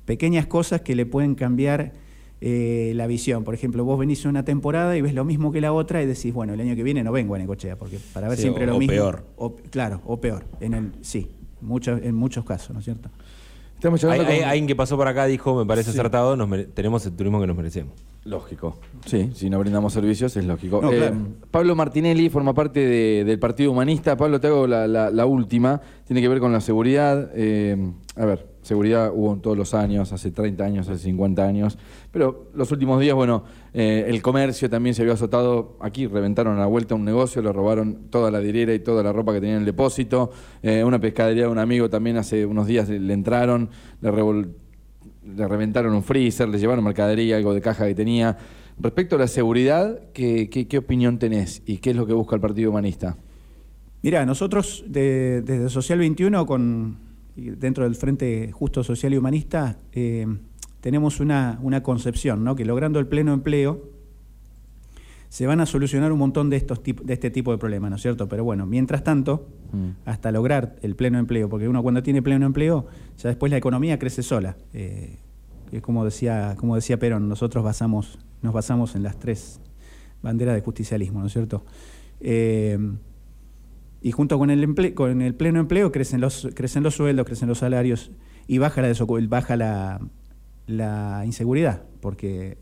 pequeñas 0.06 0.48
cosas 0.48 0.82
que 0.82 0.96
le 0.96 1.06
pueden 1.06 1.36
cambiar 1.36 1.94
eh, 2.40 2.92
la 2.96 3.08
visión. 3.08 3.44
Por 3.44 3.54
ejemplo, 3.54 3.84
vos 3.84 3.98
venís 4.00 4.24
una 4.26 4.46
temporada 4.46 4.96
y 4.98 5.02
ves 5.02 5.14
lo 5.14 5.26
mismo 5.26 5.52
que 5.52 5.60
la 5.62 5.74
otra 5.74 6.02
y 6.02 6.06
decís, 6.06 6.34
bueno, 6.34 6.54
el 6.54 6.62
año 6.62 6.76
que 6.76 6.84
viene 6.84 7.04
no 7.04 7.12
vengo 7.12 7.36
a 7.36 7.38
Necochea, 7.40 7.78
porque 7.78 8.00
para 8.14 8.28
ver 8.28 8.38
Sí, 8.38 8.44
siempre 8.44 8.64
o- 8.64 8.68
lo 8.68 8.76
o 8.76 8.80
mismo. 8.80 8.94
peor. 8.94 9.26
O- 9.38 9.56
claro, 9.56 10.02
o 10.06 10.20
peor. 10.22 10.46
En 10.62 10.74
el, 10.74 10.92
sí, 11.02 11.28
mucho, 11.62 11.98
en 11.98 12.16
muchos 12.16 12.46
casos, 12.46 12.72
¿no 12.74 12.80
es 12.80 12.86
cierto? 12.86 13.10
Estamos 13.76 14.04
Hay- 14.06 14.42
alguien 14.42 14.66
que 14.66 14.76
pasó 14.76 14.98
por 14.98 15.08
acá 15.08 15.26
dijo, 15.28 15.56
me 15.56 15.66
parece 15.66 15.92
Sí. 15.92 15.98
acertado, 16.00 16.36
nos 16.36 16.48
mere- 16.50 16.66
tenemos 16.66 17.06
el 17.06 17.14
turismo 17.14 17.40
que 17.40 17.46
nos 17.48 17.56
merecemos. 17.56 17.94
Lógico. 18.28 18.78
Sí, 19.06 19.30
si 19.34 19.50
no 19.50 19.58
brindamos 19.60 19.94
servicios 19.94 20.36
es 20.36 20.46
lógico. 20.46 20.82
No, 20.82 20.92
Eh, 20.92 20.98
claro. 20.98 21.16
Pablo 21.50 21.76
Martinelli 21.76 22.30
forma 22.30 22.54
parte 22.54 22.82
de- 22.82 23.24
del 23.24 23.40
Partido 23.40 23.72
Humanista. 23.72 24.18
Pablo, 24.18 24.40
te 24.42 24.48
hago 24.48 24.68
la, 24.68 24.86
la- 24.86 25.10
la 25.10 25.26
última. 25.26 25.80
Tiene 26.06 26.22
que 26.22 26.28
ver 26.28 26.40
con 26.42 26.52
la 26.52 26.60
seguridad. 26.60 27.32
Eh, 27.36 27.78
a 28.18 28.26
ver, 28.26 28.46
seguridad 28.64 29.12
hubo 29.16 29.32
en 29.34 29.40
todos 29.42 29.58
los 29.58 29.74
años, 29.74 30.12
hace 30.12 30.32
30 30.32 30.66
años, 30.66 30.90
hace 30.90 31.02
50 31.06 31.46
años. 31.48 31.78
Pero 32.12 32.50
los 32.54 32.70
últimos 32.72 33.00
días, 33.00 33.16
bueno, 33.16 33.46
eh, 33.74 34.06
el 34.10 34.22
comercio 34.22 34.70
también 34.70 34.94
se 34.94 35.06
vio 35.06 35.14
azotado. 35.14 35.78
Aquí 35.80 36.06
reventaron 36.08 36.58
a 36.58 36.60
la 36.60 36.66
vuelta 36.66 36.96
un 36.96 37.06
negocio, 37.06 37.42
le 37.42 37.54
robaron 37.54 38.10
toda 38.10 38.30
la 38.30 38.40
direra 38.42 38.74
y 38.74 38.80
toda 38.80 39.04
la 39.04 39.14
ropa 39.14 39.32
que 39.32 39.40
tenía 39.40 39.56
en 39.56 39.62
el 39.62 39.66
depósito. 39.66 40.32
Una 40.64 41.00
pescadería 41.00 41.44
de 41.44 41.50
un 41.50 41.60
amigo 41.60 41.90
también 41.90 42.18
hace 42.18 42.46
unos 42.46 42.68
días 42.68 42.90
le, 42.90 43.14
entraron, 43.14 43.70
le 44.02 44.12
revol- 44.12 44.50
le 45.36 45.48
reventaron 45.48 45.94
un 45.94 46.04
freezer, 46.04 46.48
le 46.50 46.58
llevaron 46.60 46.84
mercadería, 46.84 47.38
algo 47.38 47.54
de 47.54 47.62
caja 47.62 47.86
que 47.88 47.96
tenía. 47.96 48.38
Respecto 48.80 49.16
a 49.16 49.20
la 49.20 49.28
seguridad, 49.28 50.00
¿qué, 50.14 50.50
qué, 50.50 50.68
qué 50.68 50.78
opinión 50.78 51.18
tenés 51.20 51.62
y 51.66 51.78
qué 51.78 51.92
es 51.92 51.96
lo 51.96 52.06
que 52.06 52.14
busca 52.14 52.36
el 52.36 52.42
Partido 52.42 52.70
Humanista? 52.70 53.18
Mira, 54.04 54.26
nosotros 54.26 54.84
de- 54.88 55.42
desde 55.42 55.70
Social 55.70 56.00
21, 56.00 56.46
con, 56.46 56.98
dentro 57.36 57.84
del 57.84 57.96
Frente 57.96 58.52
Justo 58.52 58.84
Social 58.84 59.14
y 59.14 59.18
Humanista, 59.18 59.78
eh, 59.94 60.28
tenemos 60.82 61.20
una, 61.20 61.60
una 61.64 61.82
concepción, 61.84 62.44
¿no? 62.44 62.56
que 62.56 62.66
logrando 62.66 63.00
el 63.00 63.08
pleno 63.08 63.34
empleo 63.34 63.90
se 65.30 65.46
van 65.48 65.60
a 65.60 65.66
solucionar 65.66 66.12
un 66.12 66.20
montón 66.20 66.50
de, 66.50 66.56
estos 66.58 66.82
de 66.84 67.14
este 67.14 67.30
tipo 67.30 67.52
de 67.52 67.58
problemas, 67.58 67.90
¿no 67.90 67.96
es 67.98 68.02
cierto? 68.02 68.28
Pero 68.30 68.44
bueno, 68.44 68.66
mientras 68.66 69.04
tanto, 69.04 69.48
Mm. 69.74 69.90
hasta 70.06 70.32
lograr 70.32 70.78
el 70.82 70.96
pleno 70.96 71.20
empleo, 71.20 71.50
porque 71.50 71.68
uno 71.68 71.84
cuando 71.84 72.02
tiene 72.02 72.22
pleno 72.22 72.46
empleo, 72.46 72.88
ya 73.18 73.28
después 73.28 73.50
la 73.52 73.58
economía 73.58 74.00
crece 74.00 74.24
sola. 74.24 74.56
Eh, 74.74 75.18
es 75.74 75.82
como 75.82 76.06
decía, 76.06 76.56
como 76.58 76.76
decía 76.76 76.98
Perón, 76.98 77.28
nosotros 77.28 77.64
basamos, 77.66 78.18
nos 78.42 78.54
basamos 78.54 78.96
en 78.96 79.04
las 79.04 79.20
tres 79.20 79.60
banderas 80.24 80.56
de 80.56 80.62
justicialismo, 80.62 81.20
¿no 81.20 81.26
es 81.28 81.34
cierto? 81.34 81.66
Eh, 82.22 82.78
y 84.02 84.12
junto 84.12 84.40
con 84.40 84.50
el, 84.52 84.64
emple- 84.66 84.94
con 84.94 85.22
el 85.22 85.36
pleno 85.36 85.60
empleo 85.60 85.92
crecen 85.92 86.22
los, 86.22 86.48
crecen 86.56 86.84
los 86.84 86.96
sueldos, 86.96 87.26
crecen 87.26 87.50
los 87.50 87.58
salarios 87.58 88.12
y 88.48 88.60
baja 88.60 88.82
la, 88.82 88.94
baja 89.28 89.56
la, 89.58 90.00
la 90.68 91.24
inseguridad, 91.26 91.82
porque 92.00 92.58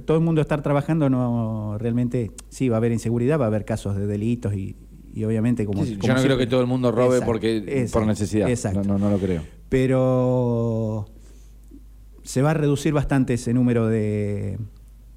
todo 0.00 0.16
el 0.16 0.22
mundo 0.22 0.40
estar 0.40 0.62
trabajando 0.62 1.08
no 1.10 1.76
realmente, 1.78 2.30
sí, 2.48 2.68
va 2.68 2.76
a 2.76 2.78
haber 2.78 2.92
inseguridad, 2.92 3.38
va 3.38 3.44
a 3.44 3.48
haber 3.48 3.64
casos 3.64 3.96
de 3.96 4.06
delitos 4.06 4.54
y, 4.54 4.76
y 5.14 5.24
obviamente 5.24 5.66
como... 5.66 5.84
Sí, 5.84 5.90
sí, 5.90 5.96
como 5.96 6.08
yo 6.08 6.14
no 6.14 6.20
creo 6.20 6.22
siempre- 6.30 6.46
que 6.46 6.50
todo 6.50 6.60
el 6.62 6.66
mundo 6.66 6.90
robe 6.92 7.16
Exacto, 7.16 7.26
porque 7.26 7.88
por 7.92 8.06
necesidad. 8.06 8.48
Exacto. 8.48 8.82
No, 8.84 8.94
no, 8.94 8.98
no 8.98 9.10
lo 9.10 9.18
creo. 9.18 9.42
Pero 9.68 11.06
se 12.22 12.40
va 12.42 12.52
a 12.52 12.54
reducir 12.54 12.92
bastante 12.92 13.34
ese 13.34 13.52
número 13.52 13.86
de, 13.88 14.58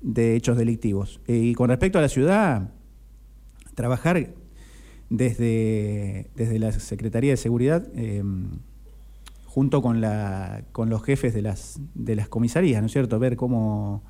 de 0.02 0.36
hechos 0.36 0.58
delictivos. 0.58 1.22
Y 1.28 1.54
con 1.54 1.70
respecto 1.70 2.00
a 2.00 2.02
la 2.02 2.10
ciudad, 2.10 2.72
trabajar 3.76 4.34
desde, 5.10 6.30
desde 6.36 6.60
la 6.60 6.72
Secretaría 6.72 7.32
de 7.32 7.38
Seguridad, 7.38 7.88
eh, 7.96 8.24
junto 9.46 9.82
con, 9.82 10.02
la, 10.02 10.64
con 10.72 10.90
los 10.90 11.04
jefes 11.04 11.34
de 11.34 11.42
las, 11.42 11.80
de 11.94 12.16
las 12.16 12.28
comisarías, 12.28 12.82
¿no 12.82 12.88
es 12.88 12.92
cierto? 12.92 13.20
Ver 13.20 13.36
cómo, 13.38 14.04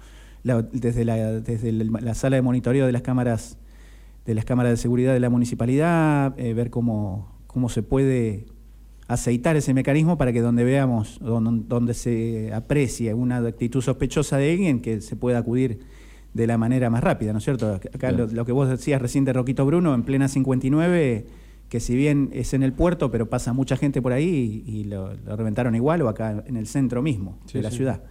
la- 0.46 0.62
desde, 0.62 1.04
la, 1.04 1.16
desde 1.42 1.72
la 1.74 2.14
sala 2.14 2.38
de 2.38 2.42
monitoreo 2.42 2.86
de 2.86 2.92
las 2.94 3.02
cámaras 3.02 3.58
de 4.26 4.34
las 4.34 4.46
cámaras 4.46 4.72
de 4.72 4.78
seguridad 4.78 5.14
de 5.14 5.20
la 5.20 5.30
municipalidad, 5.30 6.34
eh, 6.40 6.56
ver 6.56 6.72
cómo, 6.72 7.36
cómo 7.46 7.70
se 7.70 7.84
puede 7.84 8.46
aceitar 9.08 9.56
ese 9.56 9.74
mecanismo 9.76 10.18
para 10.18 10.34
que 10.34 10.42
donde 10.42 10.64
veamos, 10.64 11.20
donde, 11.22 11.64
donde 11.68 11.94
se 11.94 12.52
aprecie 12.52 13.14
una 13.14 13.38
actitud 13.38 13.82
sospechosa 13.84 14.38
de 14.38 14.52
alguien, 14.52 14.82
que 14.82 15.02
se 15.02 15.16
pueda 15.16 15.38
acudir 15.38 15.82
de 16.34 16.48
la 16.48 16.58
manera 16.58 16.90
más 16.90 17.04
rápida, 17.04 17.34
¿no 17.34 17.38
es 17.38 17.44
cierto? 17.44 17.72
Acá 17.74 18.12
lo, 18.12 18.26
lo 18.26 18.46
que 18.46 18.52
vos 18.52 18.68
decías 18.68 19.00
recién 19.00 19.26
de 19.26 19.34
Roquito 19.34 19.64
Bruno, 19.64 19.94
en 19.94 20.02
plena 20.02 20.28
59 20.28 21.28
que 21.70 21.80
si 21.80 21.96
bien 21.96 22.30
es 22.34 22.54
en 22.54 22.64
el 22.64 22.74
puerto, 22.74 23.12
pero 23.12 23.30
pasa 23.30 23.54
mucha 23.54 23.76
gente 23.78 24.02
por 24.02 24.14
ahí 24.14 24.64
y, 24.66 24.84
lo, 24.86 25.14
reventaron 25.36 25.76
igual 25.76 26.02
o 26.02 26.10
acá 26.10 26.44
en 26.46 26.58
el 26.58 26.68
centro 26.68 27.02
mismo 27.02 27.38
de 27.52 27.62
la 27.62 27.72
ciudad. 27.72 28.02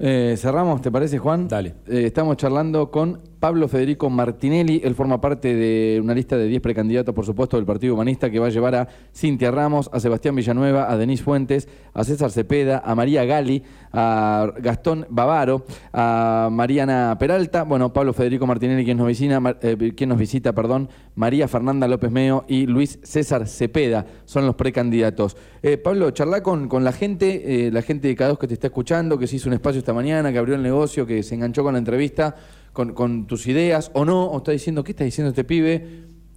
Eh, 0.00 0.36
cerramos, 0.38 0.80
¿te 0.80 0.92
parece, 0.92 1.18
Juan? 1.18 1.48
Dale. 1.48 1.74
Eh, 1.88 2.04
estamos 2.06 2.36
charlando 2.36 2.88
con 2.88 3.20
Pablo 3.40 3.66
Federico 3.66 4.08
Martinelli. 4.08 4.80
Él 4.84 4.94
forma 4.94 5.20
parte 5.20 5.56
de 5.56 6.00
una 6.00 6.14
lista 6.14 6.36
de 6.36 6.46
10 6.46 6.62
precandidatos, 6.62 7.12
por 7.12 7.26
supuesto, 7.26 7.56
del 7.56 7.66
Partido 7.66 7.94
Humanista, 7.94 8.30
que 8.30 8.38
va 8.38 8.46
a 8.46 8.50
llevar 8.50 8.76
a 8.76 8.88
Cintia 9.12 9.50
Ramos, 9.50 9.90
a 9.92 9.98
Sebastián 9.98 10.36
Villanueva, 10.36 10.90
a 10.90 10.96
Denis 10.96 11.22
Fuentes, 11.22 11.68
a 11.94 12.04
César 12.04 12.30
Cepeda, 12.30 12.80
a 12.84 12.94
María 12.94 13.24
Gali, 13.24 13.64
a 13.92 14.52
Gastón 14.58 15.04
Bavaro, 15.10 15.64
a 15.92 16.48
Mariana 16.52 17.16
Peralta, 17.18 17.64
bueno, 17.64 17.92
Pablo 17.92 18.12
Federico 18.12 18.46
Martinelli, 18.46 18.84
quien 18.84 18.98
nos 18.98 19.08
visita, 19.08 19.40
eh, 19.62 19.94
quien 19.96 20.10
nos 20.10 20.18
visita 20.18 20.52
perdón, 20.52 20.90
María 21.16 21.48
Fernanda 21.48 21.88
López 21.88 22.12
Meo 22.12 22.44
y 22.46 22.66
Luis 22.66 23.00
César 23.02 23.48
Cepeda 23.48 24.06
son 24.26 24.46
los 24.46 24.54
precandidatos. 24.54 25.36
Pablo, 25.82 26.12
charla 26.12 26.40
con, 26.42 26.68
con 26.68 26.84
la 26.84 26.92
gente, 26.92 27.68
la 27.72 27.82
gente 27.82 28.06
de 28.06 28.14
cada 28.14 28.30
dos 28.30 28.38
que 28.38 28.46
te 28.46 28.54
está 28.54 28.68
escuchando, 28.68 29.18
que 29.18 29.26
se 29.26 29.36
hizo 29.36 29.48
un 29.48 29.54
espacio 29.54 29.82
esta 29.88 29.94
mañana, 29.94 30.30
que 30.30 30.36
abrió 30.36 30.54
el 30.54 30.62
negocio, 30.62 31.06
que 31.06 31.22
se 31.22 31.34
enganchó 31.34 31.62
con 31.62 31.72
la 31.72 31.78
entrevista, 31.78 32.36
con, 32.74 33.26
tus 33.26 33.46
ideas, 33.46 33.90
o 33.94 34.04
no, 34.04 34.26
o 34.26 34.36
está 34.36 34.52
diciendo, 34.52 34.84
¿qué 34.84 34.92
está 34.92 35.02
diciendo 35.02 35.30
este 35.30 35.44
pibe? 35.44 35.82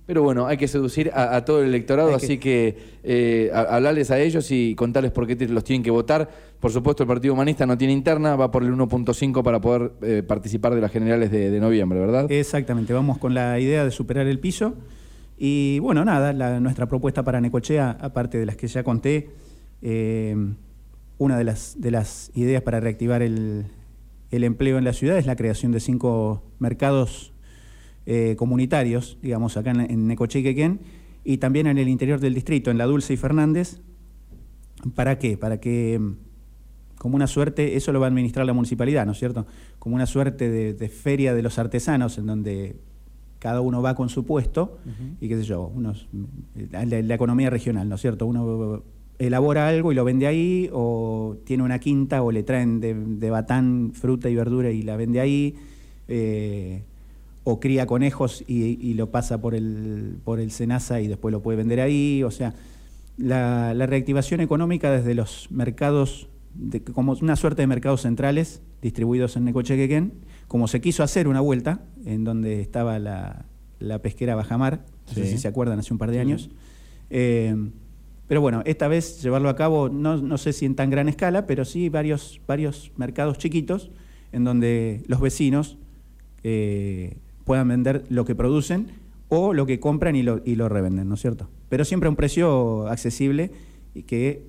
Pero 0.06 0.24
bueno, 0.24 0.48
hay 0.48 0.56
que 0.56 0.70
seducir 0.70 1.12
a, 1.14 1.44
todo 1.44 1.62
el 1.62 1.68
electorado, 1.68 2.16
así 2.16 2.38
que 2.38 2.78
eh, 3.04 3.52
hablarles 3.54 4.10
a 4.10 4.22
ellos 4.22 4.50
y 4.52 4.74
contarles 4.76 5.12
por 5.12 5.28
qué 5.28 5.36
los 5.48 5.66
tienen 5.66 5.84
que 5.84 5.92
votar. 5.92 6.30
Por 6.62 6.72
supuesto, 6.72 7.04
el 7.04 7.08
Partido 7.08 7.34
Humanista 7.34 7.66
no 7.66 7.78
tiene 7.78 7.92
interna, 7.92 8.38
va 8.38 8.50
por 8.50 8.64
el 8.64 8.74
1.5 8.74 9.44
para 9.44 9.60
poder 9.60 9.92
eh, 10.02 10.24
participar 10.26 10.74
de 10.74 10.80
las 10.80 10.92
generales 10.92 11.30
de, 11.30 11.60
noviembre, 11.60 12.00
¿verdad? 12.00 12.32
Exactamente, 12.32 12.94
vamos 12.94 13.18
con 13.18 13.34
la 13.34 13.60
idea 13.60 13.84
de 13.84 13.92
superar 13.92 14.28
el 14.28 14.40
piso. 14.40 14.76
Y 15.38 15.80
bueno, 15.80 16.06
nada, 16.06 16.32
nuestra 16.62 16.88
propuesta 16.88 17.22
para 17.24 17.42
Necochea, 17.42 17.98
aparte 18.00 18.38
de 18.38 18.46
las 18.46 18.56
que 18.56 18.68
ya 18.68 18.82
conté, 18.82 19.30
eh, 19.82 20.38
una 21.22 21.38
de 21.38 21.44
las, 21.44 21.76
de 21.80 21.92
las 21.92 22.32
ideas 22.34 22.64
para 22.64 22.80
reactivar 22.80 23.22
el, 23.22 23.68
empleo 24.32 24.80
en 24.80 24.84
la 24.84 24.92
ciudad 24.92 25.20
es 25.20 25.28
la 25.28 25.36
creación 25.36 25.72
de 25.72 25.80
cinco 25.80 26.42
mercados 26.58 27.32
eh, 28.08 28.36
comunitarios, 28.40 29.20
digamos, 29.22 29.56
acá 29.56 29.70
en, 29.70 29.82
en 29.82 30.08
Necoche 30.08 30.42
y 31.24 31.38
también 31.38 31.68
en 31.68 31.78
el 31.78 31.90
interior 31.90 32.20
del 32.20 32.34
distrito, 32.34 32.72
en 32.72 32.80
La 32.80 32.88
Dulce 32.88 33.14
y 33.14 33.18
Fernández. 33.18 33.82
¿Para 34.96 35.20
qué? 35.20 35.38
Para 35.38 35.60
que, 35.60 36.02
como 36.98 37.18
una 37.18 37.28
suerte, 37.28 37.76
eso 37.76 37.92
lo 37.92 38.00
va 38.00 38.08
a 38.08 38.10
administrar 38.10 38.48
la 38.48 38.54
municipalidad, 38.54 39.06
¿no 39.06 39.12
es 39.12 39.20
cierto? 39.20 39.46
Como 39.78 39.94
una 39.94 40.08
suerte 40.08 40.50
de, 40.50 40.90
feria 40.90 41.36
de 41.36 41.44
los 41.44 41.60
artesanos, 41.60 42.18
en 42.18 42.26
donde 42.26 42.80
cada 43.38 43.62
uno 43.62 43.84
va 43.84 43.94
con 43.94 44.10
su 44.10 44.26
puesto 44.26 44.80
y 45.20 45.28
qué 45.28 45.38
sé 45.38 45.44
yo, 45.44 45.68
unos, 45.68 46.08
la, 46.72 46.84
la, 46.84 47.14
economía 47.14 47.52
regional, 47.52 47.88
¿no 47.88 47.94
es 47.94 48.02
cierto? 48.02 48.26
Uno 48.26 48.82
elabora 49.20 49.68
algo 49.68 49.92
y 49.92 49.96
lo 49.96 50.04
vende 50.04 50.28
ahí, 50.28 50.70
o 50.74 51.38
tiene 51.46 51.64
una 51.64 51.80
quinta 51.80 52.24
o 52.24 52.32
le 52.32 52.44
traen 52.44 52.80
de, 52.80 53.30
batán 53.30 53.92
fruta 53.94 54.30
y 54.30 54.36
verdura 54.36 54.72
y 54.72 54.82
la 54.82 54.96
vende 54.96 55.20
ahí, 55.20 55.56
eh, 56.08 56.84
o 57.44 57.60
cría 57.60 57.86
conejos 57.86 58.44
y, 58.48 58.94
lo 58.94 59.12
pasa 59.12 59.42
por 59.42 59.56
el, 59.56 60.18
por 60.24 60.40
el 60.40 60.52
Senasa 60.52 61.02
y 61.02 61.08
después 61.08 61.32
lo 61.32 61.42
puede 61.42 61.58
vender 61.58 61.82
ahí. 61.82 62.24
O 62.24 62.32
sea, 62.32 62.54
la, 63.18 63.74
reactivación 63.74 64.42
económica 64.42 64.92
desde 64.92 65.16
los 65.16 65.50
mercados, 65.52 66.28
como 66.94 67.14
una 67.14 67.36
suerte 67.36 67.62
de 67.62 67.68
mercados 67.68 68.02
centrales 68.02 68.62
distribuidos 68.82 69.38
en 69.38 69.46
Necochequequén, 69.46 70.14
como 70.48 70.68
se 70.68 70.82
quiso 70.82 71.04
hacer 71.04 71.28
una 71.28 71.42
vuelta, 71.42 71.82
en 72.06 72.24
donde 72.24 72.62
estaba 72.62 73.00
la, 73.00 73.46
pesquera 74.02 74.36
Bajamar, 74.36 74.86
no 75.08 75.14
sé 75.14 75.26
si 75.28 75.38
se 75.38 75.48
acuerdan, 75.48 75.80
hace 75.80 75.94
un 75.94 76.00
par 76.00 76.12
de 76.12 76.20
años. 76.20 76.50
Eh, 77.10 77.56
pero 78.32 78.40
bueno, 78.40 78.62
esta 78.64 78.88
vez 78.88 79.22
llevarlo 79.22 79.50
a 79.50 79.58
cabo, 79.58 79.90
no, 79.90 80.38
sé 80.38 80.54
si 80.54 80.66
en 80.66 80.76
tan 80.76 80.90
gran 80.90 81.10
escala, 81.10 81.46
pero 81.46 81.66
sí 81.66 81.90
varios, 81.90 82.40
varios 82.48 82.94
mercados 82.96 83.38
chiquitos 83.38 83.92
en 84.32 84.46
donde 84.46 85.04
los 85.08 85.20
vecinos 85.20 85.78
eh, 86.42 87.18
puedan 87.44 87.68
vender 87.68 88.06
lo 88.08 88.24
que 88.24 88.34
producen 88.34 88.88
o 89.28 89.54
lo 89.54 89.66
que 89.66 89.82
compran 89.82 90.16
y 90.16 90.24
lo, 90.24 90.42
y 90.46 90.56
lo 90.56 90.70
revenden, 90.70 91.10
¿no 91.10 91.16
es 91.16 91.20
cierto? 91.20 91.50
Pero 91.68 91.84
siempre 91.84 92.08
a 92.08 92.10
un 92.12 92.16
precio 92.16 92.88
accesible 92.88 93.52
y 93.94 94.04
que, 94.04 94.48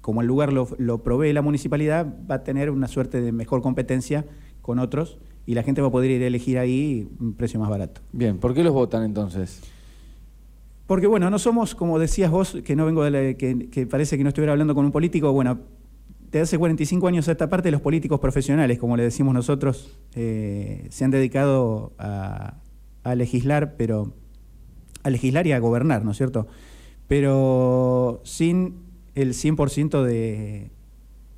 como 0.00 0.20
el 0.20 0.28
lugar 0.28 0.52
lo, 0.52 0.68
lo 0.78 1.02
provee 1.02 1.32
la 1.32 1.42
municipalidad, 1.42 2.06
va 2.30 2.36
a 2.36 2.44
tener 2.44 2.70
una 2.70 2.86
suerte 2.86 3.20
de 3.20 3.32
mejor 3.32 3.62
competencia 3.62 4.24
con 4.62 4.78
otros 4.78 5.18
y 5.44 5.54
la 5.54 5.64
gente 5.64 5.80
va 5.80 5.88
a 5.88 5.90
poder 5.90 6.12
ir 6.12 6.22
a 6.22 6.28
elegir 6.28 6.56
ahí 6.56 7.08
un 7.18 7.34
precio 7.34 7.58
más 7.58 7.68
barato. 7.68 8.00
Bien, 8.12 8.38
¿por 8.38 8.54
qué 8.54 8.62
los 8.62 8.72
votan 8.72 9.02
entonces? 9.02 9.60
Porque 10.86 11.06
bueno, 11.06 11.30
no 11.30 11.38
somos, 11.38 11.74
como 11.74 11.98
decías 11.98 12.30
vos, 12.30 12.58
que 12.64 12.76
no 12.76 12.84
vengo 12.84 13.04
de 13.04 13.36
que, 13.36 13.86
parece 13.86 14.18
que 14.18 14.22
no 14.22 14.28
estuviera 14.28 14.52
hablando 14.52 14.74
con 14.74 14.84
un 14.84 14.92
político, 14.92 15.32
bueno, 15.32 15.60
desde 16.30 16.40
hace 16.40 16.58
45 16.58 17.06
años 17.06 17.28
a 17.28 17.32
esta 17.32 17.48
parte 17.48 17.70
los 17.70 17.80
políticos 17.80 18.20
profesionales, 18.20 18.78
como 18.78 18.96
le 18.96 19.04
decimos 19.04 19.32
nosotros, 19.32 19.98
eh, 20.14 20.86
se 20.90 21.04
han 21.04 21.10
dedicado 21.10 21.92
a, 21.98 22.56
legislar, 23.16 23.76
pero 23.76 24.14
a 25.02 25.10
legislar 25.10 25.46
y 25.46 25.52
a 25.52 25.58
gobernar, 25.58 26.04
¿no 26.04 26.10
es 26.10 26.16
cierto? 26.16 26.48
Pero 27.06 28.20
sin 28.24 28.76
el 29.14 29.32
100% 29.32 30.02
de, 30.02 30.70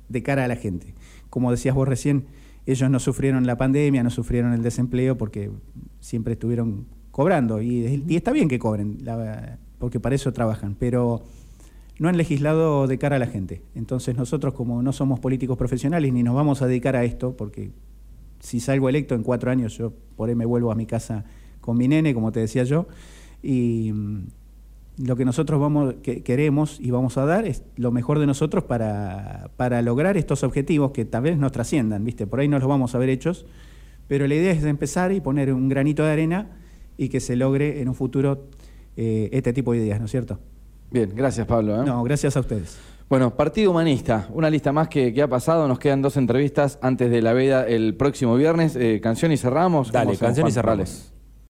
de 0.09 0.23
cara 0.23 0.45
a 0.45 0.47
la 0.47 0.55
gente. 0.55 0.93
Como 1.29 1.51
decías 1.51 1.75
vos 1.75 1.87
recién, 1.87 2.25
ellos 2.65 2.89
no 2.89 2.99
sufrieron 2.99 3.45
la 3.45 3.57
pandemia, 3.57 4.03
no 4.03 4.09
sufrieron 4.09 4.53
el 4.53 4.61
desempleo 4.61 5.17
porque 5.17 5.51
siempre 5.99 6.33
estuvieron 6.33 6.85
cobrando. 7.17 7.63
Y, 7.63 8.03
está 8.09 8.31
bien 8.31 8.47
que 8.47 8.59
cobren, 8.59 8.99
porque 9.79 9.99
para 9.99 10.13
eso 10.13 10.31
trabajan, 10.33 10.75
pero 10.79 11.23
no 11.97 12.09
han 12.09 12.15
legislado 12.15 12.85
de 12.85 12.99
cara 12.99 13.15
a 13.15 13.19
la 13.19 13.25
gente. 13.25 13.63
Entonces 13.73 14.15
nosotros 14.15 14.53
como 14.53 14.83
no 14.83 14.93
somos 14.93 15.19
políticos 15.19 15.57
profesionales 15.57 16.13
ni 16.13 16.21
nos 16.21 16.35
vamos 16.35 16.61
a 16.61 16.67
dedicar 16.67 16.95
a 16.95 17.03
esto, 17.03 17.35
porque 17.35 17.71
si 18.39 18.59
salgo 18.59 18.87
electo 18.87 19.15
en 19.15 19.23
cuatro 19.23 19.49
años 19.49 19.75
yo 19.75 19.93
por 20.15 20.29
ahí 20.29 20.35
me 20.35 20.45
vuelvo 20.45 20.71
a 20.71 20.75
mi 20.75 20.85
casa 20.85 21.25
con 21.59 21.75
mi 21.75 21.87
nene, 21.87 22.13
como 22.13 22.31
te 22.31 22.39
decía 22.39 22.63
yo, 22.65 22.87
y 23.41 23.91
mm, 23.91 25.07
lo 25.07 25.15
que 25.15 25.25
nosotros 25.25 25.59
vamos, 25.59 25.95
que 26.03 26.21
queremos 26.21 26.79
y 26.79 26.91
vamos 26.91 27.17
a 27.17 27.25
dar 27.25 27.47
es 27.47 27.63
lo 27.77 27.91
mejor 27.91 28.19
de 28.19 28.27
nosotros 28.27 28.65
para, 28.65 29.49
para 29.57 29.81
lograr 29.81 30.17
estos 30.17 30.43
objetivos 30.43 30.91
que 30.91 31.03
tal 31.03 31.23
vez 31.23 31.39
nos 31.39 31.51
trasciendan, 31.51 32.03
¿viste? 32.03 32.27
Por 32.27 32.41
ahí 32.41 32.47
no 32.47 32.59
los 32.59 32.67
vamos 32.67 32.93
a 32.93 32.99
ver 32.99 33.09
hechos, 33.09 33.47
pero 34.07 34.27
la 34.27 34.35
idea 34.35 34.51
es 34.51 34.63
empezar 34.63 35.11
y 35.11 35.19
poner 35.19 35.51
un 35.51 35.67
granito 35.67 36.03
de 36.03 36.11
arena 36.11 36.51
y 36.97 37.09
que 37.09 37.19
se 37.19 37.35
logre 37.35 37.81
en 37.81 37.89
un 37.89 37.95
futuro 37.95 38.45
eh, 38.95 39.29
este 39.31 39.53
tipo 39.53 39.71
de 39.71 39.79
ideas, 39.79 39.99
¿no 39.99 40.05
es 40.05 40.11
cierto? 40.11 40.39
Bien, 40.91 41.11
gracias 41.15 41.45
Pablo. 41.45 41.81
¿eh? 41.81 41.85
No, 41.85 42.03
gracias 42.03 42.35
a 42.35 42.39
ustedes. 42.39 42.77
Bueno, 43.09 43.35
Partido 43.35 43.71
Humanista, 43.71 44.27
una 44.33 44.49
lista 44.49 44.73
más 44.73 44.89
que, 44.89 45.21
ha 45.21 45.27
pasado, 45.29 45.67
nos 45.67 45.79
quedan 45.79 46.01
dos 46.01 46.17
entrevistas 46.17 46.77
antes 46.81 47.09
de 47.09 47.21
la 47.21 47.31
veda 47.31 47.65
el 47.65 47.95
próximo 47.95 48.35
viernes. 48.35 48.75
Eh, 48.75 48.99
canción 49.01 49.31
y 49.31 49.37
cerramos. 49.37 49.91
Dale, 49.91 50.17
canción 50.17 50.47
y 50.47 50.51
cerramos. 50.51 51.13